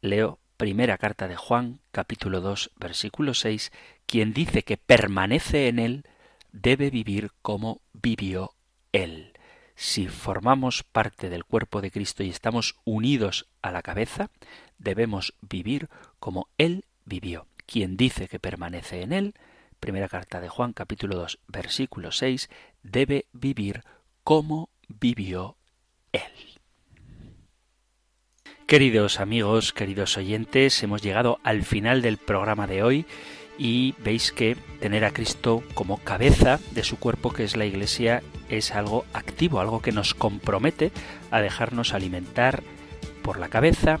Leo 0.00 0.38
primera 0.62 0.96
carta 0.96 1.26
de 1.26 1.34
Juan, 1.34 1.80
capítulo 1.90 2.40
2, 2.40 2.70
versículo 2.76 3.34
6, 3.34 3.72
quien 4.06 4.32
dice 4.32 4.62
que 4.62 4.76
permanece 4.76 5.66
en 5.66 5.80
él, 5.80 6.04
debe 6.52 6.88
vivir 6.88 7.32
como 7.42 7.80
vivió 7.92 8.54
él. 8.92 9.32
Si 9.74 10.06
formamos 10.06 10.84
parte 10.84 11.30
del 11.30 11.44
cuerpo 11.44 11.80
de 11.80 11.90
Cristo 11.90 12.22
y 12.22 12.28
estamos 12.28 12.76
unidos 12.84 13.48
a 13.60 13.72
la 13.72 13.82
cabeza, 13.82 14.30
debemos 14.78 15.34
vivir 15.40 15.88
como 16.20 16.46
Él 16.58 16.84
vivió 17.06 17.48
quien 17.66 17.96
dice 17.96 18.28
que 18.28 18.38
permanece 18.38 19.02
en 19.02 19.12
él, 19.12 19.34
primera 19.80 20.08
carta 20.08 20.40
de 20.40 20.48
Juan 20.48 20.74
capítulo 20.74 21.16
2 21.16 21.40
versículo 21.48 22.12
6, 22.12 22.48
debe 22.84 23.26
vivir 23.32 23.82
como 24.22 24.70
vivió 24.86 25.56
él. 26.12 26.51
Queridos 28.72 29.20
amigos, 29.20 29.74
queridos 29.74 30.16
oyentes, 30.16 30.82
hemos 30.82 31.02
llegado 31.02 31.38
al 31.42 31.62
final 31.62 32.00
del 32.00 32.16
programa 32.16 32.66
de 32.66 32.82
hoy 32.82 33.04
y 33.58 33.94
veis 33.98 34.32
que 34.32 34.56
tener 34.80 35.04
a 35.04 35.10
Cristo 35.10 35.62
como 35.74 35.98
cabeza 35.98 36.58
de 36.70 36.82
su 36.82 36.98
cuerpo, 36.98 37.34
que 37.34 37.44
es 37.44 37.54
la 37.54 37.66
Iglesia, 37.66 38.22
es 38.48 38.70
algo 38.70 39.04
activo, 39.12 39.60
algo 39.60 39.82
que 39.82 39.92
nos 39.92 40.14
compromete 40.14 40.90
a 41.30 41.42
dejarnos 41.42 41.92
alimentar 41.92 42.62
por 43.20 43.38
la 43.38 43.50
cabeza 43.50 43.98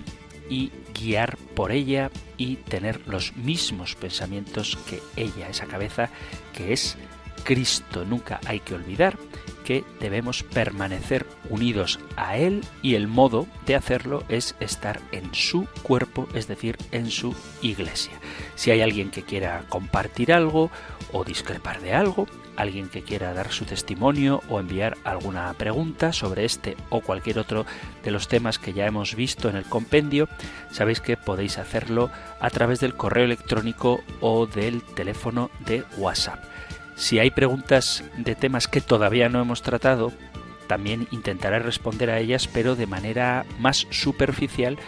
y 0.48 0.72
guiar 0.98 1.36
por 1.54 1.70
ella 1.70 2.10
y 2.38 2.56
tener 2.56 3.06
los 3.06 3.36
mismos 3.36 3.94
pensamientos 3.94 4.78
que 4.88 5.00
ella, 5.16 5.50
esa 5.50 5.66
cabeza 5.66 6.08
que 6.56 6.72
es 6.72 6.96
Cristo. 7.44 8.06
Nunca 8.06 8.40
hay 8.46 8.60
que 8.60 8.74
olvidar 8.74 9.18
que 9.62 9.84
debemos 10.00 10.42
permanecer 10.42 11.26
unidos 11.48 12.00
a 12.16 12.36
Él 12.36 12.64
y 12.82 12.94
el 12.94 13.08
modo 13.08 13.46
de 13.66 13.74
hacerlo 13.74 14.24
es 14.28 14.54
estar 14.60 15.00
en 15.12 15.34
su 15.34 15.66
cuerpo, 15.82 16.28
es 16.34 16.48
decir, 16.48 16.76
en 16.90 17.10
su 17.10 17.34
iglesia. 17.62 18.12
Si 18.54 18.70
hay 18.70 18.80
alguien 18.80 19.10
que 19.10 19.22
quiera 19.22 19.64
compartir 19.68 20.32
algo 20.32 20.70
o 21.12 21.24
discrepar 21.24 21.80
de 21.80 21.94
algo, 21.94 22.26
alguien 22.56 22.88
que 22.88 23.02
quiera 23.02 23.34
dar 23.34 23.50
su 23.50 23.64
testimonio 23.64 24.42
o 24.48 24.60
enviar 24.60 24.96
alguna 25.04 25.52
pregunta 25.54 26.12
sobre 26.12 26.44
este 26.44 26.76
o 26.90 27.00
cualquier 27.00 27.38
otro 27.38 27.66
de 28.02 28.10
los 28.10 28.28
temas 28.28 28.58
que 28.58 28.72
ya 28.72 28.86
hemos 28.86 29.14
visto 29.14 29.48
en 29.48 29.56
el 29.56 29.64
compendio, 29.64 30.28
sabéis 30.70 31.00
que 31.00 31.16
podéis 31.16 31.58
hacerlo 31.58 32.10
a 32.40 32.50
través 32.50 32.80
del 32.80 32.94
correo 32.94 33.24
electrónico 33.24 34.02
o 34.20 34.46
del 34.46 34.82
teléfono 34.82 35.50
de 35.66 35.84
WhatsApp. 35.96 36.42
Si 36.96 37.18
hay 37.18 37.30
preguntas 37.30 38.04
de 38.16 38.34
temas 38.34 38.68
que 38.68 38.80
todavía 38.80 39.28
no 39.28 39.40
hemos 39.40 39.62
tratado, 39.62 40.12
también 40.66 41.08
intentaré 41.10 41.58
responder 41.58 42.10
a 42.10 42.18
ellas, 42.18 42.48
pero 42.48 42.76
de 42.76 42.86
manera 42.86 43.44
más 43.58 43.86
superficial 43.90 44.78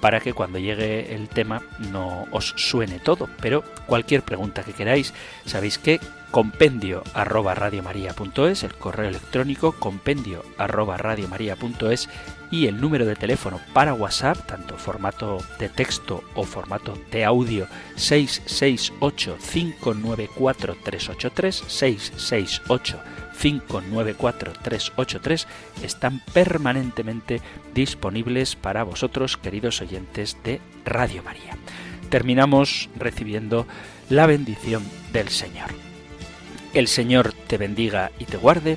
para 0.00 0.20
que 0.20 0.32
cuando 0.32 0.58
llegue 0.58 1.14
el 1.14 1.28
tema 1.28 1.62
no 1.78 2.26
os 2.32 2.54
suene 2.56 2.98
todo. 2.98 3.28
Pero 3.40 3.62
cualquier 3.86 4.22
pregunta 4.22 4.64
que 4.64 4.72
queráis, 4.72 5.14
sabéis 5.46 5.78
que 5.78 6.00
compendio 6.32 7.04
arroba 7.14 7.54
el 7.54 8.74
correo 8.74 9.08
electrónico 9.08 9.72
compendio 9.72 10.44
arroba 10.58 10.96
es 11.90 12.08
y 12.52 12.66
el 12.66 12.80
número 12.80 13.06
de 13.06 13.16
teléfono 13.16 13.60
para 13.72 13.94
WhatsApp, 13.94 14.46
tanto 14.46 14.76
formato 14.76 15.38
de 15.58 15.70
texto 15.70 16.22
o 16.34 16.44
formato 16.44 16.96
de 17.10 17.24
audio 17.24 17.66
668 17.96 19.38
594 19.40 20.76
383 20.84 21.64
668 21.66 23.00
594 23.40 24.52
383 24.62 25.48
están 25.82 26.20
permanentemente 26.34 27.40
disponibles 27.74 28.54
para 28.54 28.84
vosotros, 28.84 29.38
queridos 29.38 29.80
oyentes 29.80 30.36
de 30.44 30.60
Radio 30.84 31.22
María. 31.22 31.56
Terminamos 32.10 32.90
recibiendo 32.96 33.66
la 34.10 34.26
bendición 34.26 34.84
del 35.14 35.30
Señor. 35.30 35.70
El 36.74 36.86
Señor 36.86 37.32
te 37.46 37.56
bendiga 37.56 38.12
y 38.18 38.26
te 38.26 38.36
guarde, 38.36 38.76